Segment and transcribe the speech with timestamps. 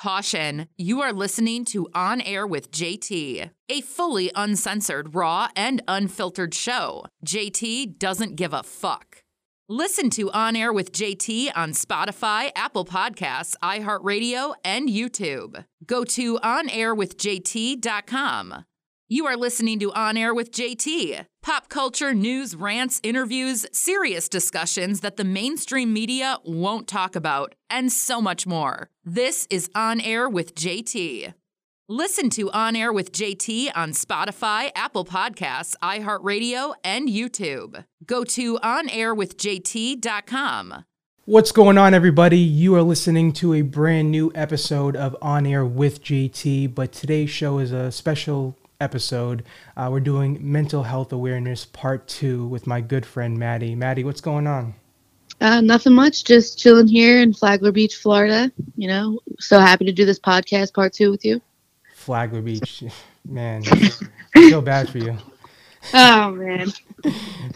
[0.00, 6.54] Caution, you are listening to On Air with JT, a fully uncensored, raw, and unfiltered
[6.54, 7.04] show.
[7.26, 9.22] JT doesn't give a fuck.
[9.68, 15.66] Listen to On Air with JT on Spotify, Apple Podcasts, iHeartRadio, and YouTube.
[15.84, 18.64] Go to onairwithjt.com.
[19.12, 21.26] You are listening to On Air with JT.
[21.42, 27.90] Pop culture, news, rants, interviews, serious discussions that the mainstream media won't talk about, and
[27.90, 28.88] so much more.
[29.04, 31.34] This is On Air with JT.
[31.88, 37.84] Listen to On Air with JT on Spotify, Apple Podcasts, iHeartRadio, and YouTube.
[38.06, 40.84] Go to onairwithjt.com.
[41.24, 42.38] What's going on, everybody?
[42.38, 47.30] You are listening to a brand new episode of On Air with JT, but today's
[47.30, 49.44] show is a special episode.
[49.76, 53.74] Uh, we're doing mental health awareness part two with my good friend Maddie.
[53.74, 54.74] Maddie, what's going on?
[55.40, 58.50] Uh, nothing much, just chilling here in Flagler Beach, Florida.
[58.76, 61.40] You know, so happy to do this podcast part two with you.
[61.94, 62.84] Flagler Beach,
[63.28, 63.90] man, I
[64.34, 65.16] feel bad for you.
[65.94, 66.70] Oh man.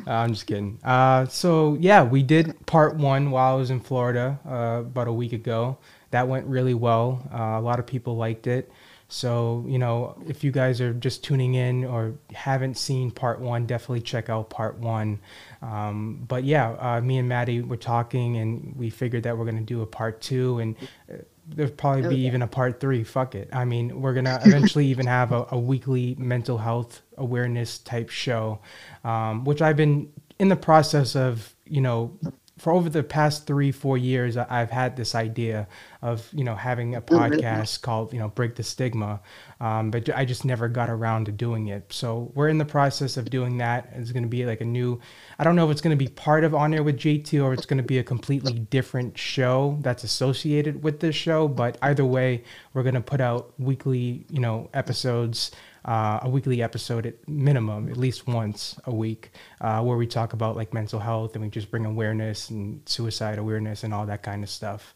[0.06, 0.78] Uh, I'm just kidding.
[0.84, 5.12] Uh, so yeah, we did part one while I was in Florida uh, about a
[5.12, 5.78] week ago.
[6.10, 7.26] That went really well.
[7.32, 8.70] Uh, a lot of people liked it.
[9.14, 13.64] So, you know, if you guys are just tuning in or haven't seen part one,
[13.64, 15.20] definitely check out part one.
[15.62, 19.58] Um, but yeah, uh, me and Maddie were talking and we figured that we're going
[19.58, 20.74] to do a part two and
[21.08, 23.04] uh, there'll probably be even a part three.
[23.04, 23.48] Fuck it.
[23.52, 28.10] I mean, we're going to eventually even have a, a, weekly mental health awareness type
[28.10, 28.58] show,
[29.04, 32.18] um, which I've been in the process of, you know,
[32.64, 35.68] for over the past three four years i've had this idea
[36.00, 39.20] of you know having a podcast called you know break the stigma
[39.60, 41.92] um, but i just never got around to doing it.
[41.92, 43.90] So we're in the process of doing that.
[43.94, 44.98] It's going to be like a new
[45.38, 47.52] i don't know if it's going to be part of on air with jt or
[47.52, 52.04] it's going to be a completely different show that's associated with this show but either
[52.04, 52.42] way
[52.72, 55.50] we're going to put out weekly you know episodes
[55.84, 60.32] uh, a weekly episode at minimum, at least once a week, uh, where we talk
[60.32, 64.22] about like mental health and we just bring awareness and suicide awareness and all that
[64.22, 64.94] kind of stuff.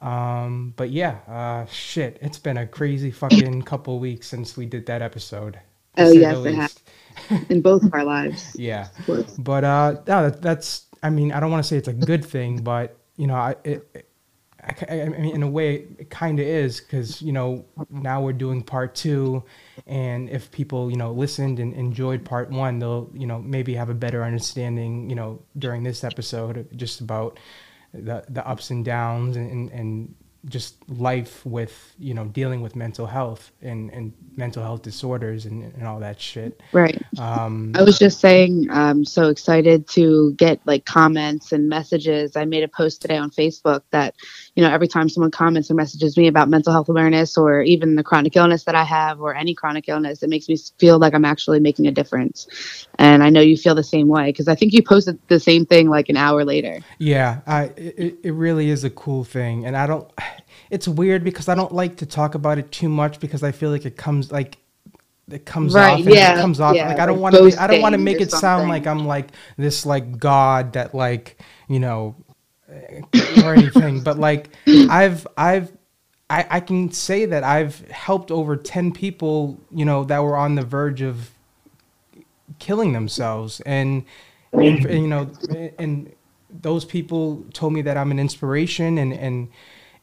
[0.00, 4.86] Um, but yeah, uh, shit, it's been a crazy fucking couple weeks since we did
[4.86, 5.58] that episode.
[5.98, 6.78] Oh yes, it has.
[7.48, 8.54] In both of our lives.
[8.58, 8.88] yeah,
[9.38, 10.86] but uh, no, that, that's.
[11.02, 13.56] I mean, I don't want to say it's a good thing, but you know, I,
[13.64, 14.06] it,
[14.66, 18.32] I, I mean, in a way, it kind of is because you know now we're
[18.32, 19.44] doing part two,
[19.86, 23.90] and if people you know listened and enjoyed part one, they'll you know maybe have
[23.90, 27.38] a better understanding you know during this episode just about
[27.94, 30.14] the the ups and downs and and
[30.48, 35.74] just life with you know dealing with mental health and and mental health disorders and,
[35.74, 36.60] and all that shit.
[36.72, 37.00] Right.
[37.18, 42.36] Um i was just saying i'm so excited to get like comments and messages.
[42.36, 44.14] I made a post today on facebook that
[44.54, 47.96] you know every time someone comments or messages me about mental health awareness or even
[47.96, 51.14] the chronic illness that i have or any chronic illness it makes me feel like
[51.14, 52.86] i'm actually making a difference.
[52.98, 55.66] And i know you feel the same way because i think you posted the same
[55.66, 56.80] thing like an hour later.
[56.98, 59.66] Yeah I, it, it really is a cool thing.
[59.66, 60.08] And i don't
[60.70, 63.70] it's weird because I don't like to talk about it too much because I feel
[63.70, 64.58] like it comes like
[65.30, 66.76] it comes right, off yeah, it comes off.
[66.76, 69.06] yeah, like I don't want to I don't want to make it sound like I'm
[69.06, 72.14] like this like god that like you know
[72.68, 73.00] eh,
[73.44, 75.72] or anything but like I've I've
[76.28, 80.54] I, I can say that I've helped over 10 people you know that were on
[80.54, 81.30] the verge of
[82.58, 84.04] killing themselves and,
[84.52, 85.30] and, and you know
[85.78, 86.12] and
[86.50, 89.48] those people told me that I'm an inspiration and and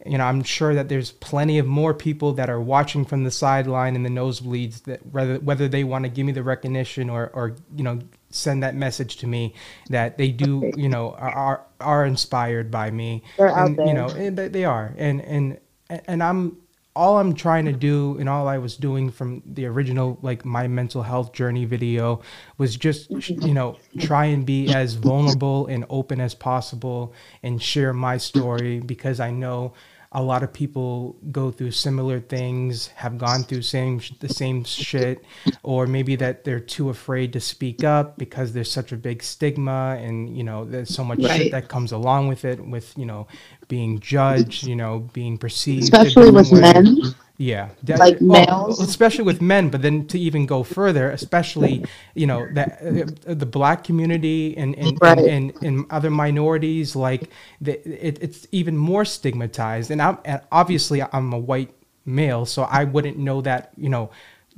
[0.06, 3.32] you know, I'm sure that there's plenty of more people that are watching from the
[3.32, 7.30] sideline and the nosebleeds that whether whether they want to give me the recognition or
[7.34, 8.00] or you know
[8.30, 9.54] send that message to me
[9.90, 13.24] that they do you know are are inspired by me.
[13.38, 13.88] They're and, out there.
[13.88, 15.60] You know, eh, and they are, and and
[15.90, 16.58] and I'm
[16.96, 20.68] all I'm trying to do and all I was doing from the original like my
[20.68, 22.22] mental health journey video
[22.58, 23.48] was just mm-hmm.
[23.48, 28.80] you know try and be as vulnerable and open as possible and share my story
[28.80, 29.74] because I know
[30.14, 35.24] a lot of people go through similar things, have gone through same the same shit,
[35.64, 39.98] or maybe that they're too afraid to speak up because there's such a big stigma,
[40.00, 41.44] and you know there's so much right.
[41.44, 43.28] shit that comes along with it, with you know
[43.68, 46.62] being judged, you know being perceived, especially with way.
[46.62, 46.98] men.
[47.44, 49.70] Yeah, like well, males, especially with men.
[49.70, 51.84] But then to even go further, especially
[52.16, 55.18] you know that uh, the black community and and, right.
[55.18, 57.30] and, and, and, other minorities, like
[57.60, 59.92] the, it, it's even more stigmatized.
[59.92, 61.74] And I'm and obviously I'm a white
[62.06, 64.10] male, so I wouldn't know that you know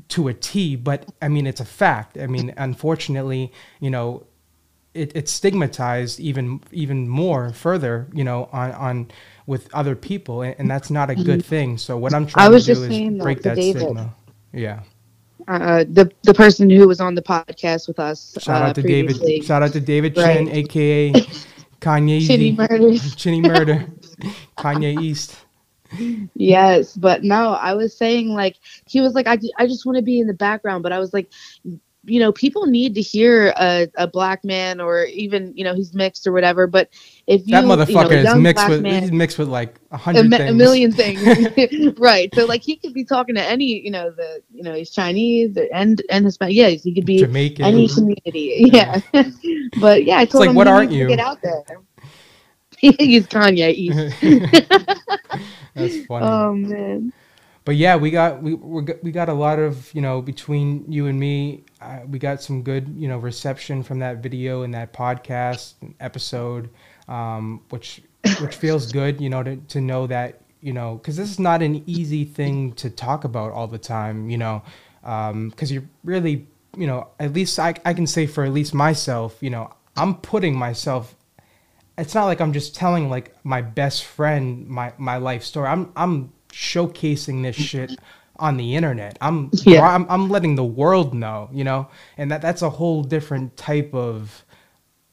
[0.10, 0.76] to a T.
[0.76, 2.20] But I mean, it's a fact.
[2.20, 4.28] I mean, unfortunately, you know,
[4.94, 9.12] it, it's stigmatized even even more further, you know, on on
[9.48, 11.50] with other people, and, and that's not a good mm-hmm.
[11.50, 11.78] thing.
[11.78, 14.14] So what I'm trying to do is break that, that stigma.
[14.52, 14.82] Yeah.
[15.48, 18.36] Uh, the the person who was on the podcast with us.
[18.40, 19.44] Shout uh, out to David.
[19.44, 20.48] Shout out to David right.
[20.48, 21.12] aka
[21.82, 22.22] Kanye.
[22.28, 22.98] Chinny Murder.
[23.16, 23.86] Chinny Murder.
[24.58, 25.38] Kanye East.
[26.34, 28.58] Yes, but no, I was saying like
[28.88, 31.14] he was like I, I just want to be in the background, but I was
[31.14, 31.30] like
[32.06, 35.94] you know, people need to hear a, a black man or even, you know, he's
[35.94, 36.68] mixed or whatever.
[36.68, 36.90] But
[37.28, 39.98] if you, that motherfucker you know, is mixed with, man, he's mixed with like a
[39.98, 41.22] hundred a, a, million things.
[41.98, 42.34] right.
[42.36, 45.58] So like he could be talking to any, you know, the, you know, he's Chinese
[45.74, 46.56] and, and Hispanic.
[46.56, 46.70] Yeah.
[46.70, 47.66] He could be Jamaican.
[47.66, 48.70] any community.
[48.72, 49.02] Yeah.
[49.80, 51.08] but yeah, I told it's him what aren't you?
[51.08, 51.64] get out there.
[52.78, 54.22] he's Kanye East.
[55.74, 56.26] That's funny.
[56.26, 57.14] Oh man
[57.66, 61.20] but yeah, we got we we got a lot of you know between you and
[61.20, 65.74] me, uh, we got some good you know reception from that video and that podcast
[66.00, 66.70] episode,
[67.08, 68.04] um, which
[68.40, 71.64] which feels good, you know, to to know that you know because this is not
[71.64, 74.62] an easy thing to talk about all the time, you know,
[75.02, 76.46] because um, you're really
[76.78, 80.16] you know at least I I can say for at least myself, you know, I'm
[80.18, 81.16] putting myself
[81.98, 85.68] it's not like I'm just telling like my best friend my my life story.
[85.68, 87.92] I'm I'm showcasing this shit
[88.38, 89.18] on the internet.
[89.20, 89.82] I'm yeah.
[89.82, 93.94] I'm I'm letting the world know, you know, and that that's a whole different type
[93.94, 94.46] of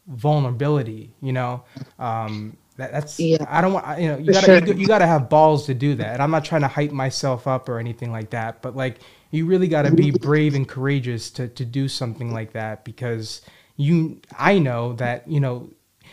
[0.07, 1.65] vulnerability, you know.
[1.99, 3.45] Um, that, that's yeah.
[3.49, 4.67] I don't want you know you gotta sure.
[4.67, 6.15] you, you, gotta have balls to do that.
[6.15, 8.99] And I'm not trying to hype myself up or anything like that, but like
[9.31, 13.43] you really gotta be brave and courageous to to do something like that because
[13.77, 15.71] you I know that you know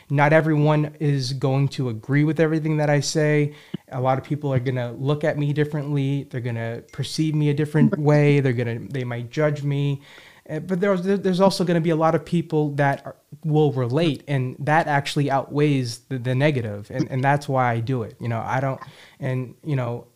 [0.09, 3.53] not everyone is going to agree with everything that I say.
[3.91, 6.27] A lot of people are going to look at me differently.
[6.29, 8.39] They're going to perceive me a different way.
[8.39, 10.01] They're going to, they might judge me.
[10.47, 13.71] Eh, but there's, there's also going to be a lot of people that are, will
[13.71, 18.15] relate, and that actually outweighs the, the negative, and, and that's why I do it.
[18.19, 18.81] You know, I don't,
[19.19, 20.07] and you know,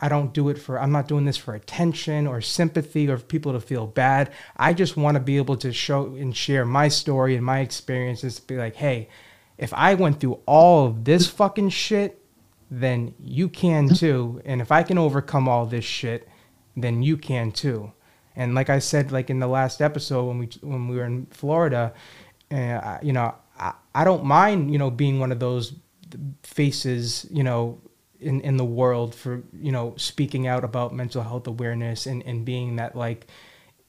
[0.00, 3.24] I don't do it for, I'm not doing this for attention or sympathy or for
[3.24, 4.32] people to feel bad.
[4.56, 8.36] I just want to be able to show and share my story and my experiences
[8.36, 9.08] to be like, hey,
[9.58, 12.22] if I went through all of this fucking shit,
[12.70, 14.40] then you can too.
[14.44, 16.28] And if I can overcome all this shit,
[16.76, 17.92] then you can too.
[18.36, 21.26] And like I said, like in the last episode when we when we were in
[21.26, 21.92] Florida,
[22.52, 25.74] uh, you know, I, I don't mind you know being one of those
[26.44, 27.80] faces, you know,
[28.20, 32.44] in in the world for you know speaking out about mental health awareness and and
[32.44, 33.26] being that like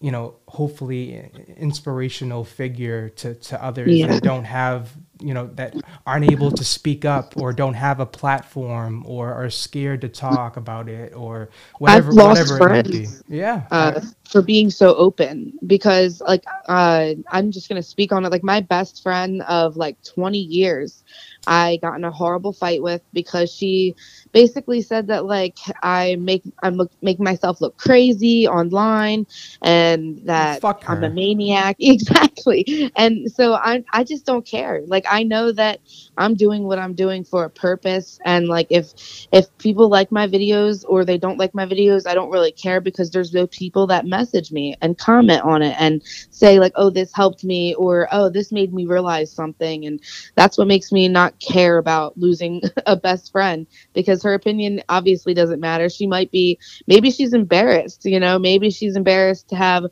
[0.02, 4.08] you know, hopefully inspirational figure to, to others yeah.
[4.08, 5.76] that don't have, you know, that
[6.08, 10.56] aren't able to speak up or don't have a platform or are scared to talk
[10.56, 11.50] about it or
[11.80, 13.64] whatever, I've lost whatever friends, Yeah.
[13.72, 18.32] Uh, for being so open because like, uh, I'm just going to speak on it.
[18.32, 21.04] Like my best friend of like 20 years,
[21.46, 23.96] I got in a horrible fight with because she
[24.32, 29.26] basically said that like I make I'm look, making myself look crazy online
[29.62, 32.92] and that I'm a maniac exactly.
[32.96, 34.82] And so I I just don't care.
[34.86, 35.80] Like I know that
[36.18, 38.94] I'm doing what I'm doing for a purpose and like if
[39.32, 42.82] if people like my videos or they don't like my videos, I don't really care
[42.82, 46.90] because there's no people that message me and comment on it and say like oh
[46.90, 50.00] this helped me or oh this made me realize something and
[50.36, 55.34] that's what makes me not care about losing a best friend because her opinion obviously
[55.34, 55.90] doesn't matter.
[55.90, 59.86] She might be, maybe she's embarrassed, you know, maybe she's embarrassed to have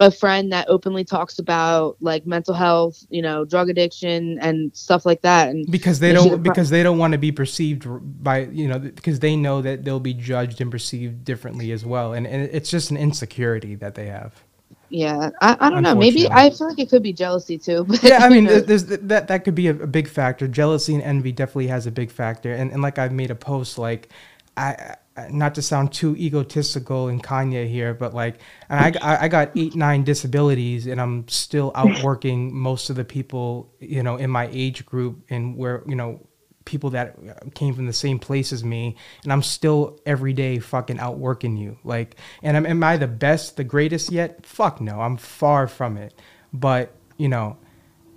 [0.00, 5.06] a friend that openly talks about like mental health, you know, drug addiction and stuff
[5.06, 5.48] like that.
[5.48, 7.86] And because they don't, because they don't want to be perceived
[8.22, 12.12] by, you know, because they know that they'll be judged and perceived differently as well.
[12.12, 14.42] And, and it's just an insecurity that they have.
[14.90, 15.94] Yeah, I, I don't know.
[15.94, 17.84] Maybe I feel like it could be jealousy too.
[17.88, 20.46] But, yeah, I mean, there's that that could be a, a, big factor.
[20.46, 22.52] Jealousy and envy definitely has a big factor.
[22.52, 24.08] And and like I've made a post, like
[24.56, 24.96] I
[25.30, 30.04] not to sound too egotistical in Kanye here, but like I, I got eight nine
[30.04, 35.24] disabilities, and I'm still outworking most of the people you know in my age group
[35.30, 36.20] and where you know
[36.64, 40.98] people that came from the same place as me and i'm still every day fucking
[40.98, 41.78] outworking you.
[41.84, 44.44] Like and am, am i the best the greatest yet?
[44.46, 46.14] Fuck no i'm far from it.
[46.52, 47.56] But you know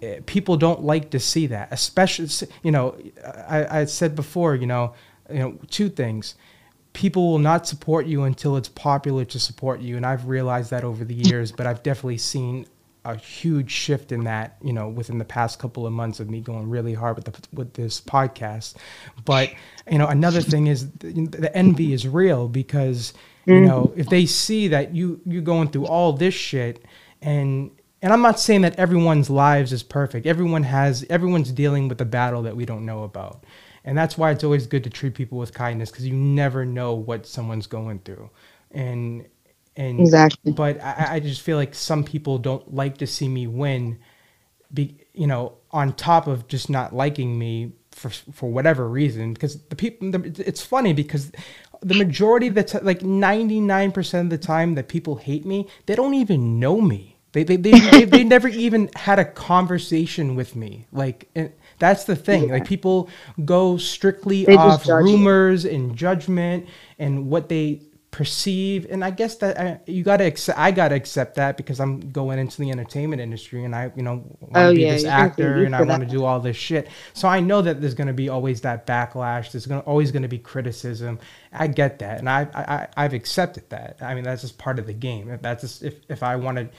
[0.01, 2.30] eh, people don't like to see that especially
[2.63, 2.96] you know
[3.48, 4.94] i, I said before you know
[5.30, 6.36] you know two things.
[6.94, 10.84] People will not support you until it's popular to support you and i've realized that
[10.84, 12.66] over the years but i've definitely seen
[13.07, 16.41] a huge shift in that, you know, within the past couple of months of me
[16.41, 18.75] going really hard with the with this podcast.
[19.23, 19.51] But
[19.89, 23.13] you know, another thing is the, the envy is real because
[23.45, 23.65] you mm-hmm.
[23.65, 26.83] know if they see that you you're going through all this shit
[27.21, 27.71] and
[28.01, 30.27] and I'm not saying that everyone's lives is perfect.
[30.27, 33.43] Everyone has everyone's dealing with a battle that we don't know about.
[33.85, 36.93] And that's why it's always good to treat people with kindness because you never know
[36.93, 38.29] what someone's going through.
[38.71, 39.25] And
[39.77, 40.55] and Exactly.
[40.55, 44.00] but I, I just feel like some people don't like to see me win
[44.74, 49.34] be you know on top of just not liking me for for whatever reason.
[49.34, 51.31] Because the people the, it's funny because
[51.81, 56.15] the majority of the like 99% of the time that people hate me they don't
[56.15, 57.17] even know me.
[57.34, 60.88] They they they, they, they never even had a conversation with me.
[60.91, 62.50] Like and that's the thing.
[62.50, 63.10] Like people
[63.46, 66.67] go strictly They off rumors and judgment
[67.00, 67.84] and what they
[68.17, 72.00] perceive and i guess that I, you gotta accept i gotta accept that because i'm
[72.09, 75.03] going into the entertainment industry and i you know want to Oh, be yeah, this
[75.03, 76.88] gonna actor and i want to do all this shit.
[77.13, 79.51] So i know that there's going to be always that backlash.
[79.51, 81.19] There's to always going to be criticism.
[81.53, 83.97] I get that and I, I i've accepted that.
[84.01, 85.29] I mean that's just part of the game.
[85.29, 86.69] If that's just, if, if i want to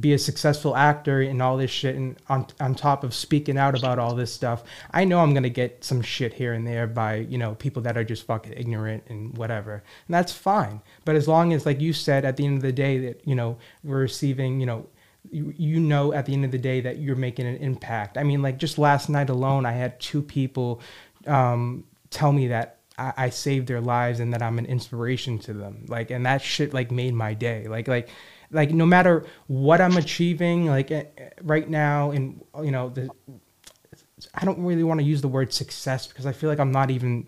[0.00, 3.78] be a successful actor and all this shit and on on top of speaking out
[3.78, 6.86] about all this stuff i know i'm going to get some shit here and there
[6.86, 9.74] by you know people that are just fucking ignorant and whatever.
[9.74, 10.80] And that's fine.
[11.04, 13.34] But as long as like you said at the end of the day that you
[13.34, 14.86] know we're receiving you know
[15.30, 18.18] you, you know at the end of the day that you're making an impact.
[18.18, 20.80] I mean like just last night alone i had two people
[21.26, 25.52] um, tell me that I, I saved their lives and that i'm an inspiration to
[25.52, 25.86] them.
[25.88, 27.68] Like and that shit like made my day.
[27.68, 28.08] Like like
[28.52, 33.10] like no matter what i'm achieving like eh, eh, right now and you know the
[34.34, 36.90] i don't really want to use the word success because i feel like i'm not
[36.90, 37.26] even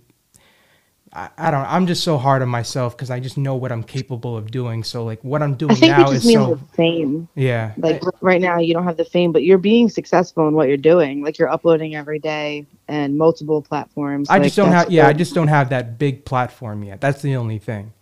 [1.14, 1.64] I, I don't.
[1.66, 4.84] I'm just so hard on myself because I just know what I'm capable of doing.
[4.84, 7.28] So like what I'm doing I think now is so fame.
[7.36, 7.72] yeah.
[7.76, 10.76] Like right now, you don't have the fame, but you're being successful in what you're
[10.76, 11.22] doing.
[11.22, 14.28] Like you're uploading every day and multiple platforms.
[14.28, 17.00] I Like, just don't have yeah, I just don't have that big platform yet.
[17.00, 17.93] That's the only thing.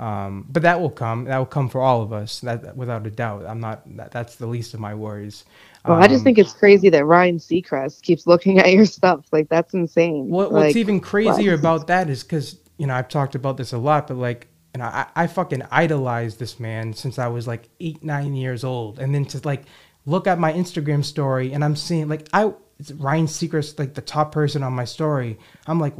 [0.00, 1.24] Um, but that will come.
[1.26, 2.40] That will come for all of us.
[2.40, 3.46] That, without a doubt.
[3.46, 3.82] I'm not.
[3.96, 5.44] That, that's the least of my worries.
[5.86, 9.26] Well, I just Um, think it's crazy that Ryan Seacrest keeps looking at your stuff.
[9.32, 10.30] Like that's insane.
[10.30, 11.58] What, what's Like, even crazier wow.
[11.58, 14.80] about that is because you know I've talked about this a lot, but like you
[14.80, 18.98] know I, I fucking idolized this man since I was like eight nine years old,
[18.98, 19.64] and then to like
[20.06, 22.52] look at my Instagram story and I'm seeing like I
[22.96, 25.38] Ryan Seacrest like the top person on my story.
[25.66, 25.94] I'm like.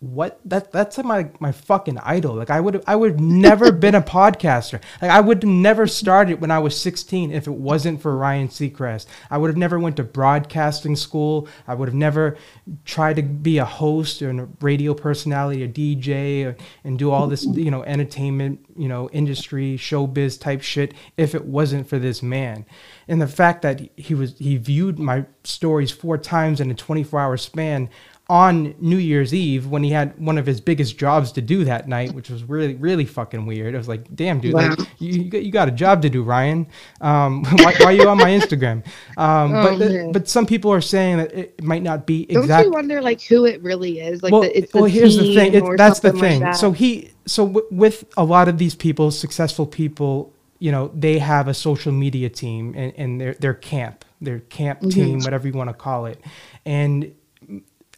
[0.00, 2.36] What that that's like my my fucking idol.
[2.36, 4.80] Like I would I would have never been a podcaster.
[5.02, 8.46] Like I would have never started when I was 16 if it wasn't for Ryan
[8.46, 9.06] Seacrest.
[9.28, 11.48] I would have never went to broadcasting school.
[11.66, 12.36] I would have never
[12.84, 17.26] tried to be a host or a radio personality, a DJ, or, and do all
[17.26, 22.22] this you know entertainment you know industry showbiz type shit if it wasn't for this
[22.22, 22.64] man.
[23.08, 27.18] And the fact that he was he viewed my stories four times in a 24
[27.18, 27.90] hour span
[28.30, 31.88] on New Year's Eve when he had one of his biggest jobs to do that
[31.88, 33.74] night, which was really, really fucking weird.
[33.74, 34.74] I was like, damn, dude, Wow.
[34.98, 36.66] you, you got- you got a job to do, Ryan.
[37.00, 38.84] Um, why, why are you on my Instagram?
[39.16, 40.12] Um, Oh, but, man.
[40.12, 42.48] but some people are saying that it might not be exactly.
[42.48, 44.22] Don't you wonder like who it really is?
[44.22, 45.54] Like well, the, it's the well, here's the thing.
[45.54, 46.40] It, that's the something like thing.
[46.42, 46.56] that.
[46.56, 51.18] so he, so w- with a lot of these people, successful people, you know, they
[51.18, 54.90] have a social media team and, and their their camp, their camp Mm-hmm.
[54.90, 56.20] team, whatever you want to call it,
[56.66, 57.14] and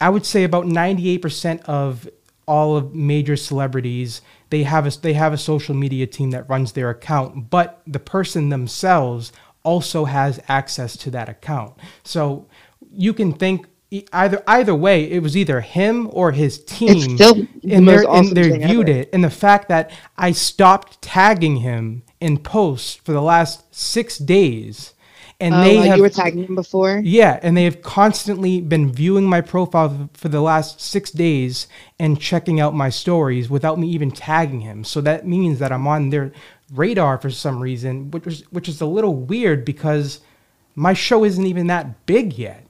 [0.00, 2.08] I would say about 98% of
[2.46, 6.72] all of major celebrities they have a they have a social media team that runs
[6.72, 9.30] their account but the person themselves
[9.62, 12.48] also has access to that account so
[12.92, 13.66] you can think
[14.12, 18.28] either either way it was either him or his team still the and, they're- awesome
[18.28, 18.98] and they viewed ever.
[19.00, 24.18] it and the fact that I stopped tagging him in posts for the last 6
[24.18, 24.94] days
[25.40, 27.00] and oh, they like have you were tagging him before.
[27.02, 31.66] yeah, and they have constantly been viewing my profile for the last six days
[31.98, 34.84] and checking out my stories without me even tagging him.
[34.84, 36.32] So that means that I'm on their
[36.72, 40.20] radar for some reason, which is which is a little weird because
[40.74, 42.66] my show isn't even that big yet.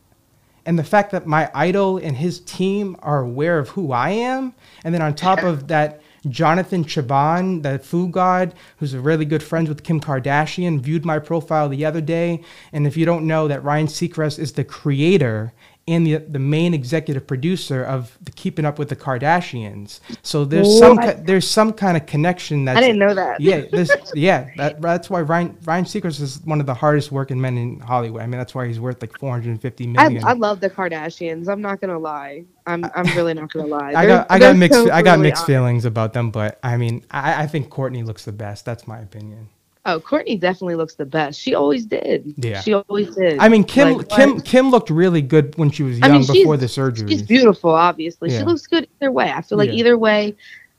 [0.64, 4.54] And the fact that my idol and his team are aware of who I am,
[4.84, 9.42] and then on top of that, Jonathan Cheban, the food god, who's a really good
[9.42, 12.42] friend with Kim Kardashian, viewed my profile the other day.
[12.72, 15.52] And if you don't know that Ryan Seacrest is the creator
[15.90, 20.66] and the, the main executive producer of the Keeping Up with the Kardashians, so there's
[20.68, 21.16] oh some What?
[21.16, 23.40] ki- there's some kind of connection that I didn't know that.
[23.40, 27.40] yeah, this, yeah, that, that's why Ryan Ryan Seacrest is one of the hardest working
[27.40, 28.22] men in Hollywood.
[28.22, 30.24] I mean, that's why he's worth like 450 million.
[30.24, 30.30] I.
[30.30, 31.48] I love the Kardashians.
[31.48, 32.44] I'm not gonna lie.
[32.66, 33.92] I'm I'm really not gonna lie.
[33.96, 35.46] I got I got mixed so I got mixed honest.
[35.46, 38.64] feelings about them, but I mean, I, I think Kourtney looks the best.
[38.64, 39.48] That's my opinion.
[39.86, 41.40] Oh, Kourtney definitely looks the best.
[41.40, 42.34] She always did.
[42.36, 42.60] Yeah.
[42.60, 43.38] She always did.
[43.38, 44.44] I mean, Kim Like, Kim what?
[44.44, 47.08] Kim looked really good when she was I young mean, before the surgery.
[47.08, 48.30] She's beautiful, obviously.
[48.30, 48.40] Yeah.
[48.40, 49.30] She looks good either way.
[49.32, 49.76] I feel like Yeah.
[49.76, 50.36] either way,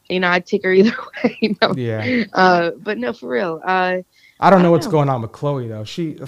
[0.07, 1.37] you know, I'd take her either way.
[1.41, 1.73] You know?
[1.75, 3.59] Yeah, Uh, but no, for real.
[3.65, 3.67] Uh,
[4.39, 4.91] I don't I know don't what's know.
[4.91, 5.83] going on with Khloé though.
[5.83, 6.19] She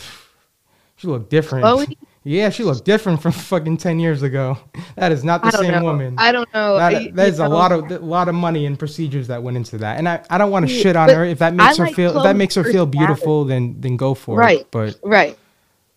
[0.96, 1.66] She looked different.
[1.66, 1.96] Khloé?
[2.26, 4.58] Yeah, she looked different from fucking ten years ago.
[4.96, 5.84] That is not the same know.
[5.84, 6.16] woman.
[6.18, 6.78] I don't know.
[6.78, 9.58] That- I- there's a know, lot of a lot of money and procedures that went
[9.58, 11.26] into that, and I, I don't want to shit on but her.
[11.26, 13.98] If that I makes her like feel if that makes her feel beautiful, then then
[13.98, 14.62] go for Right.
[14.62, 14.68] it.
[14.72, 15.38] But Right.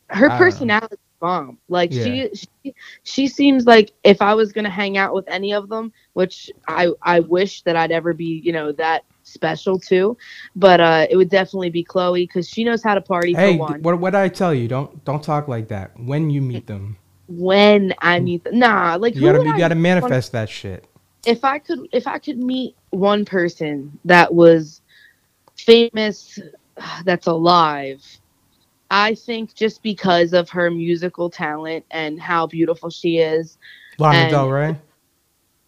[0.09, 1.59] Her I personality is bomb.
[1.69, 2.05] Like Yeah.
[2.05, 5.93] she, she she seems like if I was gonna hang out with any of them,
[6.15, 9.05] which I I wish that I'd ever be, you know, that
[9.37, 10.17] special too.
[10.57, 13.59] But uh it would definitely be Khloé because she knows how to party hey, for
[13.69, 13.83] one.
[13.83, 14.67] what what did I tell you?
[14.69, 16.97] Don't don't talk like that when you meet them.
[17.29, 18.59] when I meet them.
[18.59, 20.81] Nah, like You gotta you I gotta wanna- manifest that shit.
[21.27, 23.75] if I could if I could meet one person
[24.05, 24.81] that was
[25.57, 26.39] famous
[27.05, 28.03] that's alive,
[28.91, 33.59] I think just because of her musical talent and how beautiful she is.
[33.99, 34.77] Lana And- Del Rey.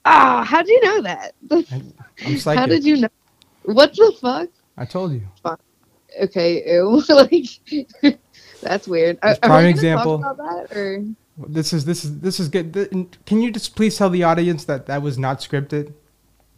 [0.05, 1.35] Ah, how do you know that?
[1.51, 3.09] I'm how did you know?
[3.75, 4.49] What the fuck?
[4.79, 5.29] I told you.
[6.23, 7.03] Okay, ew.
[7.09, 8.17] like
[8.63, 9.19] that's weird.
[9.23, 10.21] Are, prime example.
[10.21, 11.05] Talk about that or
[11.49, 12.73] This is this is this is good.
[13.27, 15.93] Can you just please tell the audience that that was not scripted?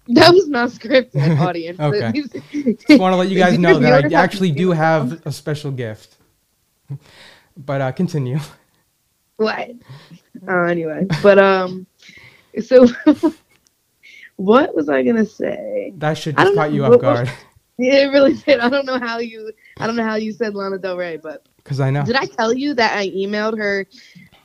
[0.06, 1.80] that was not scripted, audience.
[1.80, 2.12] Okay.
[2.12, 6.16] Just want to let you guys know that I actually do have a special gift.
[7.56, 8.38] But uh, continue.
[9.36, 9.70] what?
[10.48, 11.86] Oh, anyway, but um,
[12.62, 12.86] so
[14.40, 15.92] what was I gonna say?
[15.98, 17.30] That should just caught know, you off guard
[17.78, 18.60] It really did.
[18.60, 19.52] I don't know how you.
[19.78, 22.24] I don't know how you said Lana Del Rey, but because I know did I
[22.26, 23.86] tell you that I emailed her?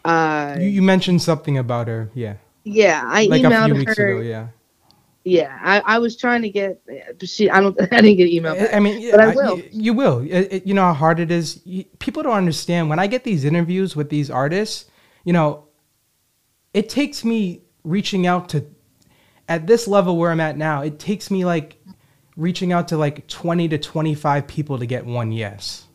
[0.03, 2.09] Uh, you, you mentioned something about her.
[2.13, 4.07] Yeah, yeah, I like emailed her.
[4.09, 4.21] ago.
[4.21, 4.47] Yeah.
[5.27, 6.79] Yeah, I, I was trying to get.
[7.23, 7.75] She, I don't.
[7.91, 8.53] I didn't get email.
[8.53, 8.73] I- back.
[8.75, 9.57] I mean, But I I- will.
[9.57, 10.19] You, you will.
[10.19, 11.61] It- it- you know how hard it is.
[11.65, 14.85] You, people don't understand when I get these interviews with these artists.
[15.23, 15.65] You know,
[16.75, 18.65] it takes me reaching out to,
[19.47, 20.81] at this level where I'm at now.
[20.81, 21.77] It takes me like
[22.37, 25.85] reaching out to like 20 to 25 people to get one yes.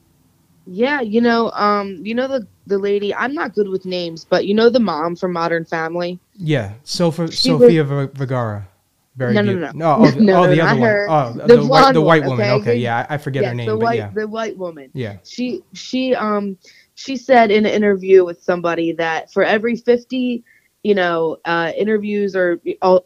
[0.67, 3.13] Yeah, you know, um, you know the the lady.
[3.15, 6.21] I'm not good with names, but you know the mom from Modern Family.
[6.35, 6.73] Yeah.
[6.85, 8.69] So for She was- Sofia Ver- Vergara.
[9.17, 9.75] Very No, no, good.
[9.75, 9.97] no.
[9.99, 10.89] oh, the, No, oh, no, the other one.
[10.89, 11.07] her.
[11.11, 12.51] Oh, The the, white, the white one, woman.
[12.51, 12.61] okay?
[12.61, 14.91] Okay, yeah, I, I forget yeah, her name, the white yeah, the white woman.
[14.95, 15.17] yeah.
[15.25, 16.57] She she um
[16.95, 20.45] she said in an interview with somebody that for every 50
[20.83, 22.57] you know uh interviews or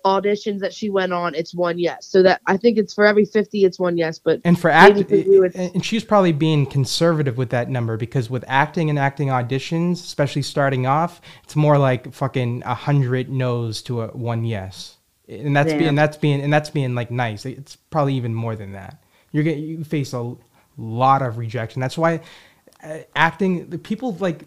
[0.04, 3.24] auditions that she went on it's one yes so that i think it's for every
[3.24, 6.30] 50 it's one yes but And for Maybe act, for you it's- and she's probably
[6.32, 11.56] being conservative with that number because with acting and acting auditions, especially starting off, it's
[11.56, 14.96] more like fucking a hundred no's to a one yes,
[15.28, 15.78] and that's Yeah.
[15.78, 17.44] being that's being and that's being like nice.
[17.44, 19.02] It's probably even more than that.
[19.32, 20.34] You're gonna you face a
[20.76, 21.80] lot of rejection.
[21.80, 22.20] That's why
[22.84, 24.44] uh, acting the people like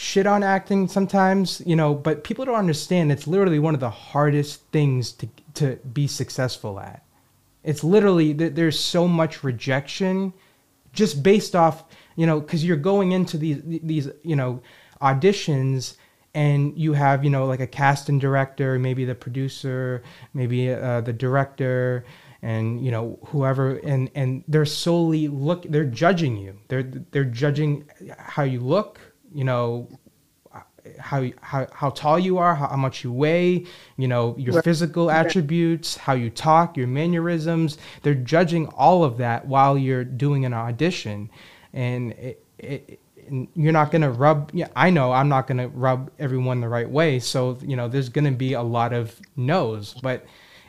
[0.00, 3.90] shit on acting sometimes, you know, but people don't understand it's literally one of the
[3.90, 7.04] hardest things to to be successful at.
[7.62, 10.32] It's literally there's so much rejection
[10.94, 11.84] just based off,
[12.16, 14.62] you know, cuz you're going into these these, you know,
[15.02, 15.96] auditions
[16.32, 21.12] and you have, you know, like a casting director, maybe the producer, maybe uh, the
[21.12, 22.06] director
[22.42, 27.84] and you know whoever and and they're solely look they're judging you they're they're judging
[28.16, 28.98] how you look
[29.34, 29.88] you know
[30.98, 33.64] how how how tall you are, how, how much you weigh,
[33.96, 34.64] you know, your Right.
[34.64, 37.78] physical attributes, how you talk, your mannerisms.
[38.02, 41.30] They're judging all of that while you're doing an audition,
[41.72, 44.50] and it, it, and you're not gonna rub.
[44.54, 47.18] Yeah, I know I'm not gonna rub everyone the right way.
[47.20, 49.94] So you know, there's gonna be a lot of no's.
[50.02, 50.24] But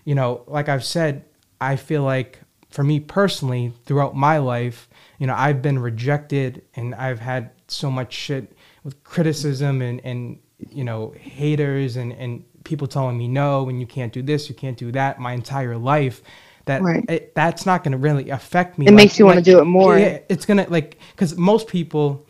[0.05, 1.23] you know, like I've said,
[1.59, 4.89] I feel like for me personally, throughout my life,
[5.21, 8.53] you know, I've been rejected and I've had so much shit
[8.83, 13.85] with criticism and, and you know, haters and, and people telling me no and you
[13.85, 16.23] can't do this, you can't do that my entire life.
[16.65, 17.05] That Right.
[17.07, 18.87] it, that's not going to really affect me.
[18.87, 22.25] it makes you want to do it more Yeah, it's gonna like because most people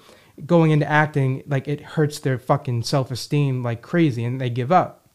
[0.46, 4.70] going into acting like it hurts their fucking self esteem like crazy and they give
[4.70, 5.08] up.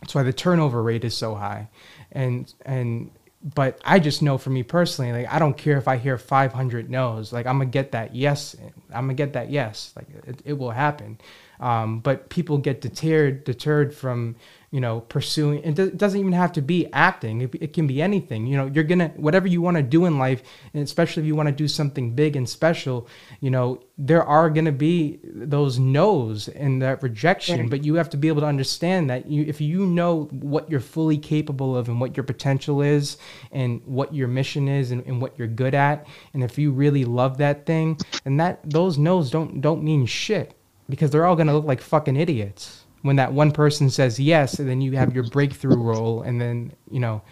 [0.00, 1.68] That's why the turnover rate is so high,
[2.10, 5.96] and and but I just know for me personally, like I don't care if I
[5.96, 8.54] hear 500 no's, like I'm gonna get that yes,
[8.92, 11.18] I'm gonna get that yes, like it, it will happen.
[11.58, 14.36] Um, but people get deterred deterred from
[14.70, 17.40] you know pursuing it, doesn't even have to be acting.
[17.40, 18.46] It, it can be anything.
[18.46, 20.42] You know you're gonna whatever you want to do in life
[20.74, 23.08] and especially if you want to do something big and special
[23.40, 27.70] you know there are gonna be those no's and that rejection Right.
[27.70, 30.80] but you have to be able to understand that you if you know what you're
[30.80, 33.18] fully capable of and what your potential is
[33.52, 37.04] and what your mission is and, and what you're good at and if you really
[37.04, 40.54] love that thing and that those no's don't don't mean shit
[40.88, 44.68] because they're all gonna look like fucking idiots when that one person says yes and
[44.68, 47.22] then you have your breakthrough role and then you know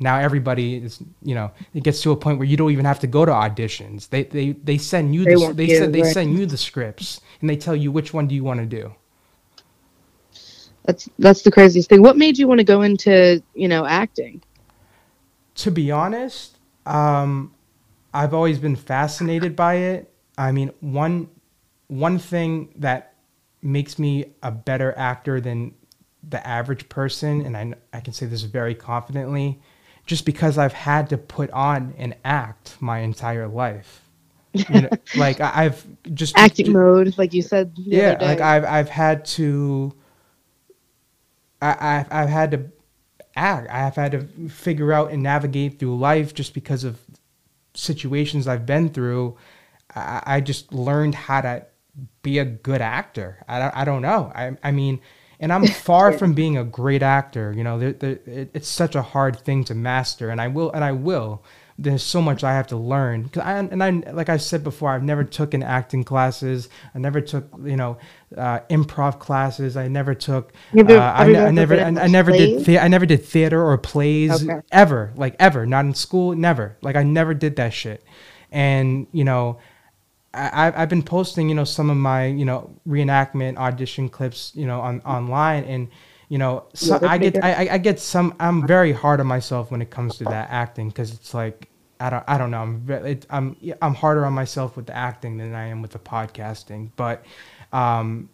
[0.00, 3.00] Now everybody is, you know, it gets to a point where you don't even have
[3.00, 4.10] to go to auditions.
[4.10, 6.16] They they they send you They the, they send they right.
[6.16, 8.94] send you the scripts and they tell you which one do you want to do.
[10.86, 12.02] That's that's the craziest thing.
[12.02, 14.42] What made you want to go into you know acting?
[15.56, 17.54] to be honest, um,
[18.14, 20.12] I've always been fascinated by it.
[20.38, 21.30] I mean, one
[21.88, 23.13] one thing that
[23.64, 25.74] makes me a better actor than
[26.28, 29.60] the average person, and I I can say this very confidently,
[30.06, 34.02] just because I've had to put on an act my entire life.
[34.52, 37.72] You know, like I- I've just Acting just- mode, like you said.
[37.76, 39.92] Yeah like i've i've had to
[41.60, 42.70] I, I've, I've had to
[43.36, 47.00] act i've had to figure out and navigate through life just because of
[47.74, 49.36] situations i've been through
[49.94, 51.66] i, I just learned how to
[52.24, 55.00] be a good actor i don't, I don't know I, I mean
[55.38, 59.02] and i'm far from being a great actor you know there, it, it's such a
[59.02, 61.44] hard thing to master and i will and i will
[61.76, 63.28] there's so much I have to learn.
[63.30, 66.68] 'Cause I, and I, like I said before, I've never taken acting classes.
[66.94, 67.98] I never took, you know,
[68.36, 69.76] uh, improv classes.
[69.76, 70.52] I never took.
[70.72, 72.64] Uh, I, ne- I never, I, I never did.
[72.64, 74.60] The- I never did theater or plays Okay.
[74.70, 75.12] ever.
[75.16, 75.66] Like ever.
[75.66, 76.36] Not in school.
[76.36, 76.76] Never.
[76.80, 78.04] Like I never did that shit.
[78.52, 79.58] And you know,
[80.34, 84.66] I, I've- been posting, you know, some of my, you know, reenactment audition clips, you
[84.66, 85.88] know, on online, and
[86.28, 87.44] you know, so Yeah, I get, bigger.
[87.46, 88.34] I- I get some.
[88.40, 91.68] I'm very hard on myself when it comes to that acting because it's like
[92.00, 92.62] I don't, I don't know.
[92.62, 95.98] I'm, it, I'm, I'm harder on myself with the acting than I am with the
[96.00, 96.90] podcasting.
[96.96, 97.24] But,
[97.72, 98.28] um,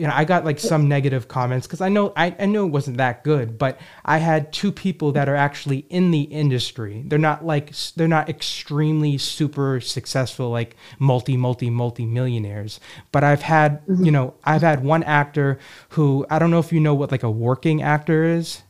[0.00, 2.70] you know, I got like some negative comments because I know I, I knew it
[2.70, 7.04] wasn't that good, but I had two people that are actually in the industry.
[7.06, 12.80] They're not like they're not extremely super successful like multi multi multi millionaires.
[13.12, 14.06] But I've had mm-hmm.
[14.06, 15.58] you know I've had one actor
[15.90, 18.62] who I don't know if you know what like a working actor is.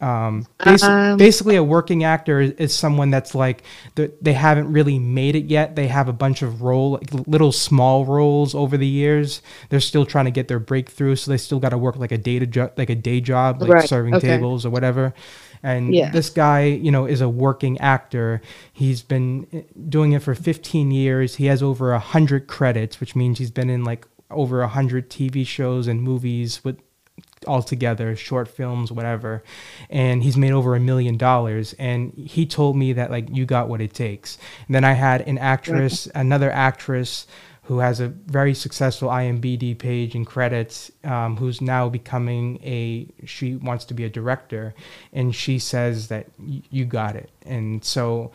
[0.00, 3.62] Um, basi- Um, basically, a working actor is, is someone that's like
[3.94, 5.74] they they haven't really made it yet.
[5.74, 9.40] They have a bunch of role, like, little small roles over the years.
[9.70, 12.18] They're still trying to get their breakthrough, so they still got to work like a
[12.18, 14.26] day to jo- like a day job, like Right, serving okay.
[14.28, 15.14] tables or whatever.
[15.62, 16.10] And Yeah.
[16.10, 18.42] this guy, you know, is a working actor.
[18.72, 21.36] He's been eh, doing it for 15 years.
[21.36, 25.08] He has over a hundred credits, which means he's been in like over a hundred
[25.08, 26.76] TV shows and movies with
[27.46, 29.42] altogether short films whatever.
[29.90, 31.74] And he's made over a million dollars.
[31.78, 34.38] And he told me that like you got what it takes.
[34.66, 37.26] And then i had an actress another actress
[37.66, 43.56] who has a very successful IMBD page and credits, um, who's now becoming a, she
[43.56, 44.72] wants to be a director,
[45.12, 47.28] and she says that you got it.
[47.44, 48.30] And so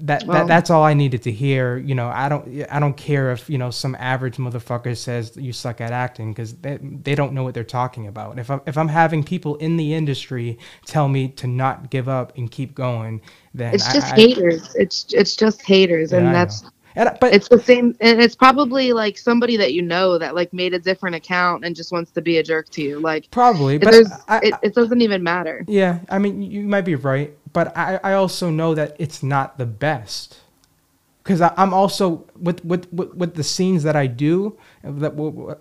[0.00, 1.76] that, Well- that that's all I needed to hear.
[1.76, 5.52] You know, I don't I don't care if you know some average motherfucker says you
[5.52, 8.38] suck at acting because they, they don't know what they're talking about.
[8.38, 12.36] If I'm if I'm having people in the industry tell me to not give up
[12.36, 13.20] and keep going,
[13.54, 14.74] then it's I- just I- haters.
[14.74, 16.64] It's it's just haters, Yeah, and that's.
[16.96, 17.94] And but it's the same.
[18.00, 21.76] And it's probably like somebody that you know that like made a different account and
[21.76, 22.98] just wants to be a jerk to you.
[22.98, 23.94] Like probably, but
[24.26, 25.64] I, it, it doesn't even matter.
[25.68, 29.58] Yeah, I mean, you might be right, but I, I also know that it's not
[29.58, 30.38] the best.
[31.22, 35.12] Because I'm also with, with with with the scenes that I do, that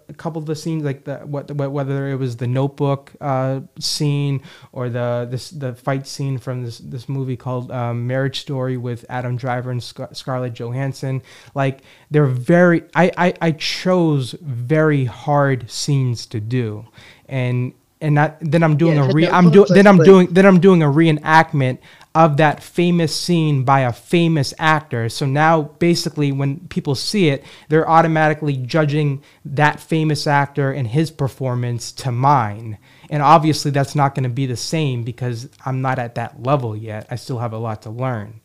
[0.08, 3.60] a couple of the scenes like the what what- whether it was the Notebook uh,
[3.78, 8.78] scene or the this the fight scene from this this movie called um, Marriage Story
[8.78, 11.22] with Adam Driver and Scar- Scarlett Johansson,
[11.54, 16.88] like they're very I, I I chose very hard scenes to do,
[17.28, 20.46] and and not, then I'm doing Yeah, a re I'm doing then I'm doing then
[20.46, 21.80] I'm doing a reenactment
[22.16, 25.10] of that famous scene by a famous actor.
[25.10, 31.12] So now basically when people see it, they're automatically judging that famous actor and his
[31.12, 32.78] performance to mine.
[33.10, 36.76] And obviously that's not going to be the same because I'm not at that level
[36.76, 37.08] yet.
[37.12, 38.42] I still have a lot to learn.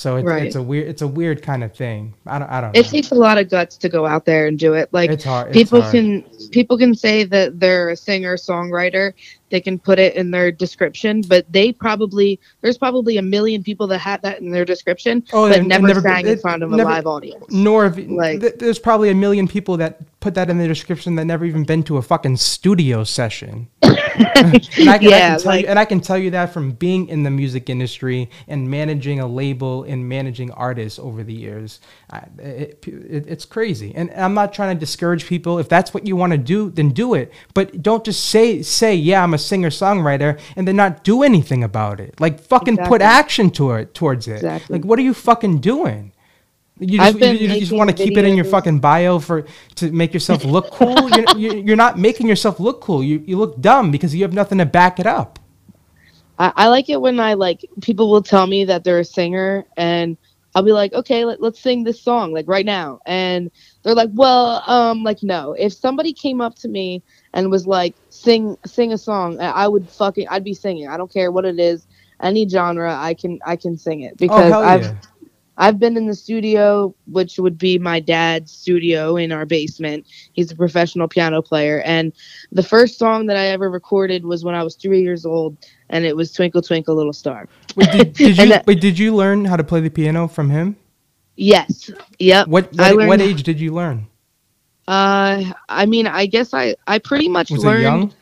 [0.00, 0.46] So it's, Right.
[0.46, 2.14] it's a weird it's a weird kind of thing.
[2.26, 2.80] I don't I don't know.
[2.80, 4.88] It takes a lot of guts to go out there and do it.
[4.92, 5.48] Like it's hard.
[5.48, 5.92] it's people hard.
[5.92, 9.12] can people can say that they're a singer songwriter
[9.50, 13.86] they can put it in their description but they probably there's probably a million people
[13.86, 16.62] that had that in their description Oh, but and- and never, never- sang in front
[16.62, 20.34] of a live audience nor have, Like- th- there's probably a million people that put
[20.34, 23.66] that in the description that never even been to a fucking studio session.
[23.82, 26.52] and, I can, I Yeah, can tell like- you, and I can tell you that
[26.52, 31.32] from being in the music industry and managing a label and managing artists over the
[31.32, 31.80] years.
[32.10, 35.58] I, it, it, it's crazy, and I'm not trying to discourage people.
[35.58, 37.32] If that's what you want to do, then do it.
[37.54, 41.64] But don't just say say yeah, I'm a singer songwriter, and then not do anything
[41.64, 42.20] about it.
[42.20, 44.36] Like fucking put action to it towards it.
[44.36, 44.78] Exactly.
[44.78, 46.12] Like what are you fucking doing?
[46.80, 49.44] You just, you, you just want to keep it in your fucking bio for
[49.76, 51.10] to make yourself look cool.
[51.36, 53.02] you're, you're, not making yourself look cool.
[53.02, 55.38] You, you look dumb because you have nothing to back it up.
[56.38, 59.66] I, I like it when I like people will tell me that they're a singer
[59.76, 60.16] and
[60.54, 63.00] I'll be like, okay, let, let's sing this song like right now.
[63.06, 63.50] And
[63.82, 65.52] they're like, well, um, like no.
[65.52, 67.02] If somebody came up to me
[67.34, 70.88] and was like, sing sing a song, I would fucking I'd be singing.
[70.88, 71.86] I don't care what it is,
[72.20, 74.94] any genre, I can I can sing it oh, because oh, I've yeah.
[75.56, 80.06] I've been in the studio, which would be my dad's studio in our basement.
[80.32, 81.82] He's a professional piano player.
[81.82, 82.14] And
[82.50, 85.58] the first song that I ever recorded was when I was three years old,
[85.90, 87.46] and it was Twinkle, Twinkle, Little Star.
[87.76, 90.48] Wait, did, did you that- wait, did you learn how to play the piano from
[90.48, 90.76] him?
[91.36, 91.90] Yes.
[92.18, 92.48] Yep.
[92.48, 94.06] What what, what age did you learn?
[94.90, 98.12] Uh, I mean, I guess I, I pretty much Was learned.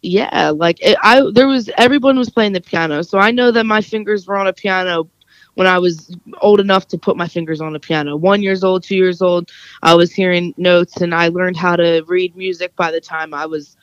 [0.00, 3.64] Yeah, like it, I there was everyone was playing the piano, so I know that
[3.66, 5.08] my fingers were on a piano
[5.54, 8.16] when I was old enough to put my fingers on the piano.
[8.16, 9.50] One years old, two years old,
[9.82, 13.44] I was hearing notes, and I learned how to read music by the time I
[13.44, 13.76] was,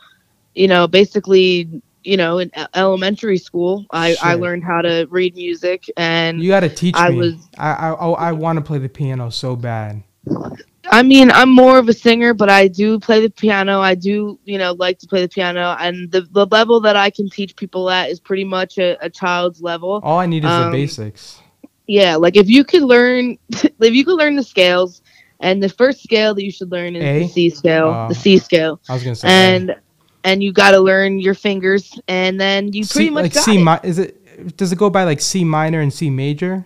[0.56, 3.86] you know, basically, you know, in elementary school.
[3.92, 7.18] I I learned how to read music, and You got to teach I me.
[7.18, 10.02] was- I I I, I want to play the piano so bad.
[10.90, 13.80] I mean, I'm more of a singer, but I do play the piano.
[13.82, 17.10] I do, you know, like to play the piano, and the the level that I
[17.12, 20.00] can teach people at is pretty much a, a child's level.
[20.04, 21.40] All I need is the Um, basics.
[21.88, 25.02] Yeah, like if you could learn, if you could learn the scales,
[25.40, 27.20] and the first scale that you should learn is A?
[27.20, 28.08] the C scale, Oh.
[28.10, 29.28] the C scale, I was gonna say.
[29.28, 29.76] and
[30.24, 33.44] and you got to learn your fingers, and then you pretty C, much like got
[33.44, 33.64] C it.
[33.64, 34.58] mi- is it?
[34.58, 36.66] Does it go by like C minor and C major?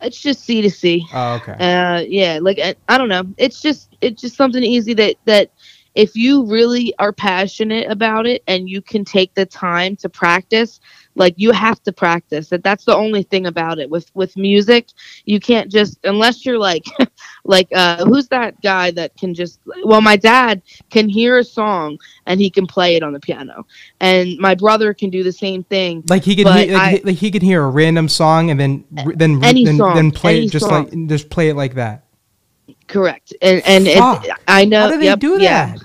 [0.00, 1.06] It's just C to C.
[1.12, 1.52] Oh, okay.
[1.52, 5.50] uh yeah like I, I don't know it's just it's just something easy that that
[5.94, 10.78] if you really are passionate about it and you can take the time to practice
[11.14, 14.88] like you have to practice that that's the only thing about it with with music
[15.24, 16.84] you can't just unless you're like
[17.46, 21.98] like uh who's that guy that can just well my dad can hear a song
[22.26, 23.66] and he can play it on the piano
[24.00, 27.12] and my brother can do the same thing Like he could, hear, like, I- he,
[27.14, 28.84] he could hear a random song and then
[29.16, 30.84] then then, song, then play it just song.
[30.90, 32.04] like just play it like that.
[32.88, 33.98] correct and and it,
[34.48, 35.76] i know How do they yep, do yeah.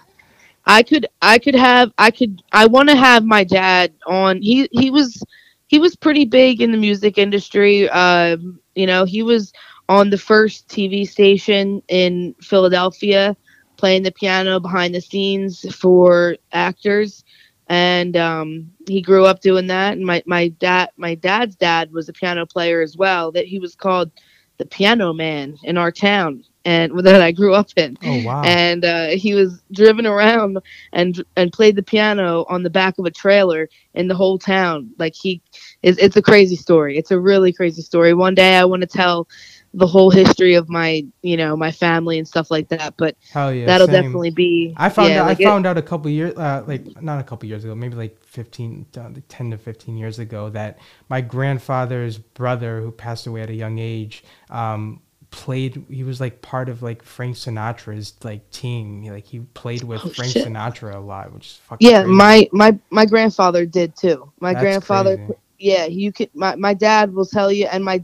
[0.66, 4.70] I could I could have I could I want to have my dad on he
[4.72, 5.22] he was
[5.68, 9.52] he was pretty big in the music industry um you know he was
[9.92, 13.38] on the first TV station in Philadelphia
[13.78, 17.26] playing the piano behind the scenes for actors
[17.70, 22.10] and um he grew up doing that and my my dad my dad's dad was
[22.10, 24.12] a piano player as well that he was called
[24.58, 28.44] the piano man in our town and that I grew up in Oh wow.
[28.44, 30.60] and uh, he was driven around
[30.94, 34.92] and and played the piano on the back of a trailer in the whole town.
[35.00, 35.42] Like he,
[35.84, 36.98] it's, it's a crazy story.
[36.98, 38.14] It's a really crazy story.
[38.14, 39.28] One day I want to tell
[39.74, 43.16] the whole history of my you know my family and stuff like that, but
[43.50, 43.66] yeah.
[43.66, 43.94] that'll same.
[44.04, 44.74] definitely be.
[44.78, 47.20] I found yeah, out, like I it- found out a couple years uh, like not
[47.20, 50.80] a couple years ago, maybe like 15 uh, 10 to 15 years ago that
[51.10, 56.42] my grandfather's brother who passed away at a young age um played he was like
[56.42, 59.04] part of like Frank Sinatra's like team.
[59.06, 60.46] Like he played with Oh, Frank shit.
[60.46, 62.16] Sinatra a lot, which is fucking yeah, crazy.
[62.16, 64.32] my my my grandfather did too.
[64.40, 65.34] My That's grandfather crazy.
[65.60, 68.04] yeah you could my, my dad will tell you and my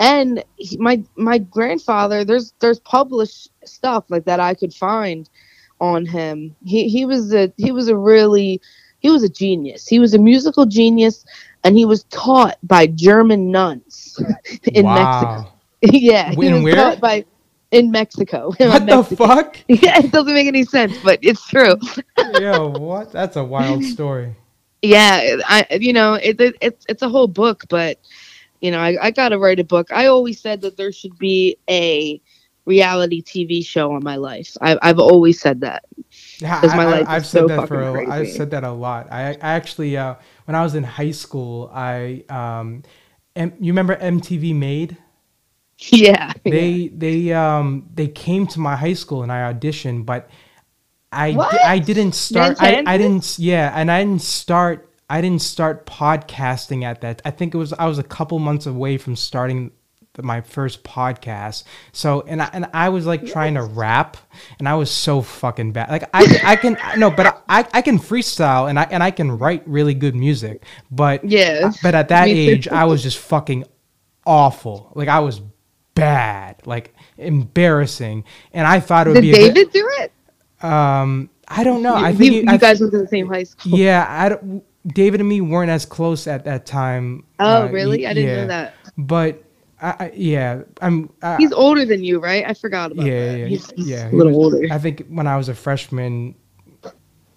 [0.00, 5.28] and he, my my grandfather there's there's published stuff like that i could find
[5.80, 8.60] on him he he was a he was a really
[9.00, 11.24] he was a genius he was a musical genius
[11.64, 14.18] and he was taught by german nuns
[14.74, 15.48] in mexico
[15.82, 16.74] yeah he In was where?
[16.74, 17.24] taught by
[17.70, 19.26] in mexico What the Mexico.
[19.26, 19.58] fuck?
[19.68, 21.76] yeah it doesn't make any sense but it's true
[22.16, 23.12] Yo, what?
[23.12, 24.34] That's a wild story.
[24.82, 27.98] yeah i you know it, it it's it's a whole book but
[28.64, 31.58] you know I, I gotta write a book i always said that there should be
[31.70, 32.22] a
[32.66, 35.84] reality tv show on my life I, i've always said that
[36.40, 38.72] Yeah, I, my I, life I've said so that for a, I've said that a
[38.72, 39.08] lot.
[39.12, 42.82] I, I actually uh, when I was in high school, I um,
[43.36, 44.98] M- you remember MTV Made?
[45.92, 50.30] yeah They they um they came to my high school and I auditioned, but
[51.12, 52.56] I di- I didn't start.
[52.60, 54.90] I, I didn't yeah, and I didn't start.
[55.14, 57.22] I didn't start podcasting at that.
[57.24, 59.70] I think it was I was a couple months away from starting
[60.14, 61.62] the- my first podcast.
[61.92, 64.16] So and I, and I was like trying to rap,
[64.58, 65.88] and I was so fucking bad.
[65.88, 69.38] Like I I can no, but I I can freestyle and I and I can
[69.38, 73.66] write really good music, but Yeah, but at that age I was just fucking
[74.26, 74.90] awful.
[74.96, 75.40] Like I was
[75.94, 80.12] bad, like embarrassing, and I thought it would did be david do it
[80.64, 81.94] um, I don't know.
[81.94, 84.64] I think you, I you guys went to the same high school yeah, I don't.
[84.86, 87.24] David and me weren't as close at that time.
[87.40, 88.36] oh uh, really i didn't yeah.
[88.42, 89.42] know that But
[89.82, 91.10] I, I, yeah, I'm.
[91.22, 94.10] I, he's older than you right i forgot about yeah, that yeah, he's, he's yeah.
[94.10, 96.34] a little older I think when I was a freshman,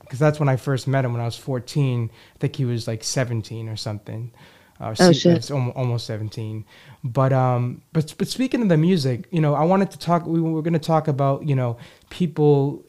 [0.02, 2.10] because that's when I first met him when I was 14.
[2.14, 4.32] I think he was like 17 or something.
[4.80, 5.36] Uh, Oh, shit.
[5.36, 6.64] it's almost 17.
[7.04, 10.26] But um, but but speaking of the music, you know, I wanted to talk.
[10.26, 11.78] We were going to talk about you know
[12.12, 12.86] people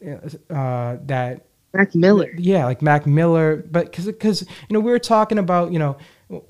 [0.49, 2.31] uh, that Mac Miller.
[2.37, 5.97] yeah, like Mac Miller, but because because you know we were talking about you know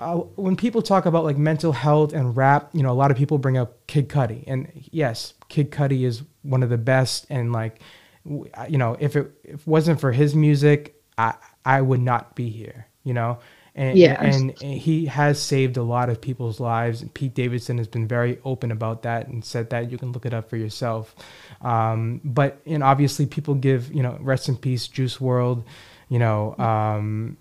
[0.00, 3.16] uh, when people talk about like mental health and rap, you know a lot of
[3.16, 7.52] people bring up Kid Cudi, and yes, Kid Cudi is one of the best, and
[7.52, 7.80] like
[8.24, 12.48] you know if it if it wasn't for his music, I I would not be
[12.48, 13.38] here, you know.
[13.74, 14.16] And, Yeah.
[14.18, 17.04] and he has saved a lot of people's lives.
[17.14, 20.34] Pete Davidson has been very open about that and said that you can look it
[20.34, 21.14] up for yourself.
[21.62, 25.64] Um, but and obviously people give you know rest in peace Juice WRLD,
[26.08, 26.56] you know.
[26.58, 27.36] Um,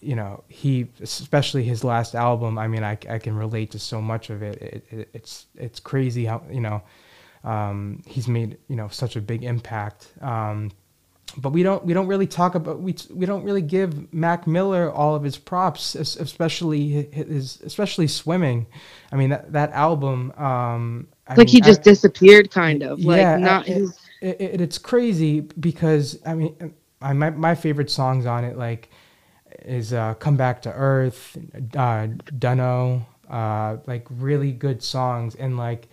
[0.00, 4.00] you know he especially his last album i mean i, I can relate to so
[4.00, 4.60] much of it.
[4.62, 6.82] It, it it's it's crazy how you know
[7.44, 10.70] um, he's made you know such a big impact um,
[11.38, 14.90] but we don't we don't really talk about we we don't really give Mac Miller
[14.90, 18.66] all of his props, especially his especially swimming.
[19.12, 20.32] I mean that that album.
[20.32, 23.00] Um, like he just I- disappeared, kind of.
[23.00, 23.98] Like yeah, not it, his.
[24.20, 28.88] it, it- it's crazy because I mean, I, my my favorite songs on it like
[29.64, 31.36] is uh, "Come Back to Earth,"
[31.76, 35.88] uh, "Dunno," uh, like really good songs, and like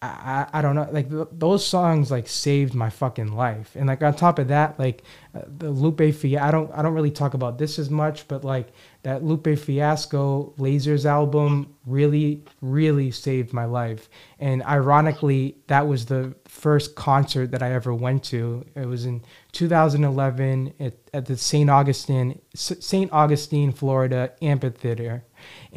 [0.00, 4.00] I, I don't know, like th- those songs like saved my fucking life, and like
[4.00, 5.02] on top of that, like
[5.34, 6.46] uh, the Lupe Fiasco.
[6.46, 8.68] I don't I don't really talk about this as much, but like
[9.02, 14.08] that Lupe Fiasco Lasers album really really saved my life,
[14.38, 18.64] and ironically, that was the first concert that I ever went to.
[18.76, 21.68] It was in 2011 at, at the St.
[21.68, 23.12] Augustine St.
[23.12, 25.24] Augustine, Florida amphitheater,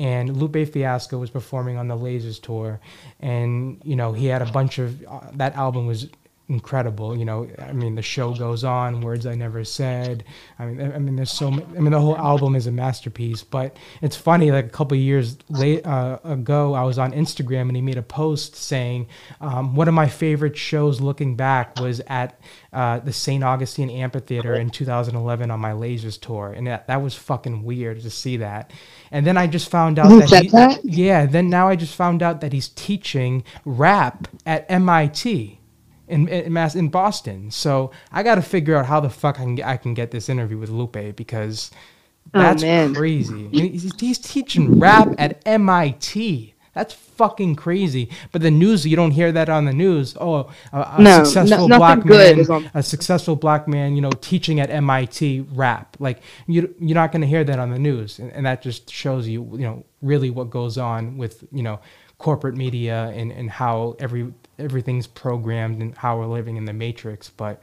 [0.02, 2.80] and Lupe Fiasco was performing on the Lasers tour,
[3.20, 6.08] and you know he had a bunch of uh, that album was
[6.52, 7.18] incredible.
[7.18, 10.24] You know, I mean the show goes on, words I never said.
[10.60, 13.44] I mean, I mean there's so ma- I mean the whole album is a masterpiece.
[13.44, 17.62] But it's funny, like a couple of years late uh, ago, I was on Instagram
[17.62, 19.08] and he made a post saying
[19.40, 22.40] um, one of my favorite shows looking back was at
[22.74, 23.44] uh, the St.
[23.44, 28.10] Augustine Amphitheater in 2011 on my Lasers tour, and that, that was fucking weird to
[28.10, 28.72] see that.
[29.12, 30.84] And then I just found out that, he, that?
[30.86, 31.26] yeah.
[31.26, 35.60] Then now I just found out that he's teaching rap at MIT
[36.12, 37.50] in in, Mass, in Boston.
[37.52, 40.12] So I got to figure out how the fuck I can get, I can get
[40.12, 41.72] this interview with Lupe because
[42.34, 42.94] Oh, that's man.
[42.94, 43.48] crazy.
[43.52, 46.54] He's, he's teaching rap at MIT.
[46.74, 48.10] That's fucking crazy.
[48.32, 50.16] But the news, you don't hear that on the news.
[50.22, 54.02] Oh, a, a No, no- successful nothing black man, on- a successful black man, you
[54.02, 55.98] know, teaching at MIT rap.
[56.00, 58.90] Like you, you're not going to hear that on the news, and, and that just
[58.90, 61.80] shows you, you know, really what goes on with, you know,
[62.20, 67.30] corporate media and, and how every everything's programmed and how we're living in the matrix.
[67.30, 67.62] But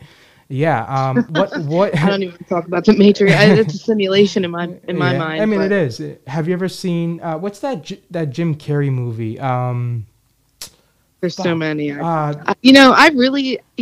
[0.48, 3.32] yeah, um, what what I don't even talk about the Matrix.
[3.36, 5.42] It's a simulation in my in my yeah, mind.
[5.42, 6.02] I mean, but- it is.
[6.26, 9.38] Have you ever seen uh, what's that J- that Jim Carrey movie?
[9.38, 10.06] Um,
[11.20, 11.92] There's so many.
[11.92, 13.60] Uh, you know, I really.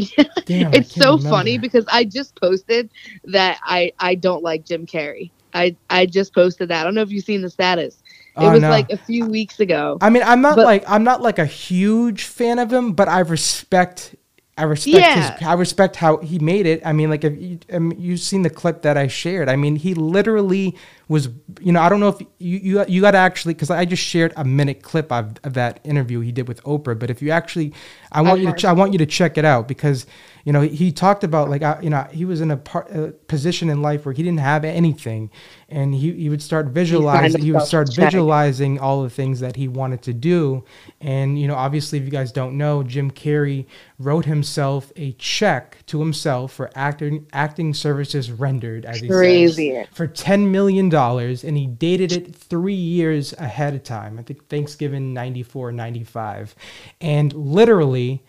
[0.45, 2.91] damn, I it's so can't funny because I just posted
[3.25, 5.31] that I I don't like Jim Carrey.
[5.55, 6.81] I I just posted that.
[6.81, 8.03] I don't know if you've seen the status.
[8.39, 8.69] It Oh, was no.
[8.71, 9.97] like a few weeks ago.
[10.01, 13.09] I mean, I'm not but- like I'm not like a huge fan of him, but
[13.09, 14.15] I respect.
[14.59, 15.37] I respect Yeah.
[15.39, 15.47] his.
[15.47, 16.81] I respect how he made it.
[16.85, 19.49] I mean, like if you, I mean, you've seen the clip that I shared.
[19.51, 20.75] I mean, he literally
[21.09, 21.29] was.
[21.61, 24.03] You know, I don't know if you you you got to actually because I just
[24.03, 26.99] shared a minute clip of, of that interview he did with Oprah.
[26.99, 27.73] But if you actually,
[28.13, 30.07] I want you to ch- I want you to check it out because
[30.45, 33.13] you know he talked about like I, you know he was in a, part, a
[33.29, 35.31] position in life where he didn't have anything,
[35.69, 37.43] and he he would start visualizing.
[37.43, 40.65] He would start visualizing all the things that he wanted to do.
[41.01, 43.67] And, you know, obviously, if you guys don't know, Jim Carrey
[43.99, 49.09] wrote himself a check to himself for acting, acting services rendered, as he
[49.47, 49.57] says,
[49.93, 50.91] for $10 million.
[50.97, 54.19] And he dated it three years ahead of time.
[54.19, 56.55] I think Thanksgiving 94, 95.
[57.01, 58.23] And literally,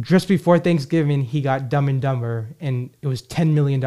[0.00, 3.80] just before Thanksgiving, he got Dumb and Dumber, and it was $10 million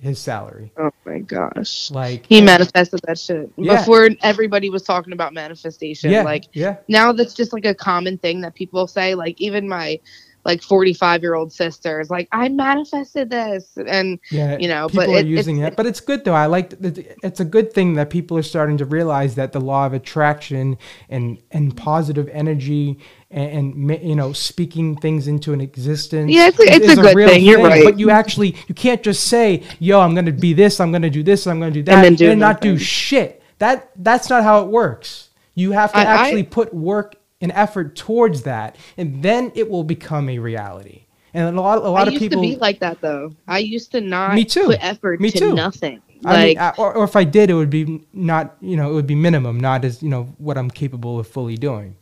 [0.00, 0.70] his salary.
[0.76, 1.90] Oh my gosh.
[1.90, 3.78] Like, He manifested that shit Yeah.
[3.78, 6.10] before everybody was talking about manifestation.
[6.10, 6.76] yeah, Like yeah.
[6.88, 9.14] now that's just like a common thing that people say.
[9.14, 9.98] Like even my
[10.44, 13.76] like 45 year old sisters like, I manifested this.
[13.86, 16.34] And Yeah, you know, people but are it- using it's- it, but it's good though.
[16.34, 16.74] I like.
[16.80, 20.78] It's a good thing that people are starting to realize that the law of attraction
[21.08, 22.98] and and positive energy
[23.30, 26.30] and, and you know speaking things into an existence.
[26.32, 27.44] Yeah, it's a- it's is a good real thing.
[27.44, 27.84] You're right.
[27.84, 30.80] But you actually you can't just say, "Yo, I'm going to be this.
[30.80, 31.46] I'm going to do this.
[31.46, 33.42] I'm going to do that," then do not do shit.
[33.58, 35.28] That that's not how it works.
[35.54, 39.68] You have to I- I- actually put work and effort towards that, and then it
[39.70, 41.04] will become a reality.
[41.32, 42.42] And a lot, a lot I of used people.
[42.42, 43.32] to be like that though.
[43.46, 44.66] I used to not Me too.
[44.66, 45.54] put effort Me to too.
[45.54, 46.02] nothing.
[46.24, 48.90] I Like mean, I- or, or if I did, it would be not, you know,
[48.90, 51.96] it would be minimum, not as, you know, what I'm capable of fully doing.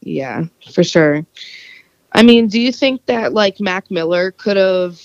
[0.00, 1.24] Yeah, for sure.
[2.12, 4.98] I mean, do you think that like Mac Miller could have,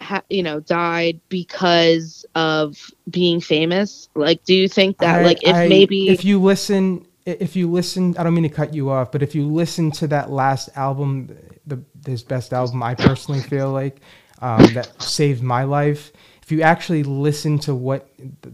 [0.00, 2.76] ha- you know, died because of
[3.10, 4.08] being famous?
[4.14, 7.70] Like, do you think that I- like if I- maybe if you listen, if you
[7.70, 10.70] listen, I don't mean to cut you off, but if you listen to that last
[10.76, 14.00] album, the his best album, I personally feel like
[14.40, 16.12] um, that saved my life.
[16.42, 18.08] If you actually listen to what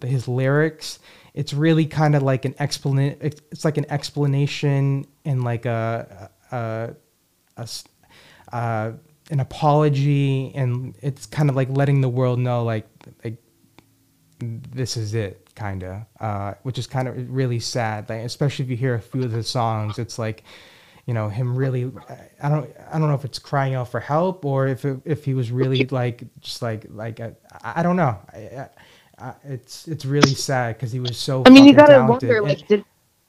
[0.05, 0.99] his lyrics,
[1.35, 3.19] it's really kind of like an explanation.
[3.21, 6.95] It's, like an explanation and like a, a,
[7.57, 7.85] a s-
[8.53, 8.93] uh,
[9.31, 12.87] an apology, and it's kind of like letting the world know, like,
[13.25, 13.37] like
[14.39, 18.09] this is it, kind of, uh, which is kind of really sad.
[18.09, 20.45] Like, especially if you hear a few of the songs, it's like,
[21.07, 21.91] you know, him really.
[22.41, 25.25] I don't, I don't know if it's crying out for help or if it, if
[25.25, 27.33] he was really like, just like, like, I
[27.63, 28.19] I don't know.
[28.33, 28.69] I,
[29.19, 31.43] I, it's it's really sad because he was so.
[31.47, 32.29] I mean, you gotta talented.
[32.29, 32.85] wonder like did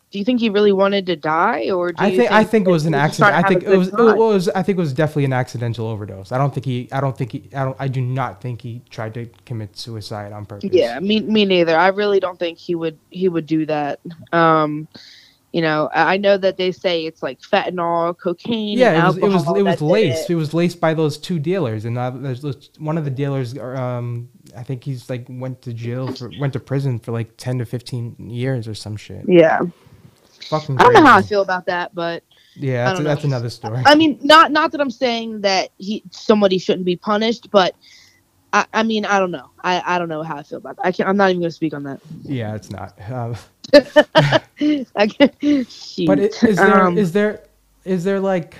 [0.10, 2.68] do you think he really wanted to die or do I you think I think
[2.68, 3.36] it was an accident.
[3.36, 6.32] I think it was it was I think it was definitely an accidental overdose.
[6.32, 8.82] I don't think he I don't think he I don't I do not think he
[8.89, 10.70] tried to commit suicide on purpose.
[10.72, 11.78] Yeah, me me neither.
[11.78, 13.99] I really don't think he would he would do that.
[14.32, 14.88] Um,
[15.53, 18.78] you know, I know that they say it's like fentanyl, cocaine.
[18.78, 20.30] Yeah, it was it was it was laced.
[20.30, 20.34] it.
[20.34, 22.43] It was laced by those two dealers, and uh, there's
[22.78, 23.58] one of the dealers.
[23.58, 27.58] Um, I think he's like went to jail for went to prison for like ten
[27.60, 29.24] to fifteen years or some shit.
[29.28, 29.62] Yeah,
[30.50, 30.80] Fucking.
[30.80, 32.24] I don't know how I feel about that, but
[32.56, 33.82] Yeah, that's, that's another story.
[33.86, 37.76] I mean, not not that I'm saying that he somebody shouldn't be punished, but
[38.54, 39.50] I, I mean, I don't know.
[39.62, 40.86] I, I don't know how I feel about that.
[40.86, 41.10] I can't.
[41.10, 42.00] I'm not even going to speak on that.
[42.24, 42.98] yeah, it's not.
[43.00, 43.36] Uh,
[44.95, 46.08] I can't, shoot.
[46.08, 47.43] But i- is there Um, is there
[47.84, 48.56] is there like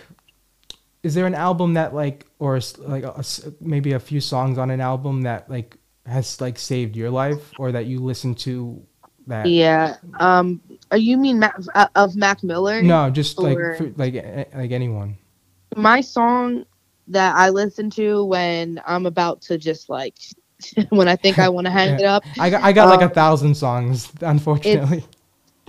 [1.04, 3.24] is there an album that like or like a
[3.62, 7.72] maybe a few songs on an album that like has like saved your life or
[7.72, 8.82] that you listen to
[9.28, 9.96] that yeah.
[10.20, 10.62] Um.
[10.92, 12.84] Are you mean Mac, uh, of Mac Miller?
[12.84, 14.14] no just like for, like
[14.54, 15.18] like anyone
[15.76, 16.66] my song
[17.08, 20.16] that I listen to when I'm about to just like
[20.90, 22.00] when I think I want to hang Yeah.
[22.00, 22.26] it up.
[22.40, 25.06] I got I got like a Um, thousand songs unfortunately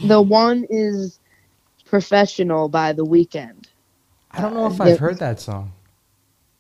[0.03, 1.21] The one is
[1.85, 3.67] "Professional" by The Weeknd.
[4.31, 5.73] I don't know if uh, I've heard that song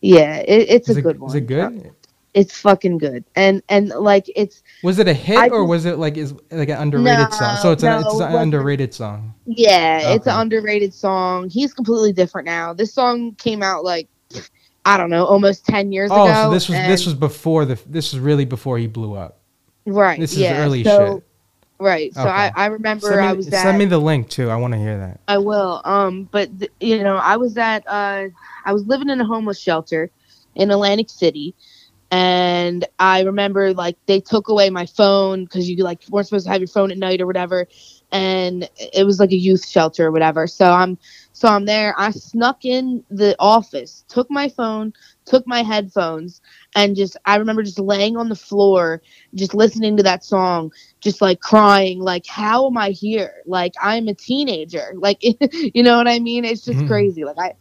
[0.00, 1.32] Yeah, it, it's is a it, good one.
[1.32, 1.92] is it good
[2.38, 5.98] It's fucking good, and and like it's was it a hit I or was it
[5.98, 9.34] like is like an underrated song so No, it's, a, no, it's an underrated song
[9.44, 11.48] yeah, it's an underrated song.
[11.48, 12.74] He's completely different now.
[12.74, 14.08] This song came out like
[14.84, 16.32] I don't know, almost ten years oh ago.
[16.32, 19.40] Oh, so this was this was before the this was really before he blew up
[19.84, 20.20] right.
[20.20, 21.24] this is yeah, early so, shit
[21.80, 22.12] Right.
[22.12, 22.54] So I Okay.
[22.56, 24.50] I remember Send me, I was at send me the link too.
[24.50, 25.20] I want to hear that.
[25.28, 25.80] I will.
[25.84, 28.24] Um, but th- you know, I was at uh,
[28.64, 30.10] I was living in a homeless shelter
[30.56, 31.54] in Atlantic City,
[32.10, 36.52] and I remember like they took away my phone because you like weren't supposed to
[36.52, 37.66] have your phone at night or whatever,
[38.12, 40.46] and it was like a youth shelter or whatever.
[40.46, 40.98] So I'm
[41.32, 41.94] so I'm there.
[41.98, 44.92] I snuck in the office, took my phone,
[45.26, 46.40] took my headphones,
[46.74, 49.02] and just I remember just laying on the floor,
[49.34, 54.08] just listening to that song just like crying like how am i here like i'm
[54.08, 55.18] a teenager like
[55.52, 56.86] you know what i mean it's just Mhm.
[56.86, 57.52] crazy like i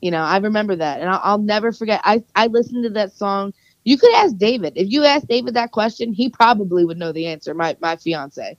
[0.00, 3.12] you know i remember that and I'll, I'll never forget i i listened to that
[3.12, 3.52] song
[3.84, 7.26] you could ask david if you asked david that question he probably would know the
[7.26, 8.58] answer my my fiance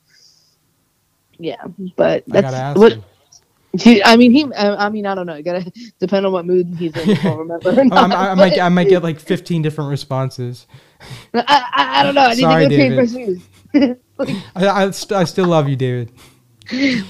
[1.40, 1.64] yeah
[1.96, 3.04] but I that's ask what him.
[4.06, 4.46] I mean, he.
[4.54, 5.36] I I mean, I don't know.
[5.36, 7.18] You gotta depend on what mood he's in.
[7.26, 7.72] I'll remember.
[7.92, 10.68] Oh, I, I might get, I might get like 15 different responses.
[11.34, 12.22] I, I, I don't know.
[12.22, 13.42] I need Sorry, to go change my David.
[13.76, 13.98] shoes.
[14.56, 16.12] I, I, st- I still love you, David.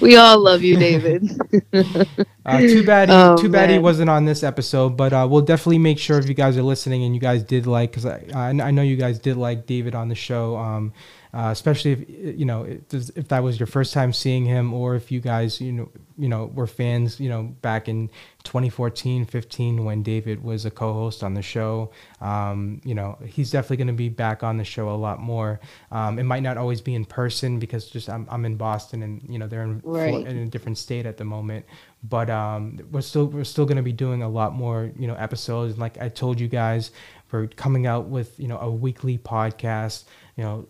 [0.00, 1.28] We all love you, David.
[2.46, 5.40] Uh, too bad, he, Oh, too bad he wasn't on this episode, but uh, we'll
[5.40, 8.22] definitely make sure if you guys are listening and you guys did like, because I,
[8.34, 10.92] I I know you guys did like David on the show, um,
[11.34, 14.94] uh, especially if you know if, if that was your first time seeing him, or
[14.94, 18.08] if you guys you know you know were fans, you know back in
[18.44, 21.90] 2014, 15 when David was a co-host on the show.
[22.20, 25.60] Um, you know he's definitely going to be back on the show a lot more.
[25.90, 29.20] Um, it might not always be in person because just I'm, I'm in Boston and
[29.28, 30.14] you know they're in, Right.
[30.26, 31.66] in a different state at the moment
[32.06, 35.14] but um, we're still we're still going to be doing a lot more you know
[35.14, 36.90] episodes like i told you guys
[37.32, 40.04] we're coming out with you know a weekly podcast
[40.36, 40.66] you know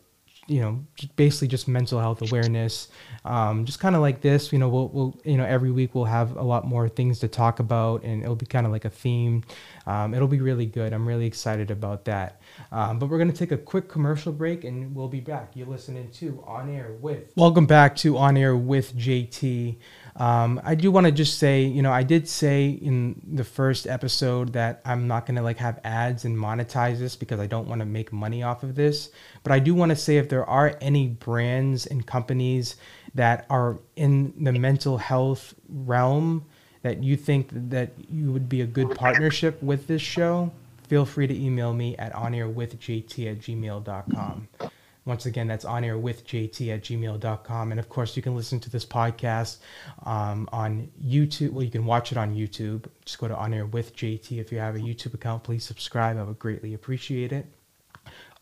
[0.47, 0.85] you know
[1.17, 2.89] basically just mental health awareness
[3.25, 6.05] um, just kind of like this you know we'll, we'll you know every week we'll
[6.05, 8.91] have a lot more things to talk about and it'll be kind of like a
[8.91, 9.45] theme.
[9.87, 10.93] Um, it'll be really good.
[10.93, 12.41] I'm really excited about that.
[12.73, 15.51] Um, but we're going to take a quick commercial break and we'll be back.
[15.55, 19.77] You're listening to on air with welcome back to on air with jt
[20.17, 23.87] Um, I do want to just say, you know, I did say in the first
[23.87, 27.67] episode that I'm not going to like have ads and monetize this because I don't
[27.67, 29.11] want to make money off of this.
[29.43, 32.77] But I do want to say if there are any brands and companies
[33.15, 36.45] that are in the mental health realm
[36.83, 40.53] that you think that you would be a good partnership with this show,
[40.87, 44.49] feel free to email me at onairwithjt at gmail.com.
[45.07, 47.71] Once again, that's on air with JT at gmail.com.
[47.71, 49.59] And of course, you can listen to this podcast
[50.07, 51.53] um, on YouTube.
[51.53, 52.87] Well, you can watch it on YouTube.
[53.05, 54.39] Just go to On Air with JT.
[54.39, 56.17] If you have a YouTube account, please subscribe.
[56.17, 57.47] I would greatly appreciate it.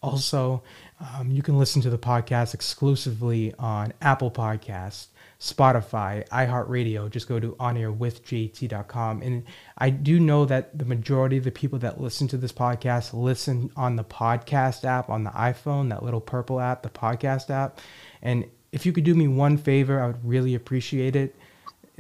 [0.02, 0.62] Also,
[1.00, 5.06] um, you can listen to the podcast exclusively on Apple Podcasts,
[5.40, 7.08] Spotify, iHeartRadio.
[7.08, 9.22] Just go to onairwithjt.com.
[9.22, 9.44] And
[9.78, 13.70] I do know that the majority of the people that listen to this podcast listen
[13.76, 17.80] on the podcast app on the iPhone, that little purple app, the podcast app.
[18.20, 21.36] And if you could do me one favor, I would really appreciate it.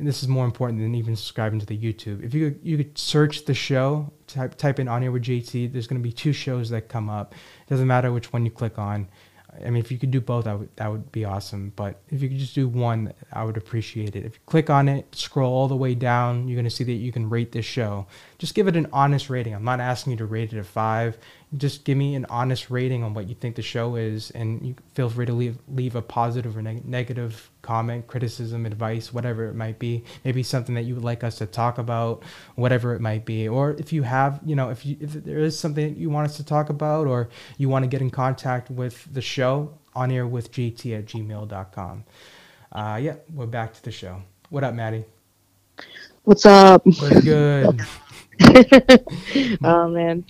[0.04, 2.24] This is more important than even subscribing to the YouTube.
[2.24, 5.72] If you could, you could search the show, type type in On Air with JT.
[5.72, 7.34] There's going to be two shows that come up.
[7.66, 9.08] It doesn't matter which one you click on.
[9.54, 11.72] I mean, if you could do both, that would, that would be awesome.
[11.76, 14.24] But if you could just do one, I would appreciate it.
[14.24, 16.92] If you click on it, scroll all the way down, you're going to see that
[16.92, 18.06] you can rate this show.
[18.38, 19.54] Just give it an honest rating.
[19.54, 21.18] I'm not asking you to rate it a five.
[21.56, 24.74] Just give me an honest rating on what you think the show is, and you
[24.94, 29.54] feel free to leave leave a positive or neg- negative comment, criticism, advice, whatever it
[29.54, 30.04] might be.
[30.24, 32.22] Maybe something that you would like us to talk about,
[32.54, 33.48] whatever it might be.
[33.48, 36.36] Or if you have, you know, if you if there is something you want us
[36.38, 37.28] to talk about, or
[37.58, 42.04] you want to get in contact with the show, on air with JT at gmail.com.
[42.72, 44.22] Uh, yeah, we're back to the show.
[44.48, 45.04] What up, Maddie?
[46.24, 46.82] What's up?
[46.84, 47.80] What's good?
[49.64, 50.24] oh man.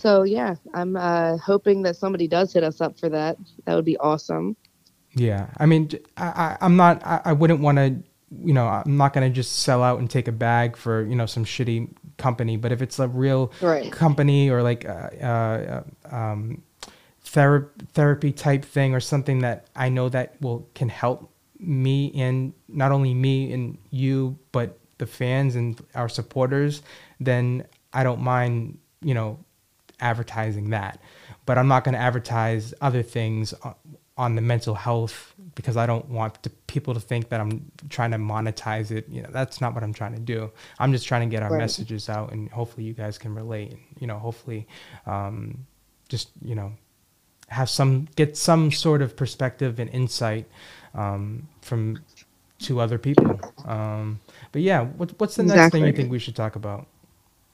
[0.00, 3.36] So yeah, I'm uh, hoping that somebody does hit us up for that.
[3.66, 4.56] That would be awesome.
[5.14, 7.04] Yeah, I mean, I, I I'm not.
[7.04, 7.96] I, I wouldn't want to.
[8.44, 11.26] You know, I'm not gonna just sell out and take a bag for you know
[11.26, 12.56] some shitty company.
[12.56, 13.90] But if it's a real Right.
[13.92, 16.62] company or like uh, uh, um,
[17.24, 22.54] thera- therapy type thing or something that I know that will can help me and
[22.68, 26.82] not only me and you, but the fans and our supporters,
[27.18, 28.78] then I don't mind.
[29.02, 29.38] You know,
[30.00, 31.00] advertising that.
[31.46, 33.54] But I'm not going to advertise other things
[34.16, 38.12] on the mental health because I don't want the people to think that I'm trying
[38.12, 39.08] to monetize it.
[39.08, 40.50] You know, that's not what I'm trying to do.
[40.78, 41.58] I'm just trying to get our Right.
[41.58, 43.76] messages out, and hopefully you guys can relate.
[43.98, 44.68] You know, hopefully,
[45.06, 45.66] um,
[46.08, 46.72] just you know,
[47.48, 50.46] have some get some sort of perspective and insight
[50.94, 52.00] um, from
[52.60, 53.40] to other people.
[53.64, 54.20] Um,
[54.52, 56.86] but yeah, what, what's the next thing you think we should talk about?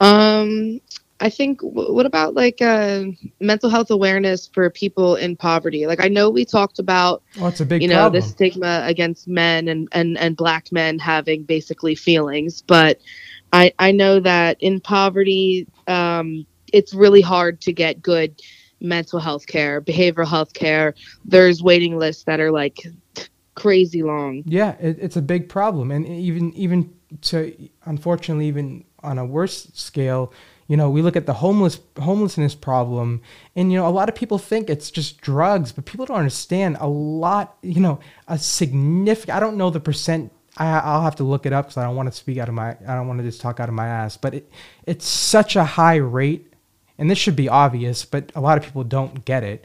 [0.01, 0.80] Um,
[1.21, 1.61] I think.
[1.62, 3.05] What about like uh,
[3.41, 5.87] mental health awareness for people in poverty?
[5.87, 8.21] Like I know we talked about Oh, it's a big you know problem.
[8.21, 13.01] the stigma against men and and and black men having basically feelings, but
[13.53, 18.41] I I know that in poverty, um, it's really hard to get good
[18.81, 20.95] mental health care, behavioral health care.
[21.25, 22.87] There's waiting lists that are like
[23.55, 24.43] crazy long.
[24.47, 26.93] Yeah, it, it's a big problem, and even even
[27.23, 30.33] to unfortunately, even on a worse scale,
[30.69, 33.23] you know, we look at the homeless homelessness problem,
[33.55, 36.77] and you know, a lot of people think it's just drugs, but people don't understand
[36.81, 37.57] a lot.
[37.62, 39.37] You know, a significant.
[39.37, 40.33] I don't know the percent.
[40.57, 42.55] I, I'll have to look it up because I don't want to speak out of
[42.55, 42.71] my.
[42.87, 44.17] I don't want to just talk out of my ass.
[44.17, 44.53] But it,
[44.87, 46.53] it's such a high rate,
[46.99, 49.64] and this should be obvious, but a lot of people don't get it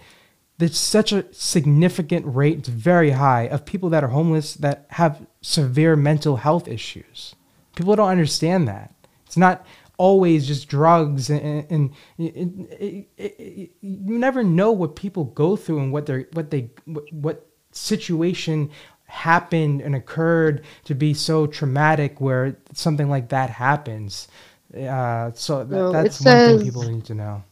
[0.61, 5.25] there's such a significant rate, it's very high, of people that are homeless that have
[5.41, 7.33] severe mental health issues.
[7.75, 8.93] People don't understand that.
[9.25, 9.65] It's not
[9.97, 15.55] always just drugs, and, and it, it, it, it- you never know what people go
[15.55, 18.69] through and what they what they what, what situation
[19.05, 24.27] happened and occurred to be so traumatic where something like that happens.
[24.75, 27.43] Uh, so that, Well, that's one thing people need to know.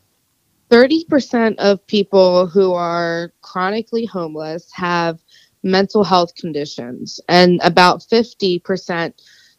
[0.69, 5.19] 30% of people who are chronically homeless have
[5.63, 9.13] mental health conditions, and about 50%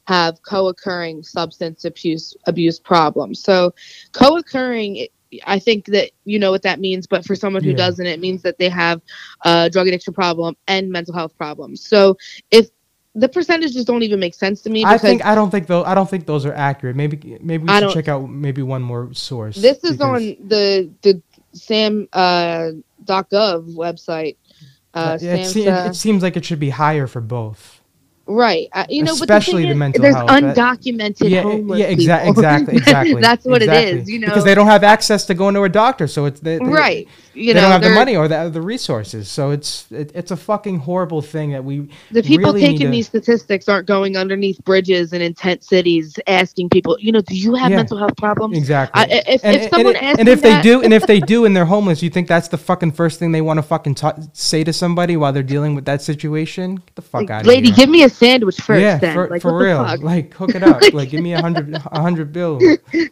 [0.07, 3.42] have co occurring substance abuse, abuse problems.
[3.42, 3.72] So,
[4.12, 5.07] co occurring,
[5.46, 7.76] I think that you know what that means, but for someone who Yeah.
[7.76, 9.01] doesn't, it means that they have
[9.44, 11.86] a drug addiction problem and mental health problems.
[11.86, 12.16] So,
[12.51, 12.68] if
[13.14, 15.94] the percentages don't even make sense to me I think I don't think though I
[15.96, 16.94] don't think those are accurate.
[16.94, 19.57] Maybe maybe we I should check out maybe one more source.
[19.57, 21.20] this is because- on the the
[21.53, 22.70] sam uh
[23.05, 24.36] .gov website
[24.94, 27.79] uh yeah, it, se- it seems like it should be higher for both.
[28.32, 28.68] Right.
[28.72, 31.90] Uh, you know, Especially but the the, mental there's health, There's undocumented yeah, homeless yeah,
[31.90, 32.30] exa- people.
[32.30, 33.14] exactly, exactly.
[33.20, 33.90] That's what exactly.
[33.90, 34.08] it is.
[34.08, 36.58] You know, because they don't have access to going to a doctor, so it's they,
[36.58, 37.08] they- right.
[37.32, 39.28] You they know, don't have the money or the, the resources.
[39.28, 42.90] So it's it, it's a fucking horrible thing that we The people really taking to-
[42.90, 47.54] these statistics aren't going underneath bridges in intense cities asking people, you know, do you
[47.54, 47.76] have Yeah.
[47.76, 48.56] mental health problems?
[48.58, 49.00] exactly.
[49.00, 51.20] I, if, and, if and someone asks and if they that- do, and if they
[51.34, 53.94] do, and they're homeless, you think that's the fucking first thing they want to fucking
[53.94, 56.76] ta- say to somebody while they're dealing with that situation?
[56.76, 57.72] Get the fuck like, out of lady, here.
[57.74, 57.80] Lady.
[57.82, 58.80] Give me a sandwich first.
[58.82, 59.14] yeah, then.
[59.14, 59.82] for, like, for real.
[60.00, 60.82] Like hook it up.
[60.92, 62.58] like give me a hundred a hundred bill.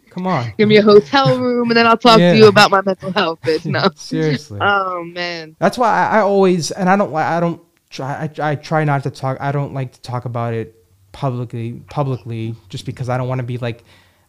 [0.09, 0.51] Come on.
[0.57, 2.33] Give me a hotel room, and then I'll talk Yeah.
[2.33, 3.39] to you about my mental health.
[3.43, 3.89] Bitch, no.
[4.09, 4.59] Seriously.
[4.61, 5.55] Oh man.
[5.59, 9.03] That's why I, I always and I don't I don't try I, I try not
[9.03, 10.75] to talk I don't like to talk about it
[11.11, 13.83] publicly publicly just because I don't want to be like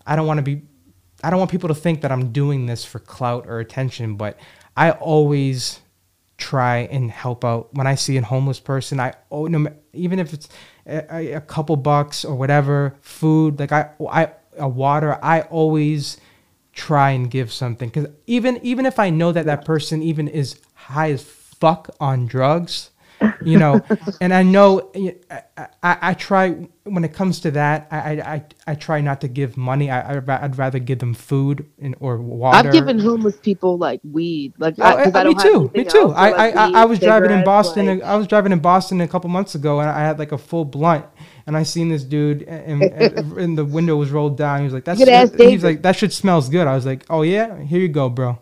[0.06, 0.62] I don't want to be
[1.22, 4.38] I don't want people to think that I'm doing this for clout or attention but
[4.76, 5.80] I always
[6.38, 10.32] try and help out when I see a homeless person I oh no even if
[10.32, 10.48] it's
[10.86, 16.16] a, a- a couple bucks or whatever food like I I a water I always
[16.80, 17.90] try and give something.
[17.90, 22.26] Because even even if I know that that person even is high as fuck on
[22.26, 22.90] drugs,
[23.42, 23.80] you know,
[24.20, 24.90] and I know
[25.30, 26.50] I, I, I try
[26.84, 29.90] when it comes to that I I, I, I try not to give money.
[29.90, 32.68] I I'd, rather give them food and or water.
[32.68, 35.70] I've given homeless people like weed, like I, I me too.
[35.74, 35.90] Me too.
[35.90, 37.86] so, I, like, I, I, weed, I was driving in Boston.
[37.86, 40.38] like- I was driving in Boston a couple months ago, and I had like a
[40.38, 41.04] full blunt,
[41.46, 44.58] and I seen this dude, and, and, and the window was rolled down.
[44.58, 47.04] He was like, "That's." could ask He's like, "That shit smells good." I was like,
[47.10, 48.38] "Oh yeah, here you go, bro."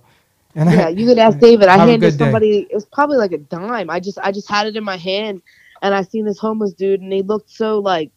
[0.59, 1.69] And yeah, I, you could ask David.
[1.69, 2.19] I handed good day.
[2.19, 2.69] somebody.
[2.71, 3.91] It was probably like a dime.
[3.91, 5.43] I just I just had it in my hand,
[5.83, 8.13] and I seen this homeless dude, and he looked so like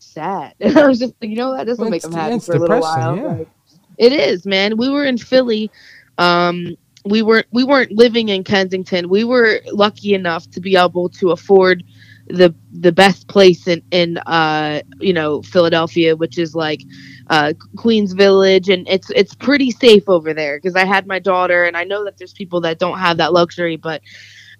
[0.00, 0.54] sad.
[0.60, 2.54] And I was just like, you know what, this will Well, make him happy for
[2.54, 3.16] a little while.
[3.16, 3.22] yeah.
[3.24, 3.50] Like,
[3.98, 4.78] it is, man.
[4.78, 5.70] We were in Philly.
[6.18, 9.08] Um, we weren't we weren't living in Kensington.
[9.08, 11.84] We were lucky enough to be able to afford
[12.28, 16.82] the the best place in in uh you know Philadelphia, which is like
[17.28, 21.64] uh Queens Village, and it's it's pretty safe over there because I had my daughter,
[21.64, 24.02] and I know that there's people that don't have that luxury, but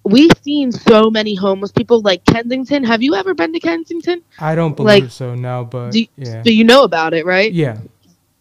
[0.04, 2.84] we've seen so many homeless people like Kensington.
[2.84, 4.22] Have you ever been to Kensington?
[4.38, 5.34] I don't believe like, so.
[5.34, 7.54] No, but do yeah, So you know about it, right?
[7.54, 7.78] yeah.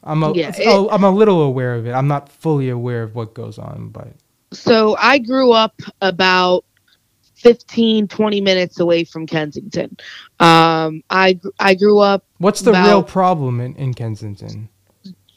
[0.03, 1.91] I'm a, Yeah, it- oh, I'm a little aware of it.
[1.93, 4.09] I'm not fully aware of what goes on, but
[4.53, 6.65] so I grew up about
[7.45, 9.95] 15, 20 minutes away from Kensington.
[10.39, 14.67] Um, I I grew up what's the real problem in, in Kensington?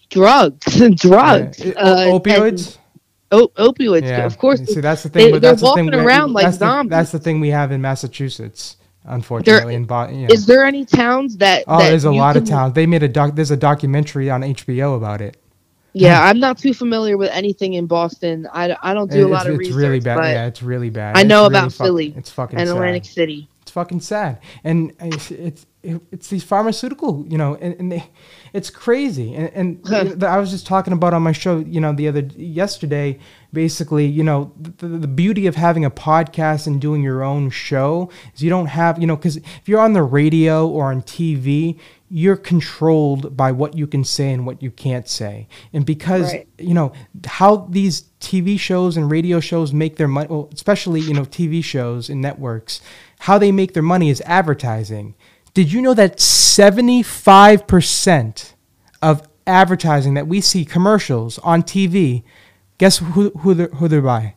[0.08, 1.72] drugs, and drugs, Yeah.
[1.72, 2.78] uh, opioids.
[3.30, 4.04] and- o- opioids.
[4.08, 5.26] Yeah, Of course, See, that's the thing.
[5.26, 6.90] they- they're that's the thing walking we- around like that's the, zombies.
[6.90, 9.74] That's the thing we have in Massachusetts, unfortunately.
[9.74, 11.64] in Bo- is there any towns that?
[11.68, 12.72] oh, that there's a lot of towns.
[12.72, 13.34] They made a doc.
[13.34, 15.36] There's a documentary on HBO about it.
[16.00, 18.48] Yeah, I'm not too familiar with anything in Boston.
[18.52, 20.18] I, I don't do a lot it's, of it's research, really bad.
[20.32, 21.16] Yeah, it's really bad.
[21.16, 22.76] I It's know really about fuck- Philly It's fucking and sad.
[22.76, 23.48] Atlantic City.
[23.62, 28.08] It's fucking sad, and it's it's, it's these pharmaceutical, you know, and, and they,
[28.54, 29.34] it's crazy.
[29.34, 30.04] And, and Huh.
[30.08, 33.18] you know, I was just talking about on my show, you know, the other yesterday.
[33.52, 38.10] Basically, you know, the, the beauty of having a podcast and doing your own show
[38.34, 41.78] is you don't have, you know, because if you're on the radio or on TV,
[42.10, 45.46] you're controlled by what you can say and what you can't say.
[45.74, 46.48] And because Right.
[46.58, 46.92] you know
[47.26, 51.62] how these TV shows and radio shows make their money, well, especially you know TV
[51.62, 52.80] shows and networks,
[53.20, 55.14] how they make their money is advertising.
[55.54, 58.52] Did you know that 75%
[59.02, 62.22] of advertising that we see commercials on TV,
[62.78, 64.34] guess who who they're, who they're by?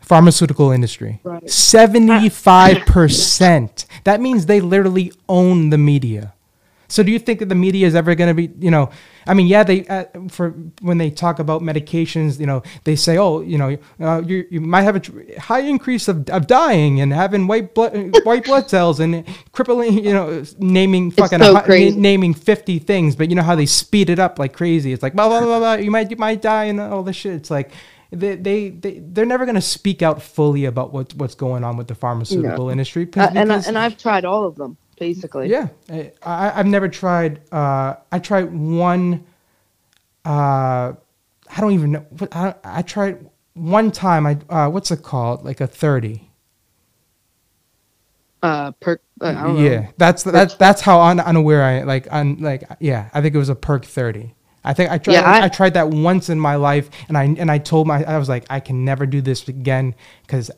[0.00, 1.20] Pharmaceutical industry.
[1.22, 1.44] Right.
[1.44, 3.86] 75%.
[4.04, 6.34] that means they literally own the media.
[6.92, 8.90] So do you think that the media is ever going to be, you know,
[9.26, 10.50] I mean, yeah, they uh, for
[10.82, 14.60] when they talk about medications, you know, they say, oh, you know, uh, you you
[14.60, 17.92] might have a high increase of, of dying and having white blood
[18.24, 21.96] white blood cells and crippling, you know, naming fucking so a crazy.
[21.96, 24.92] na- naming fifty things, but you know how they speed it up like crazy.
[24.92, 25.74] It's like blah blah blah blah.
[25.74, 27.32] You might you might die and all this shit.
[27.34, 27.70] It's like.
[28.14, 31.78] They, they, they, they're never going to speak out fully about what, what's going on
[31.78, 33.06] with the pharmaceutical industry.
[33.06, 34.76] 'cause- Uh, and I, and I've tried all of them
[35.06, 35.48] basically.
[35.48, 37.40] yeah, I, I I've never tried.
[37.52, 39.24] Uh, I tried one.
[40.24, 40.92] Uh,
[41.54, 42.06] I don't even know.
[42.30, 43.14] I I tried
[43.54, 44.26] one time.
[44.26, 45.44] I uh, what's it called?
[45.44, 46.28] Like a thirty.
[48.42, 49.62] Uh, per, uh, I don't know.
[49.62, 52.06] Yeah, that's that's that's how un, unaware I like.
[52.10, 54.34] Un, like yeah, I think it was a perk thirty.
[54.64, 55.14] I think I tried.
[55.14, 58.04] Yeah, I, I- tried that once in my life, and I and I told my
[58.04, 60.50] I was like I can never do this again because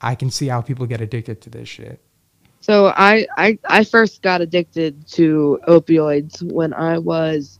[0.00, 2.00] I can see how people get addicted to this shit.
[2.62, 7.58] So I, I I first got addicted to opioids when I was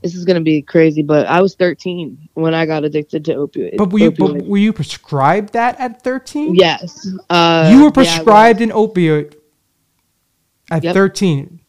[0.00, 3.76] this is gonna be crazy, but I was 13 when I got addicted to opioids.
[3.78, 6.54] But were you but were you prescribed that at thirteen?
[6.54, 7.08] yes.
[7.28, 9.34] Uh, you were prescribed an opioid.
[10.70, 10.94] At Yep.
[10.94, 11.60] 13.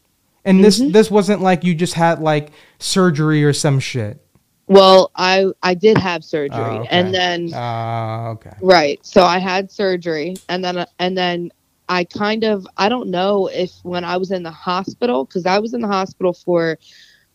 [0.46, 0.94] And this Mhm.
[0.94, 4.22] this wasn't like you just had like surgery or some shit.
[4.68, 6.88] Well, I I did have surgery, Oh, okay.
[6.92, 8.54] and then Uh, okay.
[8.62, 9.00] right.
[9.06, 11.52] So I had surgery, and then and then
[11.90, 15.60] I kind of I don't know if when I was in the hospital because I
[15.60, 16.78] was in the hospital for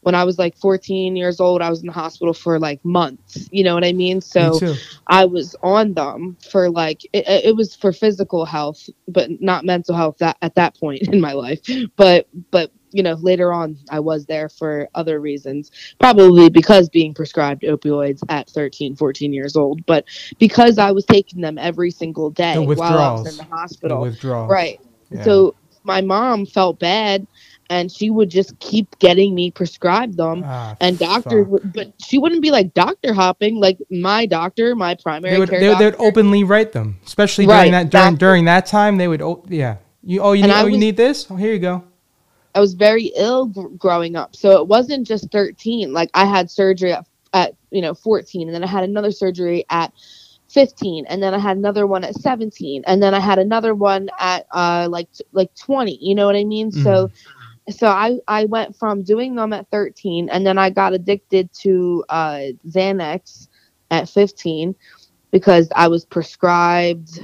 [0.03, 1.63] when I was like 14 years old.
[1.63, 3.49] I was in the hospital for like months.
[3.53, 4.21] You know what I mean?
[4.21, 4.75] So Me.
[5.07, 9.95] I was on them for like it, it was for physical health, but not mental
[9.95, 11.61] health that at that point in my life.
[11.97, 17.15] But but you know later on I was there for other reasons, probably because being
[17.15, 20.05] prescribed opioids at 13, 14 years old, but
[20.39, 23.49] because I was taking them every single day The while I was in the The
[23.57, 24.01] hospital.
[24.01, 24.49] withdrawal.
[24.49, 24.81] Right.
[25.11, 25.25] Yeah.
[25.25, 27.27] So my mom felt bad
[27.71, 32.19] and she would just keep getting me prescribed them Ah, and doctors would, but she
[32.19, 35.91] wouldn't be like doctor hopping like my doctor my primary they would care they, doctor.
[35.93, 38.97] they'd openly write them, especially Right, during that during during that time.
[38.99, 41.53] They would oh yeah you oh you need I oh you need this oh here
[41.53, 41.85] you go
[42.55, 44.37] I was very ill gr- growing up.
[44.37, 45.93] So it wasn't just 13.
[45.93, 49.65] Like I had surgery at, at, you know, 14 and then I had another surgery
[49.71, 49.93] at
[50.49, 54.09] 15 and then I had another one at 17 and then I had another one
[54.19, 55.99] at uh like like 20.
[56.01, 56.73] You know what I mean?
[56.73, 57.11] So
[57.71, 62.05] so I I went from doing them at 13 and then I got addicted to
[62.09, 63.49] uh Xanax
[63.91, 64.75] at 15
[65.31, 67.21] because I was prescribed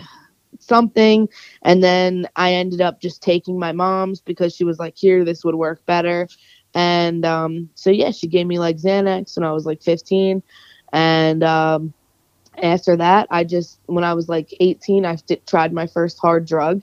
[0.67, 1.29] something.
[1.63, 5.45] And then I ended up just taking my mom's because she was like here this
[5.45, 6.29] would work better.
[6.75, 10.43] And um so yeah she gave me like Xanax when I was like 15
[10.93, 11.95] and um
[12.63, 16.47] after that I just when I was like 18 I st- tried my first hard
[16.47, 16.83] drug.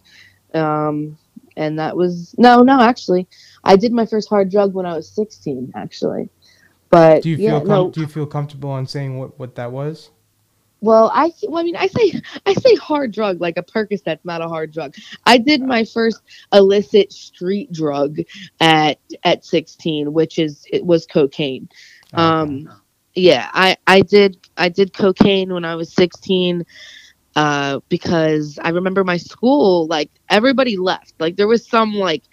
[0.53, 1.17] Um
[1.55, 3.27] and that was no no actually
[3.63, 6.29] I did my first hard drug when I was 16 actually.
[6.89, 9.55] But do you yeah, feel com- no, do you feel comfortable in saying what what
[9.55, 10.09] that was
[10.83, 14.41] Well, I well, I mean, I say I say hard drug like a Percocet's not
[14.41, 14.95] a hard drug.
[15.25, 16.21] I did my first
[16.53, 18.17] illicit street drug
[18.59, 21.69] at at 16, which is it was cocaine.
[22.17, 22.69] Um,
[23.15, 26.65] yeah, I I did I did cocaine when I was 16
[27.37, 31.13] uh because I remember my school like everybody left.
[31.19, 32.23] Like there was some like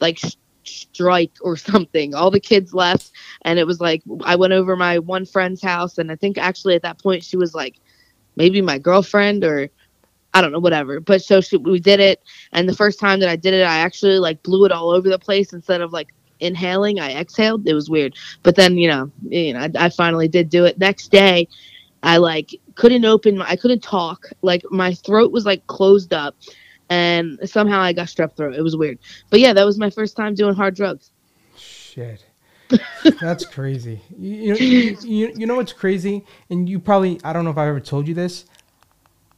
[0.00, 2.14] like sh- strike or something.
[2.14, 5.98] All the kids left and it was like I went over my one friend's house
[5.98, 7.80] and I think actually at that point she was like
[8.36, 9.68] maybe my girlfriend or
[10.32, 11.00] I don't know whatever.
[11.00, 13.78] But so she, we did it and the first time that I did it I
[13.78, 16.08] actually like blew it all over the place instead of like
[16.40, 17.66] inhaling I exhaled.
[17.68, 18.16] It was weird.
[18.42, 20.78] But then, you know, you know, I, I finally did do it.
[20.78, 21.48] Next day
[22.02, 24.26] I like couldn't open my, I couldn't talk.
[24.42, 26.34] Like my throat was like closed up
[26.90, 28.54] and somehow I got strep throat.
[28.54, 28.98] It was weird.
[29.30, 31.12] But yeah, that was my first time doing hard drugs.
[31.56, 32.26] Shit.
[33.20, 34.00] That's crazy.
[34.18, 36.24] You, you, know, you, you, know what's crazy?
[36.50, 38.44] And you probably, I don't know if I ever told you this.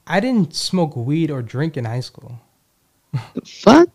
[0.06, 2.40] I didn't smoke weed or drink in high school.
[3.46, 3.88] Fuck.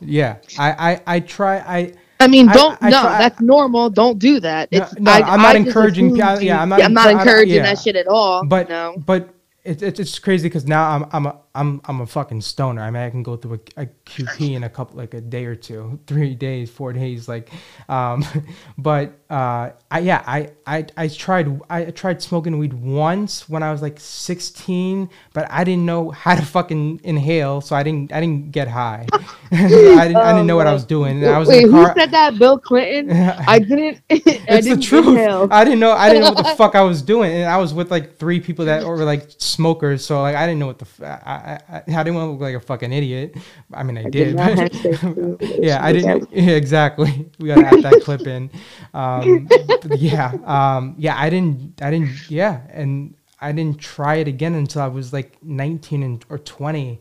[0.00, 0.38] Yeah.
[0.58, 3.00] I, I, I try, I, I mean, don't I no.
[3.02, 3.90] try- that's normal.
[3.90, 4.72] Don't do that.
[4.72, 7.20] No, It's, no, I, I'm not I encouraging yeah, I'm not I'm not encour- I
[7.20, 7.62] encouraging yeah.
[7.62, 8.44] that shit at all.
[8.44, 8.96] but, no.
[9.06, 9.28] but
[9.64, 12.82] it, it, it's crazy because now I'm, I'm a, I'm, I'm a fucking stoner.
[12.82, 15.44] I mean, I can go through a, a QP in a couple, like a day
[15.44, 17.50] or two, three days, four days, like,
[17.88, 18.24] um,
[18.78, 23.72] but, uh, I, yeah, I, I, I tried, I tried smoking weed once when I
[23.72, 27.60] was like 16, but I didn't know how to fucking inhale.
[27.60, 29.06] So I didn't, I didn't get high.
[29.50, 31.22] I didn't, I didn't know what I was doing.
[31.22, 32.38] And I was Wait, in the who said that?
[32.38, 33.10] Bill Clinton.
[33.46, 34.00] I didn't.
[34.10, 34.20] I
[34.56, 35.06] it's the didn't truth.
[35.06, 35.48] inhale.
[35.50, 35.92] I didn't know.
[35.92, 38.40] I didn't know what the fuck I was doing, and I was with like three
[38.40, 40.04] people that were like smokers.
[40.04, 40.86] So like I didn't know what the.
[40.86, 43.36] F- I, I, I I didn't want to look like a fucking idiot.
[43.72, 44.12] I mean, I, did.
[44.12, 46.28] did but- have sex with- yeah, I didn't.
[46.32, 47.28] Yeah, exactly.
[47.38, 48.50] We gotta add that clip in.
[48.94, 49.48] Um,
[49.96, 51.16] yeah, um, yeah.
[51.18, 51.80] I didn't.
[51.82, 52.30] I didn't.
[52.30, 57.00] Yeah, and I didn't try it again until I was like 19 and or 20,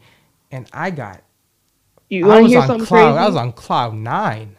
[0.52, 1.22] and I got.
[2.10, 2.88] You I want to was on cloud.
[3.14, 3.18] crazy?
[3.20, 4.58] I was on cloud nine.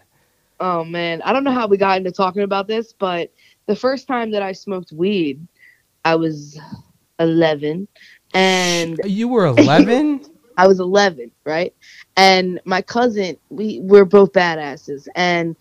[0.60, 3.32] Oh man, I don't know how we got into talking about this, but
[3.66, 5.44] the first time that I smoked weed,
[6.04, 6.58] I was
[7.18, 7.88] 11,
[8.34, 10.26] and You were 11.
[10.56, 11.74] I was 11, right?
[12.16, 15.56] And my cousin, we we're both badasses, and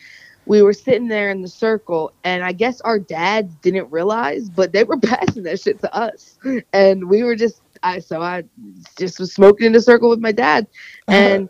[0.46, 4.74] we were sitting there in the circle, and I guess our dads didn't realize, but
[4.74, 6.38] they were passing that shit to us,
[6.74, 8.44] and we were just, I so I
[8.98, 10.68] just was smoking in the circle with my dad,
[11.08, 11.18] uh-huh.
[11.18, 11.50] and.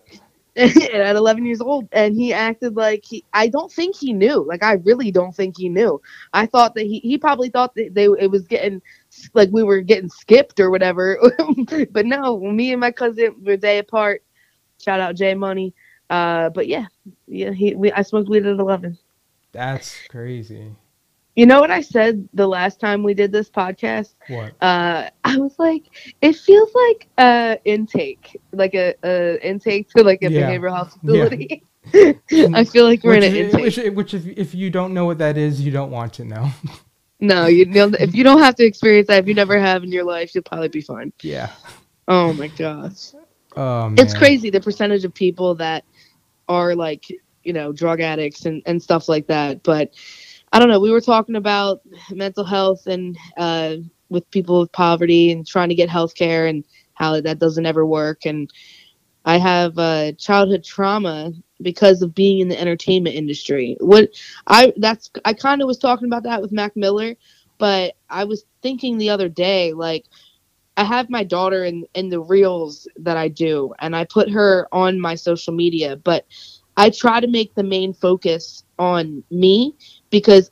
[0.57, 4.61] at 11 years old and he acted like he i don't think he knew like
[4.61, 5.99] i really don't think he knew
[6.33, 8.81] i thought that he he probably thought that they it was getting
[9.33, 11.17] like we were getting skipped or whatever
[11.91, 14.23] but no me and my cousin were a day apart
[14.81, 15.73] shout out jay money
[16.09, 16.85] uh but yeah
[17.27, 18.97] yeah he we, i smoked weed at 11
[19.51, 20.75] That's crazy.
[21.35, 24.53] you know what i said the last time we did this podcast What?
[24.61, 25.83] uh i was like
[26.21, 30.49] it feels like uh intake like a, a intake to like a Yeah.
[30.49, 31.29] behavioral health Yeah.
[32.53, 33.95] I feel like we're in an which, intake.
[33.95, 36.49] which, which if, if you don't know what that is, you don't want to know.
[37.21, 39.91] No, you know, if you don't have to experience that, if you never have in
[39.91, 41.13] your life, you'll probably be fine.
[41.23, 41.51] yeah.
[42.07, 43.13] Oh my gosh.
[43.55, 45.85] Oh, It's crazy the percentage of people that
[46.49, 47.05] are like,
[47.43, 49.63] you know, drug addicts and, and stuff like that.
[49.63, 49.93] But
[50.51, 50.79] I don't know.
[50.79, 53.77] We were talking about mental health and uh,
[54.09, 57.85] with people with poverty and trying to get health care and how that doesn't ever
[57.85, 58.25] work.
[58.25, 58.51] And
[59.25, 61.31] I have uh, childhood trauma
[61.61, 63.77] because of being in the entertainment industry.
[63.79, 64.09] What
[64.47, 67.15] I that's I kind of was talking about that with Mac Miller,
[67.57, 70.05] but I was thinking the other day like
[70.77, 74.67] I have my daughter in in the reels that I do and I put her
[74.71, 76.25] on my social media, but
[76.77, 79.75] I try to make the main focus on me
[80.09, 80.51] because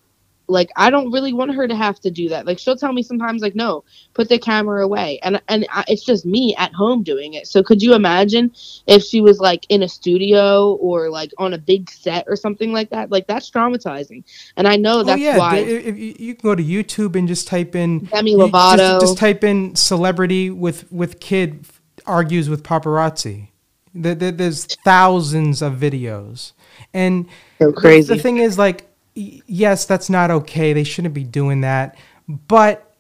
[0.49, 2.45] like I don't really want her to have to do that.
[2.45, 3.83] Like she'll tell me sometimes like no,
[4.13, 5.19] put the camera away.
[5.23, 7.47] And and I, it's just me at home doing it.
[7.47, 8.51] So could you imagine
[8.87, 12.73] if she was like in a studio or like on a big set or something
[12.73, 13.11] like that?
[13.11, 14.23] Like that's traumatizing.
[14.57, 17.47] And I know Oh that's yeah, why if you, can go to YouTube and just
[17.47, 18.77] type in Demi Lovato.
[18.77, 21.65] Just, just type in celebrity with with kid
[22.05, 23.49] argues with paparazzi.
[23.93, 26.53] There- there- There's thousands of videos,
[26.93, 27.25] and
[27.59, 28.15] so the- crazy.
[28.15, 28.88] The thing is, like,
[29.19, 30.73] yes, that's not okay.
[30.73, 31.97] They shouldn't be doing that,
[32.27, 32.95] but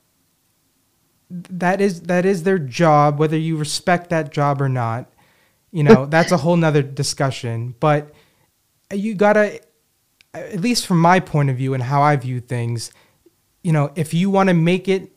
[1.29, 3.19] that is that is their job.
[3.19, 5.11] Whether you respect that job or not,
[5.71, 7.75] you know, that's a whole nother discussion.
[7.79, 8.11] But
[8.93, 9.61] you gotta,
[10.33, 12.91] at least from my point of view and how I view things,
[13.63, 15.11] you know, if you want to make it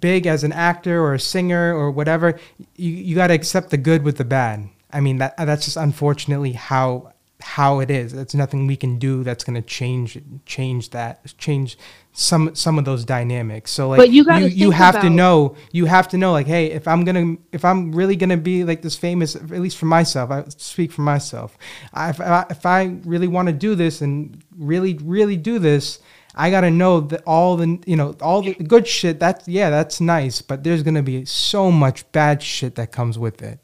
[0.00, 2.38] big as an actor or a singer or whatever,
[2.76, 4.68] you, you got to accept the good with the bad.
[4.92, 7.13] I mean, that that's just unfortunately how
[7.44, 8.12] how it is.
[8.12, 11.76] There's nothing we can do that's going to change change that change
[12.12, 13.70] some some of those dynamics.
[13.70, 16.70] So like But you you, you have to know you have to know like hey
[16.70, 20.30] if I'm gonna if I'm really gonna be like this famous at least for myself
[20.30, 21.58] I speak for myself
[21.92, 25.98] I, if, I, if I really want to do this and really really do this
[26.34, 30.00] I gotta know that all the you know all the good shit that's yeah that's
[30.00, 33.58] nice but there's gonna be so much bad shit that comes with it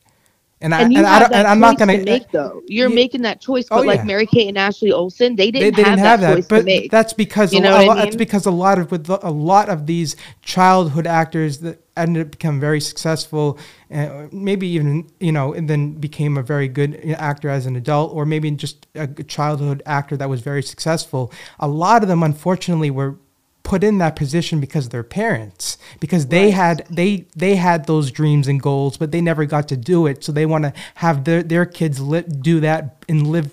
[0.63, 2.61] and I and you and I have and I'm not gonna to make though.
[2.67, 2.95] You're Yeah.
[2.95, 4.05] making that choice, Oh, but like yeah.
[4.05, 6.65] Mary Kate and Ashley Olsen, they they, didn't, they didn't have, that, choice to but
[6.67, 6.91] make.
[6.91, 8.91] that's because You a, know lo- what I a lot, that's because a lot of
[8.91, 13.59] with a lot of these childhood actors that ended up become very successful,
[13.93, 18.13] uh, maybe even you know, and then became a very good actor as an adult,
[18.15, 21.33] or maybe just a childhood actor that was very successful.
[21.59, 23.17] A lot of them, unfortunately, were
[23.63, 26.55] put in that position because of their parents because they Right.
[26.55, 30.25] had they they had those dreams and goals but they never got to do it.
[30.25, 33.51] So they want to have their their kids li- do that and live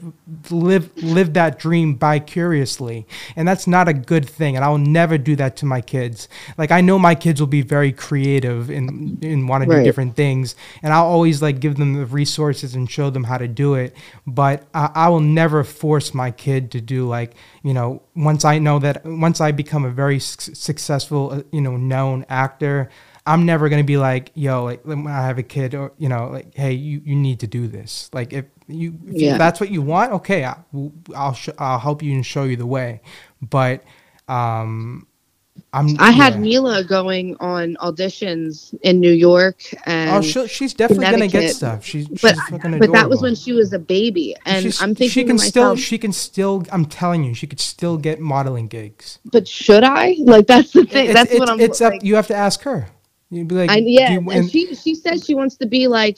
[0.50, 3.06] live live that dream by curiously.
[3.36, 6.30] And that's not a good thing and I'll never do that to my kids.
[6.58, 10.16] Like I know my kids will be very creative and and want to do different
[10.16, 13.76] things and I'll always like give them the resources and show them how to do
[13.76, 13.96] it
[14.26, 17.34] but I, I will never force my kid to do like
[17.68, 21.62] you know once I know that once I become a very su- successful uh, you
[21.66, 22.90] know known actor
[23.28, 26.30] I'm never gonna be like, yo, like when I have a kid, or you know,
[26.30, 28.10] like, hey, you, you need to do this.
[28.14, 29.38] Like, if you if Yeah.
[29.38, 30.56] that's what you want, okay, I,
[31.14, 33.02] I'll sh- I'll help you and show you the way.
[33.42, 33.84] But
[34.30, 35.08] um,
[35.74, 36.40] I'm I had yeah.
[36.40, 41.86] Mila going on auditions in New York, and Oh, she'll, she's definitely gonna get stuff.
[41.86, 44.96] She's but she's fucking but that was when she was a baby, and She's- I'm
[44.96, 48.68] thinking she can still she can still I'm telling you she could still get modeling
[48.68, 49.20] gigs.
[49.26, 50.16] but should I?
[50.20, 51.06] Like that's the thing.
[51.08, 51.60] It's, that's it's, what I'm.
[51.60, 51.94] it's up.
[52.02, 52.88] You have to ask her.
[53.30, 55.88] You'd be like, I, yeah, you- and, and- she she said she wants to be
[55.88, 56.18] like,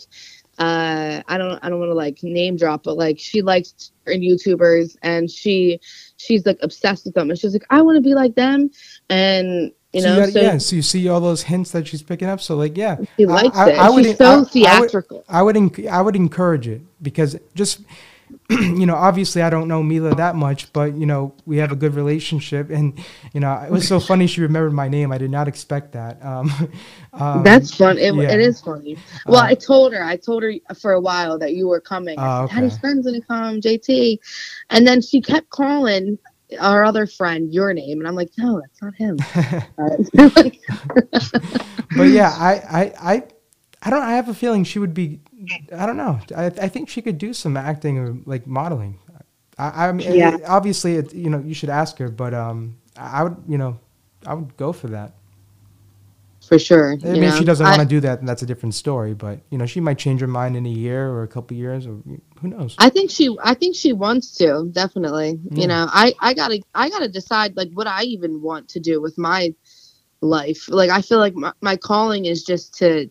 [0.59, 4.21] uh, I don't I don't want to like name drop, but like she likes certain
[4.21, 5.79] YouTubers, and she
[6.17, 8.69] she's like obsessed with them, and she's like, I want to be like them,
[9.09, 12.03] and you so know, gotta- so yeah, so you see all those hints that she's
[12.03, 12.41] picking up.
[12.41, 13.79] So like, yeah, she likes I- it.
[13.79, 15.23] I would- she's so I- I would- theatrical.
[15.27, 17.81] I would I would encourage it because just
[18.51, 21.75] you know obviously I don't know Mila that much, but you know we have a
[21.75, 22.93] good relationship, and
[23.33, 25.11] you know it was so funny she remembered my name.
[25.11, 26.23] I did not expect that.
[26.23, 26.51] Um,
[27.13, 27.97] um, That's fun.
[27.97, 28.31] It, yeah.
[28.31, 28.97] it is funny.
[29.25, 30.03] Well, Uh, I told her.
[30.03, 32.19] I told her for a while that you were coming.
[32.19, 32.81] I said, Daddy's okay.
[32.81, 34.19] friend's gonna come, JT,
[34.69, 36.19] and then she kept calling
[36.59, 39.25] our other friend your name, and I'm like, no, that's not him.
[41.93, 43.23] But yeah, I, I, I,
[43.83, 44.01] I don't.
[44.03, 45.19] I have a feeling she would be.
[45.75, 46.19] I don't know.
[46.35, 48.99] I, I think she could do some acting or like modeling.
[49.57, 50.37] I, I mean, Yeah.
[50.47, 53.79] obviously, it, you know, you should ask her, but um, I would, you know,
[54.25, 55.13] I would go for that.
[56.49, 56.93] For sure.
[56.93, 59.13] I mean, if she doesn't want to do that, then that's a different story.
[59.13, 61.85] But you know, she might change her mind in a year or a couple years,
[61.87, 61.97] or
[62.41, 62.75] who knows?
[62.79, 65.39] I think she I think she wants to, definitely.
[65.51, 65.61] Yeah.
[65.61, 68.67] You know, I I got to I got to decide like what I even want
[68.69, 69.53] to do with my
[70.21, 70.67] life.
[70.67, 73.09] Like I feel like my, my calling is just to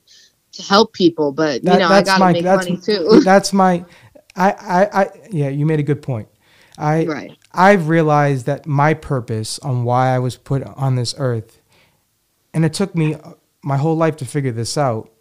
[0.53, 3.21] to help people, but you That- know, I that's got my- make money too.
[3.25, 3.85] that's my
[4.37, 6.29] I, I, I, yeah, you made a good point.
[6.79, 7.37] I, Right.
[7.53, 11.58] I've realized that my purpose on why I was put on this earth,
[12.59, 13.15] and it took me
[13.63, 15.13] my whole life to figure this out,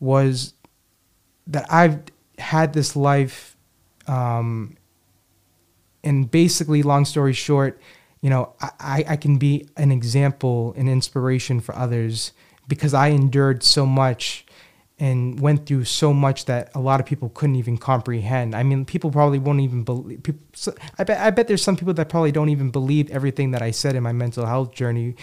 [0.00, 0.54] was
[1.46, 2.00] that I've
[2.38, 3.58] had this life,
[4.06, 4.78] um,
[6.02, 7.78] and basically, long story short,
[8.22, 12.32] you know, I, I can be an example, an inspiration for others
[12.66, 14.46] because I endured so much
[14.98, 18.54] and went through so much that a lot of people couldn't even comprehend.
[18.54, 20.22] I mean, people probably won't even believe.
[20.22, 20.40] People,
[20.98, 23.72] I bet I bet there's some people that probably don't even believe everything that I
[23.72, 25.16] said in my mental health journey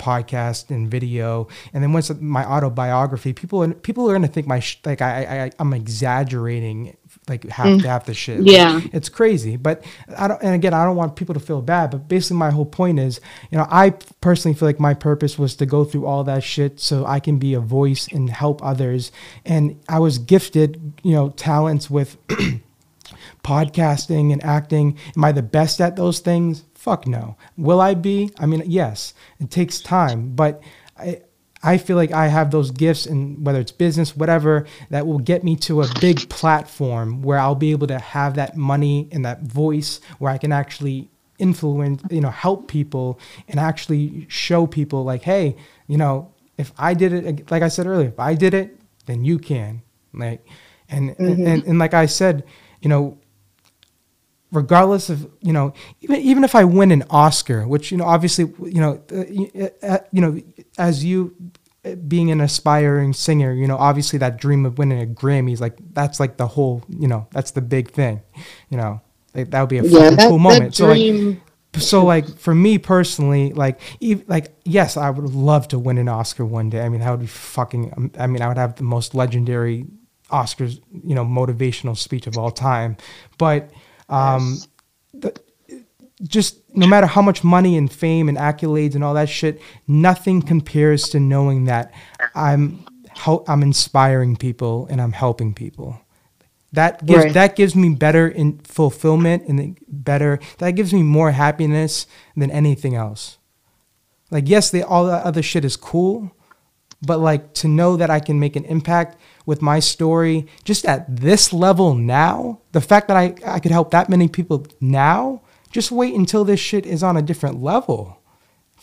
[0.00, 1.46] podcast and video.
[1.72, 5.02] And then once my autobiography people are, people are going to think my sh- like
[5.02, 6.96] I, I i'm exaggerating
[7.28, 7.84] like half mm.
[7.84, 8.40] half the shit.
[8.40, 8.80] Yeah.
[8.92, 9.56] it's crazy.
[9.56, 9.84] But
[10.16, 12.64] i don't and again i don't want people to feel bad but basically my whole
[12.64, 13.20] point is
[13.50, 13.90] you know i
[14.20, 17.38] personally feel like my purpose was to go through all that shit so i can
[17.38, 19.12] be a voice and help others.
[19.44, 22.16] And i was gifted you know talents with
[23.44, 24.96] podcasting and acting.
[25.16, 29.12] Am i the best at those things fuck no will i be i mean yes
[29.38, 30.62] it takes time but
[30.98, 31.20] i
[31.62, 35.44] I feel like I have those gifts, and whether it's business, whatever, that will get
[35.44, 39.42] me to a big platform where I'll be able to have that money and that
[39.42, 45.22] voice where I can actually influence, you know, help people and actually show people, like,
[45.22, 45.56] hey,
[45.86, 49.24] you know, if I did it, like I said earlier, if I did it, then
[49.24, 49.82] you can.
[50.14, 50.46] Like,
[50.88, 51.46] and, and, mm-hmm.
[51.46, 52.44] and, and like I said,
[52.80, 53.18] you know,
[54.52, 58.44] regardless of you know even even if I win an Oscar, which you know obviously
[58.64, 60.40] you know uh, you- uh, you know
[60.78, 61.34] as you
[61.84, 65.60] uh, being an aspiring singer, you know obviously that dream of winning a Grammy is
[65.60, 68.20] like that's like the whole you know that's the big thing,
[68.70, 69.00] you know
[69.34, 70.74] like, that would be a Yeah, fucking that, cool moment.
[70.74, 71.04] So like
[71.76, 76.08] so like for me personally like ev- like yes i would love to win an
[76.08, 78.74] oscar one day i mean that would be fucking um, i mean i would have
[78.76, 79.86] the most legendary
[80.30, 82.96] oscars you know motivational speech of all time
[83.38, 83.70] but
[84.10, 84.58] um
[85.14, 85.32] the,
[86.22, 90.42] just no matter how much money and fame and accolades and all that shit nothing
[90.42, 91.92] compares to knowing that
[92.34, 92.84] i'm
[93.48, 96.00] i'm inspiring people and i'm helping people.
[96.72, 97.34] That gives Right.
[97.34, 102.06] that gives me better in fulfillment and better that gives me more happiness
[102.36, 103.38] than anything else.
[104.30, 106.30] Like yes they all that other shit is cool
[107.02, 109.18] but like to know that i can make an impact
[109.50, 110.36] with my story
[110.70, 113.26] just at this level now the fact that i
[113.56, 115.40] i could help that many people now
[115.76, 118.00] just wait until this shit is on a different level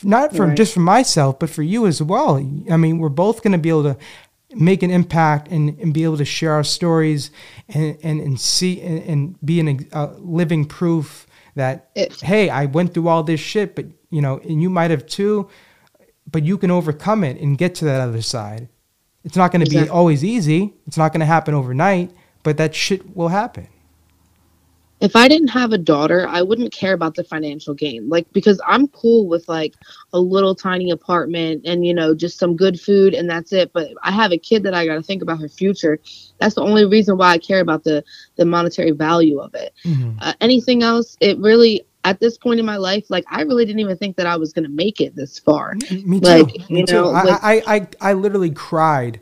[0.03, 0.55] not for Right.
[0.61, 2.31] just for myself, but for you as well.
[2.69, 3.97] I mean, we're both going to be able to
[4.53, 7.31] make an impact and, and be able to share our stories
[7.67, 12.65] and, and, and see and, and be an uh, living proof that, It- hey, I
[12.67, 15.49] went through all this shit, but you know, and you might have too,
[16.31, 18.69] but you can overcome it and get to that other side.
[19.27, 20.73] It's not going to be always easy.
[20.87, 22.11] It's not going to happen overnight,
[22.43, 23.67] but that shit will happen.
[25.01, 28.07] if I didn't have a daughter, I wouldn't care about the financial gain.
[28.07, 29.75] Like because I'm cool with like
[30.13, 33.73] a little tiny apartment and you know just some good food and that's it.
[33.73, 35.99] But I have a kid that I got to think about her future.
[36.39, 38.03] That's the only reason why I care about the
[38.37, 39.73] the monetary value of it.
[39.83, 40.15] Mhm.
[40.21, 43.79] Uh, anything else, it really at this point in my life, like I really didn't
[43.81, 45.75] even think that I was gonna make it this far.
[45.89, 46.27] Me too.
[46.27, 46.93] Like, Me you too.
[46.93, 49.19] know, I, like- I, I, I literally cried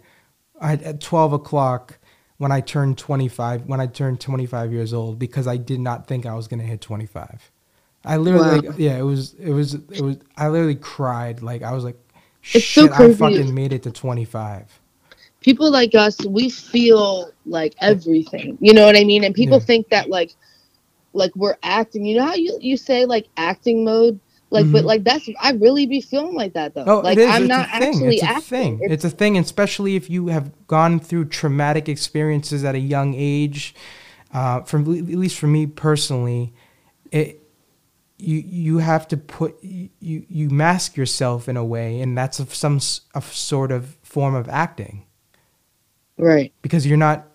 [0.62, 2.00] at, at 12 o'clock
[2.38, 6.26] when I turned 25, when I turned 25 years old, because I did not think
[6.26, 7.52] I was going to hit 25.
[8.06, 8.56] I literally, Wow.
[8.70, 11.42] like, yeah, it was, it was, it was, I literally cried.
[11.42, 11.98] Like, I was like,
[12.54, 14.80] It's so shit, I fucking made it to 25.
[15.42, 19.66] people like us we feel like everything you know what i mean and people Yeah.
[19.66, 20.34] think that like
[21.16, 24.20] like we're acting you know how you, you say like acting mode
[24.52, 24.88] like but Mhm.
[24.88, 27.30] like that's i really be feeling like that though Oh, like it is.
[27.36, 27.90] i'm it's not a thing.
[27.94, 28.74] actually it's a acting thing.
[28.76, 33.16] It's- It's, a thing, especially if you have gone through traumatic experiences at a young
[33.18, 33.74] age.
[34.34, 36.54] Uh, from at least for me personally,
[37.12, 37.42] it
[38.18, 42.54] you you have to put you you mask yourself in a way, and that's of
[42.54, 42.78] some
[43.16, 45.06] a sort of form of acting
[46.18, 47.28] right because you're not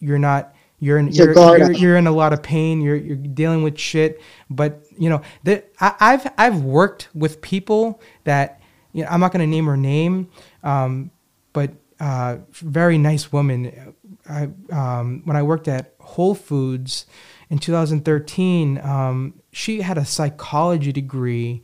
[0.00, 2.80] you're not you're in you're, you're, you're in a lot of pain.
[2.80, 4.20] You're you're dealing with shit.
[4.50, 8.60] But you know that I've I've worked with people that
[8.92, 10.30] you know I'm not gonna name her name
[10.62, 11.10] um,
[11.52, 13.94] but uh, very nice woman.
[14.28, 17.06] I um, when I worked at Whole Foods
[17.48, 21.62] in 2013 um, she had a psychology degree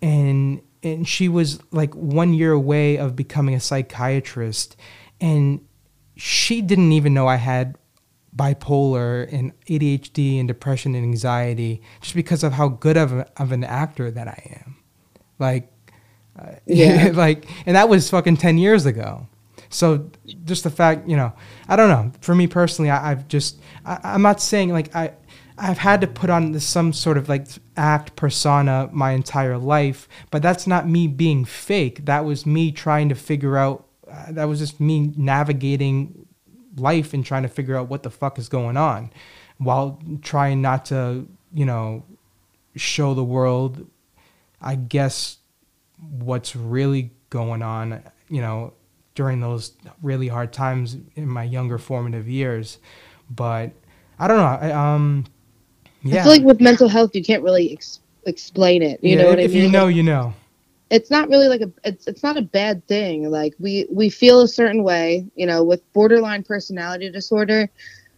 [0.00, 4.76] and and she was like one year away of becoming a psychiatrist.
[5.20, 5.64] And
[6.16, 7.76] she didn't even know I had
[8.34, 13.52] bipolar and ADHD and depression and anxiety just because of how good of, a, of
[13.52, 14.76] an actor that I am.
[15.38, 15.72] Like,
[16.38, 17.10] uh, Yeah.
[17.14, 19.28] like, and that was fucking 10 years ago.
[19.68, 20.10] So
[20.44, 21.32] just the fact, you know,
[21.68, 22.12] I don't know.
[22.20, 25.12] For me personally, I, have just, I, I'm not saying like I,
[25.58, 30.08] I've had to put on this, some sort of like act persona my entire life,
[30.30, 32.04] but that's not me being fake.
[32.06, 33.86] That was me trying to figure out.
[34.10, 36.21] Uh, that was just me navigating
[36.76, 39.10] life and trying to figure out what the fuck is going on,
[39.58, 42.04] while trying not to, you know,
[42.76, 43.86] show the world.
[44.60, 45.38] I guess
[45.98, 48.72] what's really going on, you know,
[49.14, 52.78] during those really hard times in my younger formative years.
[53.30, 53.72] But
[54.18, 54.44] I don't know.
[54.44, 55.24] I, um,
[56.02, 56.20] yeah.
[56.20, 59.02] I feel like with mental health, you can't really ex- explain it.
[59.02, 59.46] You yeah, know what I mean?
[59.46, 60.34] If you know, you know.
[60.92, 63.30] It's not really like a it's it's not a bad thing.
[63.30, 67.70] Like we we feel a certain way, you know, with borderline personality disorder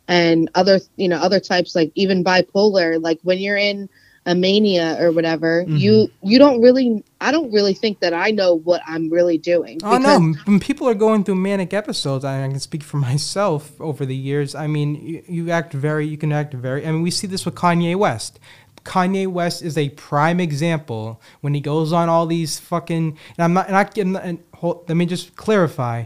[0.09, 3.01] and other you know other types like even bipolar.
[3.01, 3.89] Like when you're in
[4.27, 5.77] a mania or whatever mm-hmm.
[5.77, 9.79] you you don't really i don't really think that i know what i'm really doing
[9.85, 14.07] oh no when people are going through manic episodes i can speak for myself over
[14.07, 17.11] the years i mean you, you act very you can act very i mean we
[17.11, 18.39] see this with kanye west
[18.85, 23.19] Kanye West is a prime example when he goes on all these fucking.
[23.37, 24.17] And I'm not not getting.
[24.17, 26.05] And hold, let me just clarify.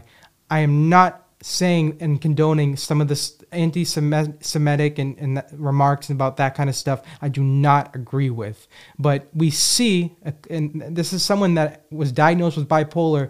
[0.49, 6.55] I am not saying and condoning some of this anti-Semitic and, and remarks about that
[6.55, 7.01] kind of stuff.
[7.21, 8.67] I do not agree with.
[8.97, 10.15] But we see,
[10.49, 13.29] and this is someone that was diagnosed with bipolar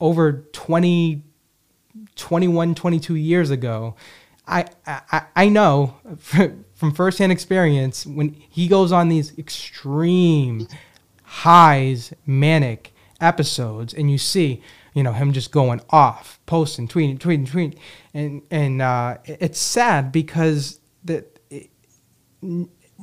[0.00, 1.22] over 20,
[2.16, 3.94] 21, 22 years ago.
[4.46, 5.96] I, I, I know
[6.74, 10.68] from firsthand experience when he goes on these extreme
[11.22, 14.62] highs, manic episodes, and you see
[14.94, 17.78] you know him just going off, posting, tweeting, tweeting, tweeting,
[18.12, 21.34] and and uh, it's sad because that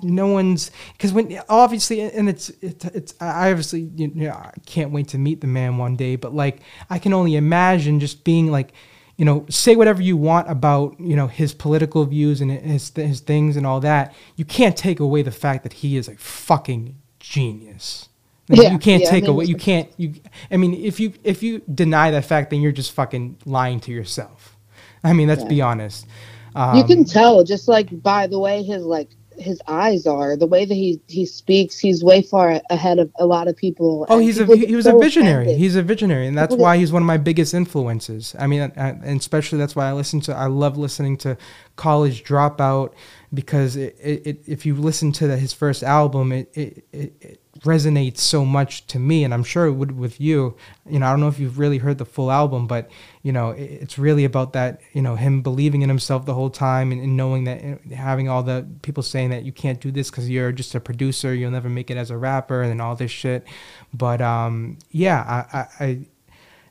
[0.03, 4.91] no one's because when obviously and it's it's, it's I obviously you know I can't
[4.91, 8.51] wait to meet the man one day, but like I can only imagine just being
[8.51, 8.73] like
[9.21, 13.19] you know, say whatever you want about, you know, his political views and his, his
[13.19, 14.15] things and all that.
[14.35, 18.09] You can't take away the fact that he is a fucking genius.
[18.47, 19.45] Yeah, you can't yeah, take I mean, away.
[19.45, 19.91] You can't.
[19.97, 20.15] You.
[20.49, 23.91] I mean, if you if you deny that fact, then you're just fucking lying to
[23.91, 24.57] yourself.
[25.03, 25.49] I mean, let's yeah.
[25.49, 26.07] be honest.
[26.55, 30.47] Um, you can tell just like by the way his like his eyes are, the
[30.47, 31.79] way that he he speaks.
[31.79, 34.05] He's way far ahead of a lot of people.
[34.09, 35.43] Oh, he's a he, he was so a visionary.
[35.43, 35.57] Offended.
[35.57, 38.35] He's a visionary, and that's why he's one of my biggest influences.
[38.37, 40.35] I mean, and especially that's why I listen to.
[40.35, 41.37] I love listening to
[41.75, 42.93] College Dropout
[43.33, 47.39] because it, it, it if you listen to the, his first album, it, it, it
[47.63, 50.55] resonates so much to me and i'm sure it would with you.
[50.89, 52.89] You know i don't know if you've really heard the full album but
[53.21, 56.91] you know it's really about that you know him believing in himself the whole time
[56.91, 60.27] and, and knowing that having all the people saying that you can't do this because
[60.27, 63.45] you're just a producer you'll never make it as a rapper and all this shit.
[63.93, 66.05] But um yeah i i,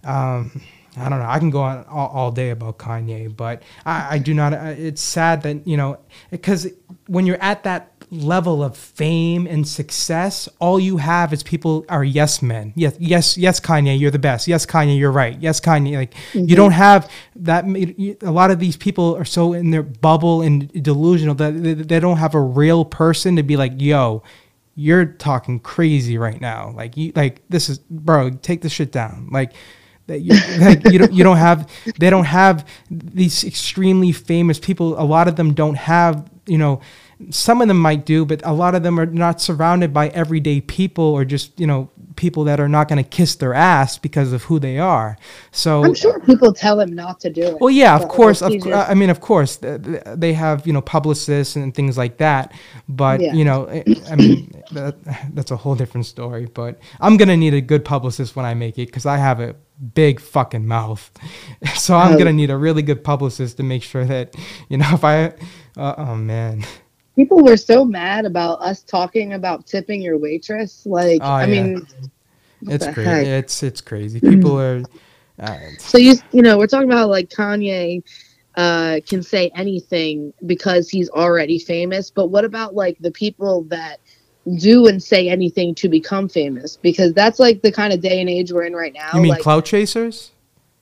[0.04, 0.60] I um
[0.96, 1.28] I don't know.
[1.28, 4.52] I can go on all, all day about Kanye, but I, I do not.
[4.52, 5.98] Uh, it's sad that you know
[6.30, 6.68] because
[7.06, 12.02] when you're at that level of fame and success, all you have is people are
[12.02, 12.72] yes men.
[12.74, 14.48] Yes, yes, yes, Kanye, you're the best.
[14.48, 15.40] Yes, Kanye, you're right.
[15.40, 16.48] Yes, Kanye, like mm-hmm.
[16.48, 17.64] you don't have that.
[18.22, 21.52] A lot of these people are so in their bubble and delusional that
[21.88, 24.22] they don't have a real person to be like, yo,
[24.74, 26.72] you're talking crazy right now.
[26.74, 29.28] Like you, like this is, bro, take this shit down.
[29.30, 29.52] Like
[30.10, 30.34] that you
[30.64, 35.00] like you don't you don't have they don't have these extremely famous people.
[35.00, 36.80] A lot of them don't have you know
[37.28, 40.60] some of them might do, but a lot of them are not surrounded by everyday
[40.60, 44.32] people or just, you know, people that are not going to kiss their ass because
[44.32, 45.18] of who they are.
[45.50, 47.60] So I'm sure people tell them not to do it.
[47.60, 48.40] Well, yeah, of course.
[48.42, 52.52] Of, I mean, of course, they have, you know, publicists and things like that.
[52.88, 53.34] But, yeah.
[53.34, 54.96] you know, I mean, that,
[55.34, 56.46] that's a whole different story.
[56.46, 59.40] But I'm going to need a good publicist when I make it because I have
[59.40, 59.54] a
[59.94, 61.10] big fucking mouth.
[61.74, 62.16] So I'm oh.
[62.16, 64.34] going to need a really good publicist to make sure that,
[64.68, 65.32] you know, if I,
[65.76, 66.64] uh, oh man
[67.20, 70.86] people were so mad about us talking about tipping your waitress.
[70.86, 71.62] Like, oh, I yeah.
[71.62, 71.86] mean,
[72.62, 73.04] it's crazy.
[73.04, 73.26] Heck?
[73.26, 74.20] It's it's crazy.
[74.20, 74.82] People are.
[75.38, 78.02] Uh, so you you know we're talking about like Kanye
[78.56, 84.00] uh, can say anything because he's already famous, but what about like the people that
[84.56, 86.78] do and say anything to become famous?
[86.78, 89.10] Because that's like the kind of day and age we're in right now.
[89.12, 90.30] You mean like, clout chasers?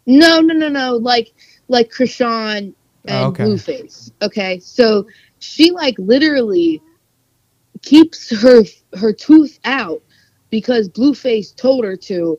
[0.07, 0.97] No, no, no, no.
[0.97, 1.33] Like
[1.67, 2.75] like Chrisean
[3.09, 3.45] and oh, okay.
[3.45, 4.13] Blueface.
[4.23, 5.07] Okay, so
[5.39, 6.83] she like literally
[7.83, 8.65] keeps her
[8.99, 10.03] her tooth out
[10.51, 12.39] because Blueface told her to,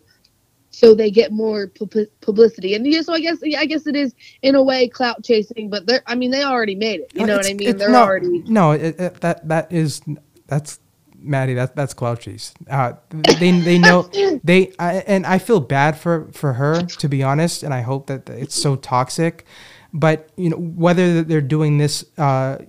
[0.72, 2.74] so they get more pu- publicity.
[2.74, 5.70] And yeah, so I guess yeah, I guess it is in a way clout chasing,
[5.70, 7.12] but they're I mean they already made it.
[7.14, 7.78] You know what I mean?
[7.78, 8.72] They're no, already no.
[8.72, 10.02] It, it, that that is
[10.48, 10.80] that's
[11.22, 12.54] Maddie, that's that's clout chase.
[12.70, 14.04] Uh, they they know
[14.44, 18.08] they I, and I feel bad for for her to be honest, and I hope
[18.08, 19.46] that it's so toxic.
[19.94, 22.60] But you know whether they're doing this, uh,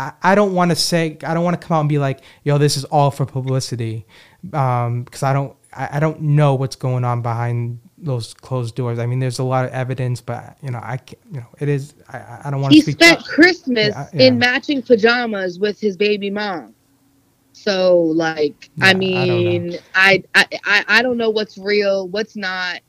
[0.00, 2.20] I, I don't want to say I don't want to come out and be like,
[2.44, 4.06] yo, this is all for publicity,
[4.42, 8.98] because um, I don't I, I don't know what's going on behind those closed doors.
[8.98, 11.68] I mean, there's a lot of evidence, but you know, I can't, you know, it
[11.68, 11.94] is.
[12.08, 12.80] I, I don't want to.
[12.80, 14.22] He spent Christmas yeah, yeah.
[14.26, 16.74] in matching pajamas with his baby mom.
[17.52, 22.80] So, like, yeah, I mean, I, I, I, I don't know what's real, what's not.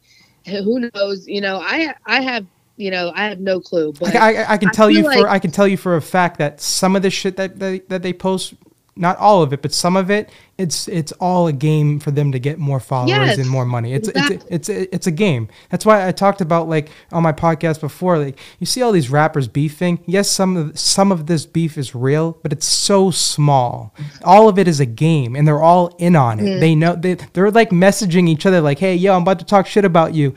[0.46, 1.28] Who knows?
[1.28, 2.46] You know, I, I have.
[2.82, 3.94] You know, I have no clue.
[3.94, 6.02] But I, I, I can tell you like, for I can tell you for a
[6.02, 8.56] fact that some of the shit that they, that they post
[8.96, 10.30] not all of it, but some of it,
[10.62, 13.94] it's it's all a game for them to get more followers yes, and more money.
[13.94, 14.40] It's exactly.
[14.50, 15.50] it's it's it's a game.
[15.70, 18.20] That's why I talked about like on my podcast before.
[18.20, 20.04] Like you see all these rappers beefing.
[20.06, 23.96] Yes, some of some of this beef is real, but it's so small.
[24.24, 26.44] All of it is a game, and they're all in on it.
[26.44, 26.60] Mm.
[26.60, 29.66] They know they they're like messaging each other like, "Hey, yo, I'm about to talk
[29.66, 30.36] shit about you.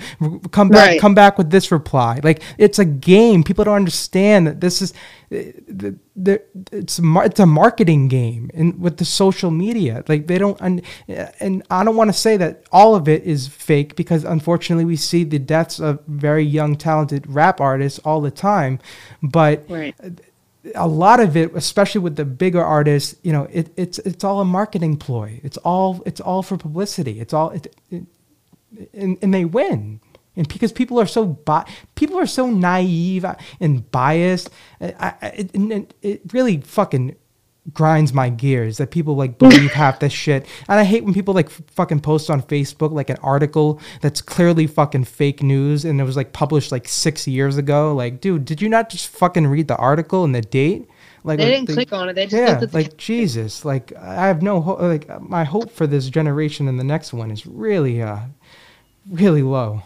[0.51, 1.01] Come back, right.
[1.01, 3.43] come back with this reply." Like it's a game.
[3.45, 4.95] People don't understand that this is
[5.29, 6.43] the, the,
[6.73, 6.99] it's
[7.35, 10.83] it's a marketing game and with the social media like they don't and,
[11.41, 14.97] and I don't want to say that all of it is fake because unfortunately we
[14.97, 18.79] see the deaths of very young talented rap artists all the time
[19.23, 19.95] but right.
[20.75, 24.41] a lot of it especially with the bigger artists you know it, it's it's all
[24.41, 25.41] a marketing ploy.
[25.43, 27.21] It's all it's all for publicity.
[27.21, 28.05] It's all it, it
[28.93, 30.01] and, and they win.
[30.37, 33.25] And because people are so bi- people are so naive
[33.61, 34.51] and biased,
[34.81, 37.15] I, I, it, it really fucking
[37.73, 40.47] grinds my gears that people like believe half this shit.
[40.69, 44.67] And I hate when people like fucking post on Facebook like an article that's clearly
[44.67, 47.95] fucking fake news and it was like published like six years ago.
[47.95, 50.89] Like, dude, did you not just fucking read the article and the date?
[51.27, 52.13] Like they didn't click on it.
[52.13, 53.65] They just yeah, like Jesus.
[53.65, 54.81] Like I have no hope.
[54.81, 58.21] Like my hope for this generation and the next one is really, uh,
[59.11, 59.83] really low.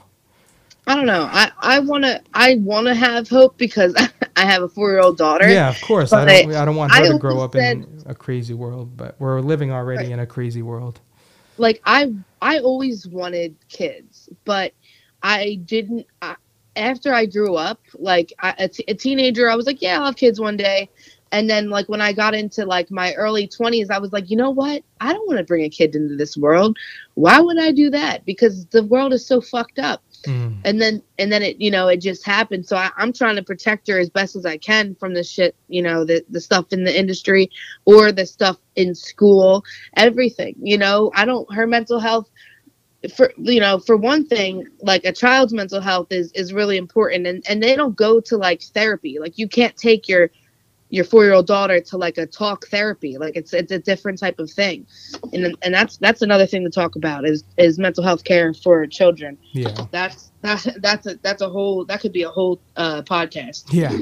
[0.89, 1.28] I don't know.
[1.31, 3.94] I I want to I want to have hope because
[4.36, 5.47] I have a four year old daughter.
[5.47, 6.15] Yeah, of course.
[6.15, 8.97] I don't I don't want her I to grow up said, in a crazy world,
[8.97, 10.12] but we're living already right.
[10.12, 11.01] in a crazy world.
[11.59, 14.73] Like I I always wanted kids, but
[15.23, 16.06] I didn't.
[16.23, 16.36] I,
[16.74, 20.06] after I grew up, like I, a, t- a teenager, I was like, yeah, I'll
[20.06, 20.89] have kids one day.
[21.32, 24.36] And then like when I got into like my early 20s, I was like, you
[24.36, 24.82] know what?
[25.01, 26.78] I don't want to bring a kid into this world.
[27.15, 28.24] Why would I do that?
[28.24, 30.02] Because the world is so fucked up.
[30.24, 30.60] Mm.
[30.64, 32.66] And then and then it you know it just happened.
[32.66, 35.54] So I, am trying to protect her as best as I can from the shit,
[35.68, 37.50] you know, the the stuff in the industry
[37.84, 39.64] or the stuff in school,
[39.96, 40.54] everything.
[40.60, 42.28] You know, I don't her mental health
[43.14, 47.26] for you know for one thing like a child's mental health is is really important
[47.28, 50.30] and and they don't go to like therapy like you can't take your
[50.90, 53.19] your four year old daughter to like a talk therapy.
[53.19, 54.86] Like it's it's a different type of thing.
[55.32, 58.86] And and that's that's another thing to talk about is is mental health care for
[58.86, 59.39] children.
[59.52, 59.74] Yeah.
[59.90, 63.65] That's that that's a that's a whole that could be a whole uh podcast.
[63.70, 63.97] Yeah.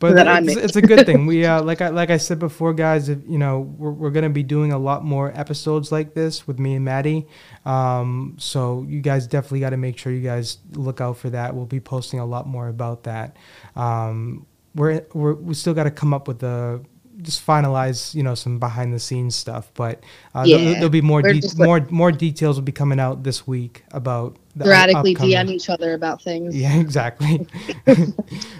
[0.00, 1.26] But it's, it's, a good thing.
[1.26, 4.30] We uh like i like i said before guys if, you know we're, we're gonna
[4.30, 7.26] be doing a lot more episodes like this with me and maddie.
[7.66, 11.56] Um so you guys definitely got to make sure you guys look out for that.
[11.56, 13.36] We'll be posting a lot more about that.
[13.74, 14.46] Um
[14.78, 16.80] we're, we're we still got to come up with the
[17.20, 20.04] just finalize you know some behind the scenes stuff but
[20.36, 20.56] uh, yeah.
[20.56, 24.36] there'll, there'll, be more de- more more details will be coming out this week about
[24.54, 26.56] the radically dm each other about things.
[26.56, 27.46] Yeah exactly.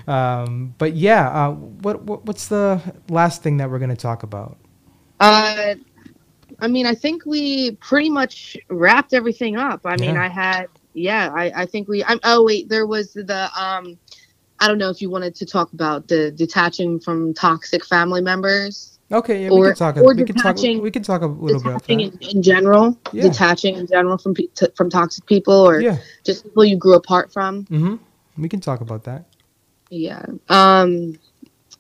[0.09, 2.81] Um, but yeah uh, what, what what's the
[3.11, 4.57] last thing that we're going to talk about?
[5.21, 5.75] Uh
[6.61, 9.83] i mean i think we pretty much wrapped everything up.
[9.85, 13.51] I mean i had yeah i i think we i'm oh wait there was the
[13.57, 13.99] um
[14.61, 18.99] I don't know if you wanted to talk about the detaching from toxic family members.
[19.11, 19.97] Okay, yeah, or, we can talk.
[19.97, 20.57] Or we can talk.
[20.59, 21.93] We can talk a little bit about that.
[21.93, 23.23] In, in general, yeah.
[23.23, 25.97] detaching in general from to, from toxic people, or yeah.
[26.25, 27.65] just people you grew apart from.
[27.67, 27.97] Mm-hmm.
[28.37, 29.25] We can talk about that.
[29.89, 30.25] Yeah.
[30.51, 31.19] Um,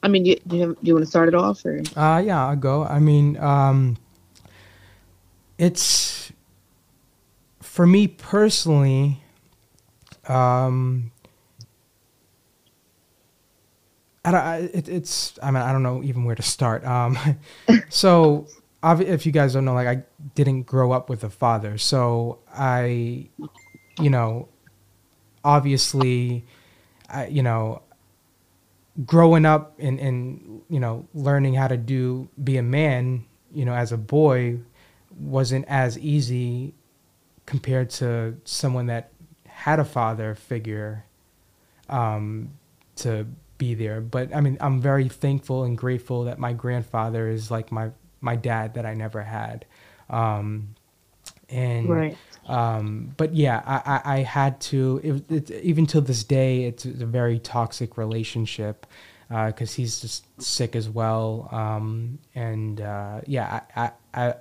[0.03, 1.83] I mean, do you, do you, do you want to start it off, or?
[1.97, 2.85] Uh, yeah, I'll go.
[2.85, 3.99] I mean, um,
[5.59, 6.33] it's
[7.61, 9.23] for me personally.
[10.29, 11.11] Um,
[14.29, 16.85] I don't, I, it, it's I mean I don't know even where to start.
[16.85, 17.19] Um,
[17.89, 18.47] so
[18.85, 20.03] if you guys don't know, like I
[20.35, 23.29] didn't grow up with a father, so I,
[23.99, 24.49] you know,
[25.43, 26.45] obviously,
[27.09, 27.81] I you know,
[29.07, 33.75] growing up and and you know learning how to do be a man, you know,
[33.75, 34.59] as a boy,
[35.19, 36.75] wasn't as easy
[37.47, 39.11] compared to someone that
[39.47, 41.07] had a father figure
[41.89, 42.51] um,
[42.97, 43.27] to
[43.59, 44.01] be there.
[44.01, 47.91] But I mean, I'm very thankful and grateful that my grandfather is like my
[48.21, 49.67] my dad that I never had.
[50.09, 50.75] Um,
[51.51, 52.17] and Right.
[52.47, 55.01] um, but yeah, I, I, I had to.
[55.29, 58.87] It, it, even till this day, it's a very toxic relationship
[59.29, 61.49] because he's just sick as well.
[61.53, 64.35] Um, and uh, yeah, I, I, I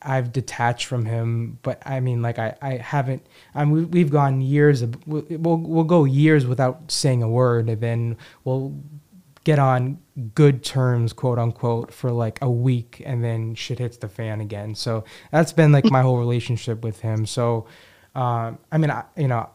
[0.00, 3.26] I've detached from him, but I mean, like I, I haven't.
[3.54, 4.82] I mean, we- we've gone years.
[4.82, 8.74] Of, we'll, we'll we'll go years without saying a word, and then we'll
[9.44, 9.98] get on
[10.34, 14.74] good terms, quote unquote, for like a week, and then shit hits the fan again.
[14.74, 17.26] So that's been like my whole relationship with him.
[17.26, 17.66] So,
[18.14, 19.48] um, I mean, I, you know,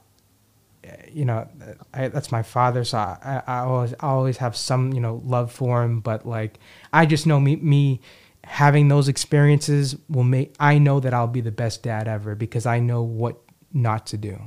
[1.11, 1.47] you know,
[1.93, 5.51] I, that's my father, so I, I always I always have some you know love
[5.51, 6.01] for him.
[6.01, 6.59] But like,
[6.91, 8.01] I just know me me
[8.43, 12.65] having those experiences will make I know that I'll be the best dad ever because
[12.65, 13.37] I know what
[13.71, 14.39] not to do,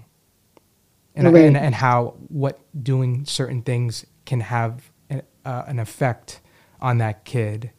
[1.14, 1.44] and Right.
[1.44, 6.40] and, and how what doing certain things can have an, uh, an effect
[6.80, 7.70] on that kid,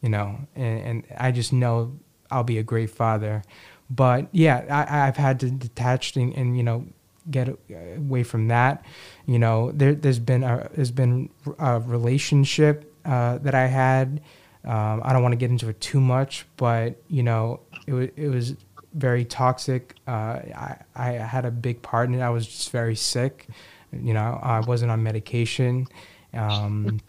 [0.00, 1.98] you know, and, and I just know
[2.30, 3.42] I'll be a great father.
[3.88, 6.86] But yeah, I, I've had to detach and, and you know
[7.30, 7.48] get
[7.96, 8.84] away from that.
[9.26, 14.20] You know, there, there's been a, there's been a relationship uh, that I had.
[14.66, 18.08] Um, I don't want to get into it too much, but you know, it was
[18.16, 18.56] it was
[18.94, 19.94] very toxic.
[20.06, 22.20] Uh, I I had a big part in it.
[22.20, 23.46] I was just very sick.
[23.92, 25.86] You know, I wasn't on medication,
[26.34, 27.00] um,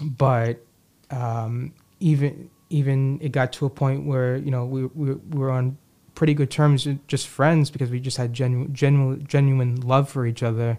[0.00, 0.64] but
[1.10, 5.50] um, even even it got to a point where you know we we, we were
[5.50, 5.76] on
[6.14, 10.42] pretty good terms, just friends because we just had genuine genuine genuine love for each
[10.42, 10.78] other.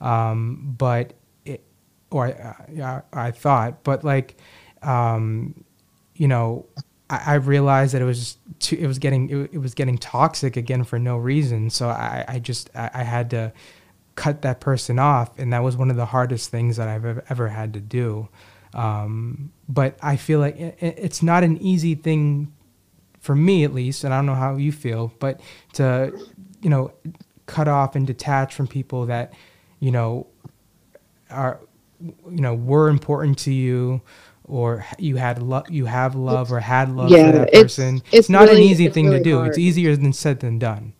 [0.00, 1.14] Um, but
[1.44, 1.64] it,
[2.10, 4.36] or I, yeah, I thought, but like,
[4.84, 5.64] um,
[6.14, 6.66] you know,
[7.10, 10.56] I, I realized that it was too, it was getting it, it was getting toxic
[10.56, 11.70] again for no reason.
[11.70, 13.52] So I, I just I, I had to
[14.16, 17.48] cut that person off, and that was one of the hardest things that I've ever,
[17.48, 18.28] had to do.
[18.72, 22.52] Um, but I feel like it- it's not an easy thing
[23.20, 25.40] for me, at least, and I don't know how you feel, but
[25.74, 26.12] to
[26.62, 26.92] you know
[27.46, 29.34] cut off and detach from people that
[29.80, 30.26] you know
[31.30, 31.60] are
[32.00, 34.00] you know were important to you
[34.44, 38.02] or you had love you have love or had love Yeah, for that it's- person
[38.12, 39.36] it's not an easy it's thing to do.
[39.36, 39.48] Hard.
[39.48, 40.92] it's easier than said than done.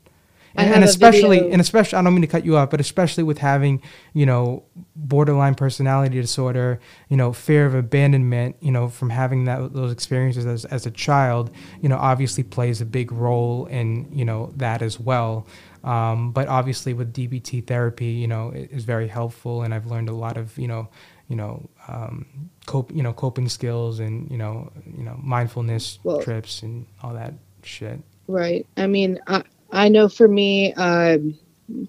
[0.57, 3.25] And, and especially video- and especially i don't mean to cut you off but especially
[3.25, 4.63] with having you know
[4.95, 10.47] borderline personality disorder you know fear of abandonment you know from having that those experiences
[10.47, 11.51] as, as a child
[11.83, 15.47] you know obviously plays a big role in you know that as well.
[15.83, 20.09] Um, but obviously with dbt therapy you know it is very helpful and i've learned
[20.09, 20.89] a lot of you know
[21.29, 22.27] you know um,
[22.67, 27.15] cope you know coping skills and you know you know mindfulness Well- trips and all
[27.15, 28.67] that shit Right.
[28.77, 31.39] I mean, I, I know for me, um,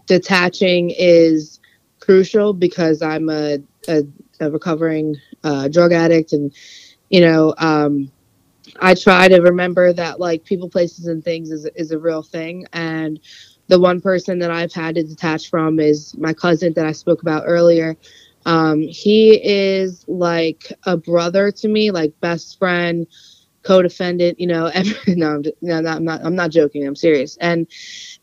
[0.06, 1.60] detaching is
[2.00, 4.04] crucial because I'm a, a,
[4.40, 6.34] a recovering uh, drug addict.
[6.34, 6.54] And,
[7.10, 8.12] you know, um,
[8.82, 12.66] I try to remember that like people, places, and things is, is a real thing.
[12.74, 13.20] And
[13.68, 17.22] the one person that I've had to detach from is my cousin that I spoke
[17.22, 17.96] about earlier.
[18.46, 23.08] Um, he is like a brother to me, like best friend,
[23.64, 24.40] co-defendant.
[24.40, 26.22] You know, every, no, I'm no, I'm not.
[26.24, 26.86] I'm not joking.
[26.88, 27.38] I'm serious.
[27.42, 27.68] And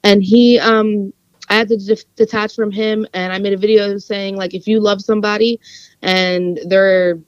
[0.05, 1.13] and he, um,
[1.49, 4.67] I had to de- detach from him, and I made a video saying like, if
[4.67, 5.61] you love somebody,
[6.03, 7.21] and they're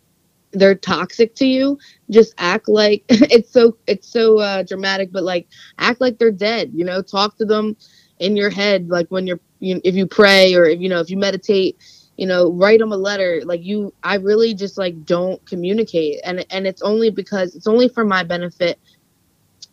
[0.52, 1.78] they're toxic to you,
[2.10, 5.48] just act like it's so it's so uh, dramatic, but like
[5.78, 6.72] act like they're dead.
[6.74, 7.76] You know, talk to them
[8.20, 11.10] in your head, like when you're you, if you pray or if you know if
[11.10, 11.76] you meditate
[12.16, 16.20] you know write them a letter like you i really just like don't communicate.
[16.24, 18.78] And and it's only because it's only for my benefit.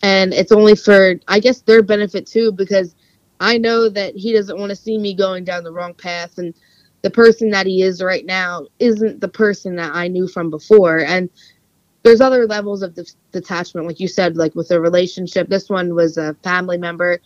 [0.04, 2.96] And it's only for i guess their benefit too because
[3.40, 6.38] i know that he doesn't want to see me going down the wrong path.
[6.38, 6.54] And
[7.04, 11.00] the person that he is right now isn't the person that i knew from before.
[11.00, 11.30] And
[12.04, 12.98] there's other levels of
[13.32, 15.48] detachment like you said like with a relationship.
[15.48, 17.20] This one was a family member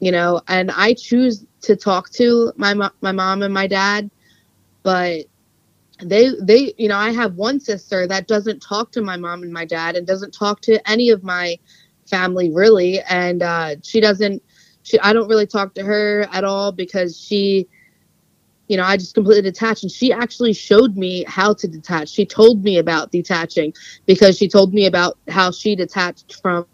[0.00, 4.08] you know and i choose to talk to my my mom and my dad
[4.88, 5.26] but
[6.02, 9.52] they they you know i have one sister that doesn't talk to my mom and
[9.52, 11.58] my dad and doesn't talk to any of my
[12.06, 12.98] family really.
[13.02, 14.42] And uh she doesn't
[14.84, 17.68] she i don't really talk to her at all because she
[18.68, 19.82] you know i just completely detached.
[19.82, 22.08] And she actually showed me how to detach.
[22.08, 23.74] She told me about detaching
[24.06, 26.64] because she told me about how she detached from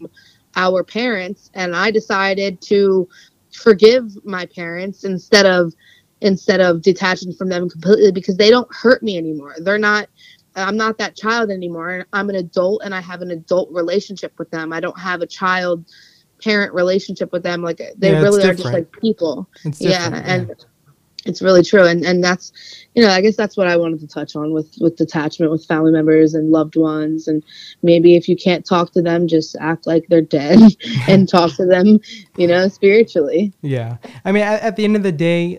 [0.55, 1.51] our parents.
[1.55, 3.09] And i decided to
[3.51, 5.75] forgive my parents instead of
[6.21, 9.55] instead of detaching from them completely because they don't hurt me anymore.
[9.59, 10.09] They're not
[10.57, 12.07] I'm not that child anymore.
[12.13, 14.73] I'm an adult and I have an adult relationship with them.
[14.73, 15.85] I don't have a child
[16.43, 19.49] parent relationship with them like they Yeah, really are just like people.
[19.79, 20.67] Yeah, different, and
[21.27, 22.53] it's really true and and that's
[22.95, 25.65] you know i guess that's what i wanted to touch on with with detachment with
[25.65, 27.43] family members and loved ones and
[27.83, 30.59] maybe if you can't talk to them just act like they're dead
[31.09, 31.99] and talk to them
[32.37, 35.59] you know spiritually yeah i mean at, at the end of the day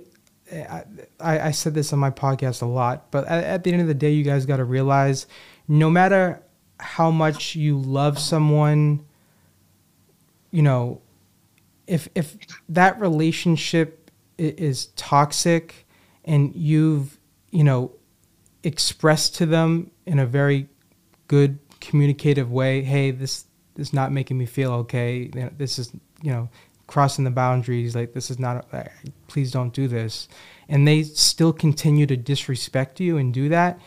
[0.52, 0.84] I,
[1.20, 3.94] I said this on my podcast a lot but at, at the end of the
[3.94, 5.28] day you guys got to realize
[5.68, 6.42] no matter
[6.80, 9.06] how much you love someone
[10.52, 11.02] you know
[11.88, 12.38] if if
[12.70, 15.88] that relationship is toxic
[16.26, 17.18] and you've
[17.52, 17.92] you know
[18.64, 20.68] expressed to them in a very
[21.28, 23.46] good communicative way hey this,
[23.76, 25.28] this is not making me feel okay
[25.58, 25.92] this is
[26.22, 26.50] you know
[26.88, 28.84] crossing the boundaries like this is not uh,
[29.28, 30.28] please don't do this
[30.70, 33.80] and they still continue to disrespect you and do that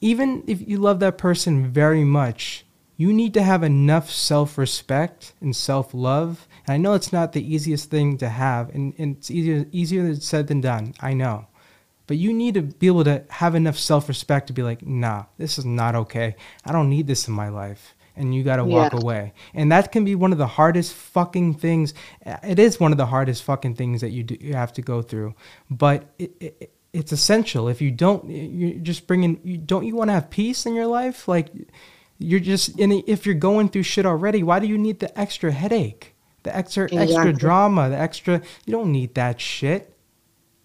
[0.00, 2.64] even if you love that person very much
[2.96, 7.90] you need to have enough self-respect and self-love and I know it's not the easiest
[7.90, 10.94] thing to have, and, and it's easier easier said than done.
[11.00, 11.46] I know.
[12.06, 15.24] But you need to be able to have enough self respect to be like, nah,
[15.38, 16.36] this is not okay.
[16.64, 17.94] I don't need this in my life.
[18.16, 19.00] And you got to walk yeah.
[19.00, 19.32] away.
[19.54, 21.94] And that can be one of the hardest fucking things.
[22.24, 25.02] It is one of the hardest fucking things that you, do, you have to go
[25.02, 25.34] through.
[25.70, 27.68] But it, it, it's essential.
[27.68, 30.86] If you don't, you're just bringing, you, don't you want to have peace in your
[30.86, 31.28] life?
[31.28, 31.50] Like,
[32.18, 35.52] you're just, and if you're going through shit already, why do you need the extra
[35.52, 36.14] headache?
[36.46, 37.14] the extra exactly.
[37.14, 38.40] extra drama, the extra.
[38.64, 39.92] You don't need that shit.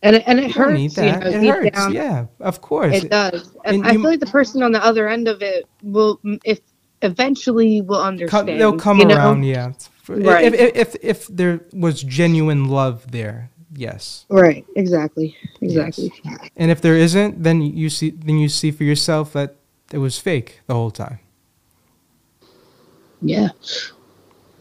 [0.03, 0.79] And it, and it hurts.
[0.79, 1.31] Need that.
[1.31, 1.77] You know, it hurts.
[1.77, 1.93] Down.
[1.93, 3.03] Yeah, of course.
[3.03, 3.55] It does.
[3.65, 6.19] And, and I you, feel like the person on the other end of it will,
[6.43, 6.59] if
[7.01, 8.47] eventually, will understand.
[8.47, 9.41] Come, they'll come around.
[9.41, 9.47] Know?
[9.47, 9.73] Yeah.
[10.07, 10.45] Right.
[10.45, 14.25] If, if, if if there was genuine love there, yes.
[14.29, 14.65] Right.
[14.75, 15.37] Exactly.
[15.61, 16.11] Exactly.
[16.23, 16.49] Yes.
[16.57, 19.55] And if there isn't, then you see then you see for yourself that
[19.91, 21.19] it was fake the whole time.
[23.21, 23.49] Yeah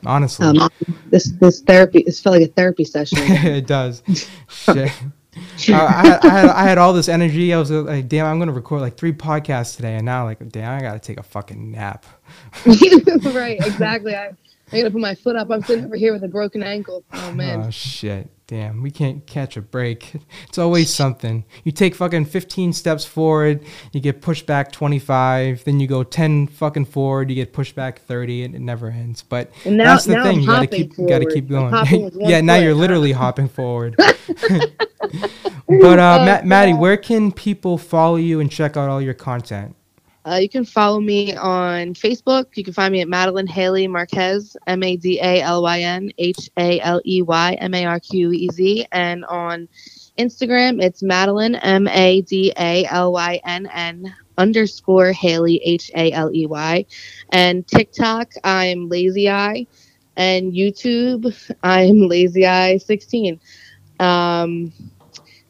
[0.07, 0.47] honestly.
[0.47, 0.69] Um,
[1.07, 3.19] this this therapy this felt like a therapy session.
[3.21, 4.03] it does.
[5.37, 5.41] I,
[5.73, 7.53] had, I, had, I had all this energy.
[7.55, 10.79] I was like, damn, I'm gonna record like three podcasts today, and now like, damn,
[10.79, 12.07] I gotta take a fucking nap.
[12.67, 14.15] right, exactly.
[14.15, 14.33] I
[14.73, 15.51] I gotta put my foot up.
[15.51, 17.05] I'm sitting over here with a broken ankle.
[17.13, 17.63] Oh man.
[17.63, 18.29] Oh shit.
[18.51, 20.13] Damn, we can't catch a break.
[20.49, 21.45] It's always something.
[21.63, 26.49] You take fucking 15 steps forward, you get pushed back 25, then you go 10
[26.49, 29.23] fucking forward, you get pushed back 30, and it never ends.
[29.23, 30.39] But now, that's the thing.
[30.39, 31.09] I'm you gotta keep, forward.
[31.09, 32.11] gotta keep going.
[32.29, 33.95] yeah, now you're literally hopping forward.
[33.97, 34.11] but
[35.71, 39.77] uh, oh, Matt, Maddie, where can people follow you and check out all your content?
[40.25, 42.57] Uh, you can follow me on Facebook.
[42.57, 46.13] You can find me at Madalyn Haley Marquez, M A D A L Y N
[46.19, 48.87] H A L E Y M A R Q E Z.
[48.93, 49.69] And on
[50.19, 56.13] Instagram, it's Madalynn, M A D A L Y N N underscore Haley, H A
[56.13, 56.85] L E Y.
[57.31, 59.67] And TikTok, I'm Lazy Eye.
[60.17, 63.41] And YouTube, I'm Lazy Eye 16.
[63.99, 64.73] Um,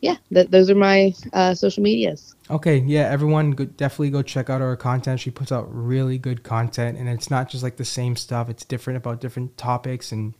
[0.00, 2.34] yeah, th- those are my uh, social medias.
[2.48, 5.20] Okay, yeah, everyone go, definitely go check out her content.
[5.20, 8.48] She puts out really good content, and it's not just like the same stuff.
[8.48, 10.34] It's different about different topics and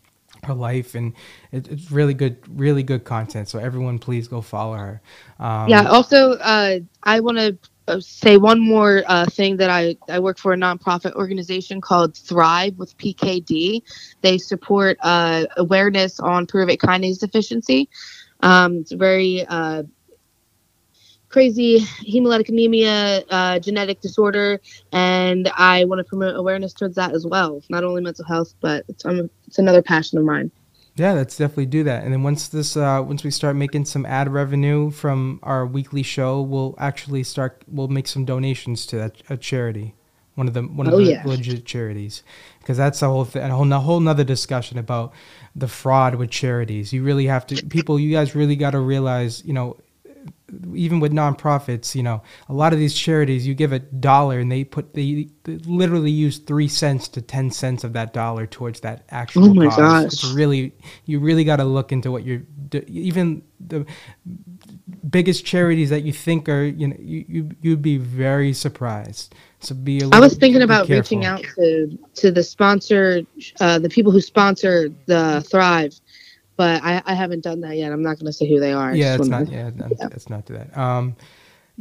[0.45, 1.12] her life, and
[1.53, 3.49] it, it's really good, really good content.
[3.49, 5.03] So everyone, please go follow her.
[5.39, 5.89] Um, yeah.
[5.89, 7.59] Also, uh, I want to
[7.89, 12.16] uh, say one more uh, thing that I, I work for a nonprofit organization called
[12.16, 13.82] Thrive with PKD.
[14.23, 17.89] They support uh, awareness on pyruvate kinase deficiency.
[18.43, 19.85] Um, it's very uh,
[21.29, 24.61] crazy hemolytic anemia uh, genetic disorder,
[24.93, 27.62] and I want to promote awareness towards that as well.
[27.71, 30.51] Not only mental health, but it's, um, it's another passion of mine.
[30.97, 32.05] Yeah, let's definitely do that.
[32.05, 36.03] And then once this, uh, once we start making some ad revenue from our weekly
[36.03, 37.62] show, we'll actually start.
[37.69, 39.95] We'll make some donations to that a charity,
[40.35, 41.23] one of the one of oh, the yeah.
[41.24, 42.23] legit charities,
[42.61, 45.12] because that's a whole th- a whole a whole nother discussion about
[45.57, 46.93] the fraud with charities.
[46.93, 49.77] You really have to, people, you guys really got to realize, you know,
[50.74, 54.51] even with nonprofits, you know, a lot of these charities, you give a dollar and
[54.51, 58.81] they put they, they literally use three cents to ten cents of that dollar towards
[58.81, 59.47] that actual.
[59.47, 59.77] Oh my cause.
[59.77, 60.05] gosh!
[60.05, 60.73] It's really,
[61.05, 62.43] you really got to look into what you're.
[62.74, 63.86] Even the
[65.09, 69.34] biggest charities that you think are, you know, you, you you'd be very surprised.
[69.60, 69.98] So be.
[69.98, 73.22] A little, I was thinking about reaching out to to the sponsor,
[73.60, 75.94] uh, the people who sponsor the Thrive,
[76.56, 77.92] but I, I haven't done that yet.
[77.92, 78.94] I'm not going to say who they are.
[78.97, 79.47] Yeah, it's not.
[79.47, 80.76] To, yeah, yeah, it's not do that.
[80.76, 81.16] Um,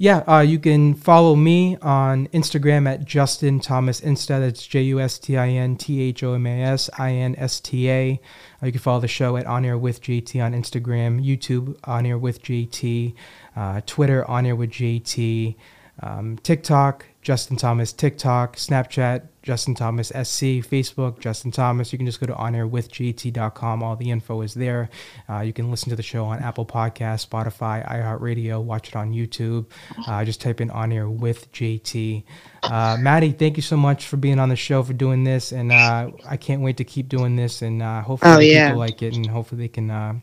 [0.01, 4.39] yeah, uh, you can follow me on Instagram at Justin Thomas Insta.
[4.39, 7.35] That's J U S T I N T H O M A S I N
[7.37, 8.21] S T A.
[8.63, 12.05] Uh, you can follow the show at On Air with JT on Instagram, YouTube On
[12.05, 13.13] Air with JT,
[13.57, 15.57] uh, Twitter On Air with JT,
[16.01, 21.91] um, TikTok Justin Thomas TikTok, Snapchat, Justin Thomas SC, Facebook, Justin Thomas.
[21.91, 23.83] You can just go to onairwithjt.com.
[23.83, 24.89] All the info is there.
[25.29, 29.11] Uh, you can listen to the show on Apple Podcasts, Spotify, iHeartRadio, watch it on
[29.11, 29.65] YouTube.
[30.07, 32.23] Uh, just type in On Air with JT.
[32.63, 35.51] Uh, Maddie, thank you so much for being on the show, for doing this.
[35.51, 37.61] And uh, I can't wait to keep doing this.
[37.61, 38.67] And uh, hopefully Oh, yeah.
[38.69, 39.91] people like it and hopefully they can.
[39.91, 40.13] Uh,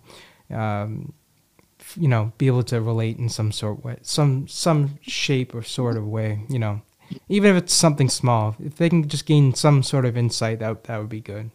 [0.50, 1.12] um,
[1.94, 5.96] you know, be able to relate in some sort way, some some shape or sort
[5.96, 6.40] of way.
[6.48, 6.82] You know,
[7.28, 10.84] even if it's something small, if they can just gain some sort of insight, that
[10.84, 11.50] that would be good.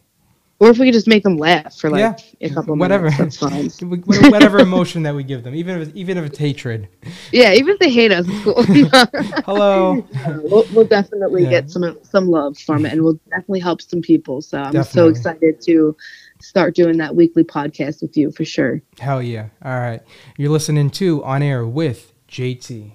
[0.60, 1.98] Or if we could just make them laugh for like
[2.38, 2.48] Yeah.
[2.48, 4.00] a couple Whatever, minutes, that's fine.
[4.30, 6.86] Whatever emotion that we give them, even if it's, even if it's hatred.
[7.32, 8.62] Yeah, even if they hate us, it's cool.
[9.44, 10.06] Hello.
[10.44, 11.50] we'll, we'll definitely Yeah.
[11.50, 14.40] get some some love from it, and we'll definitely help some people.
[14.40, 15.96] So I'm so excited to
[16.40, 18.80] start doing that weekly podcast with you for sure.
[19.00, 19.48] Hell yeah!
[19.64, 20.00] All right,
[20.38, 22.92] you're listening to On Air with JT.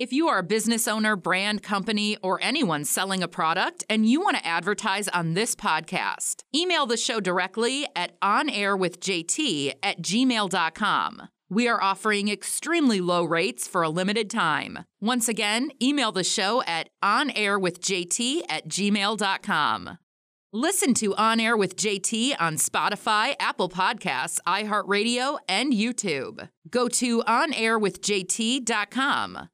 [0.00, 4.22] If you are a business owner, brand, company, or anyone selling a product and you
[4.22, 11.28] want to advertise on this podcast, email the show directly at onairwithjt at gmail.com.
[11.50, 14.86] We are offering extremely low rates for a limited time.
[15.02, 19.98] Once again, email the show at onairwithjt at gmail.com.
[20.54, 26.48] Listen to On Air with JT on Spotify, Apple Podcasts, iHeartRadio, and YouTube.
[26.70, 29.50] Go to onairwithjt.com.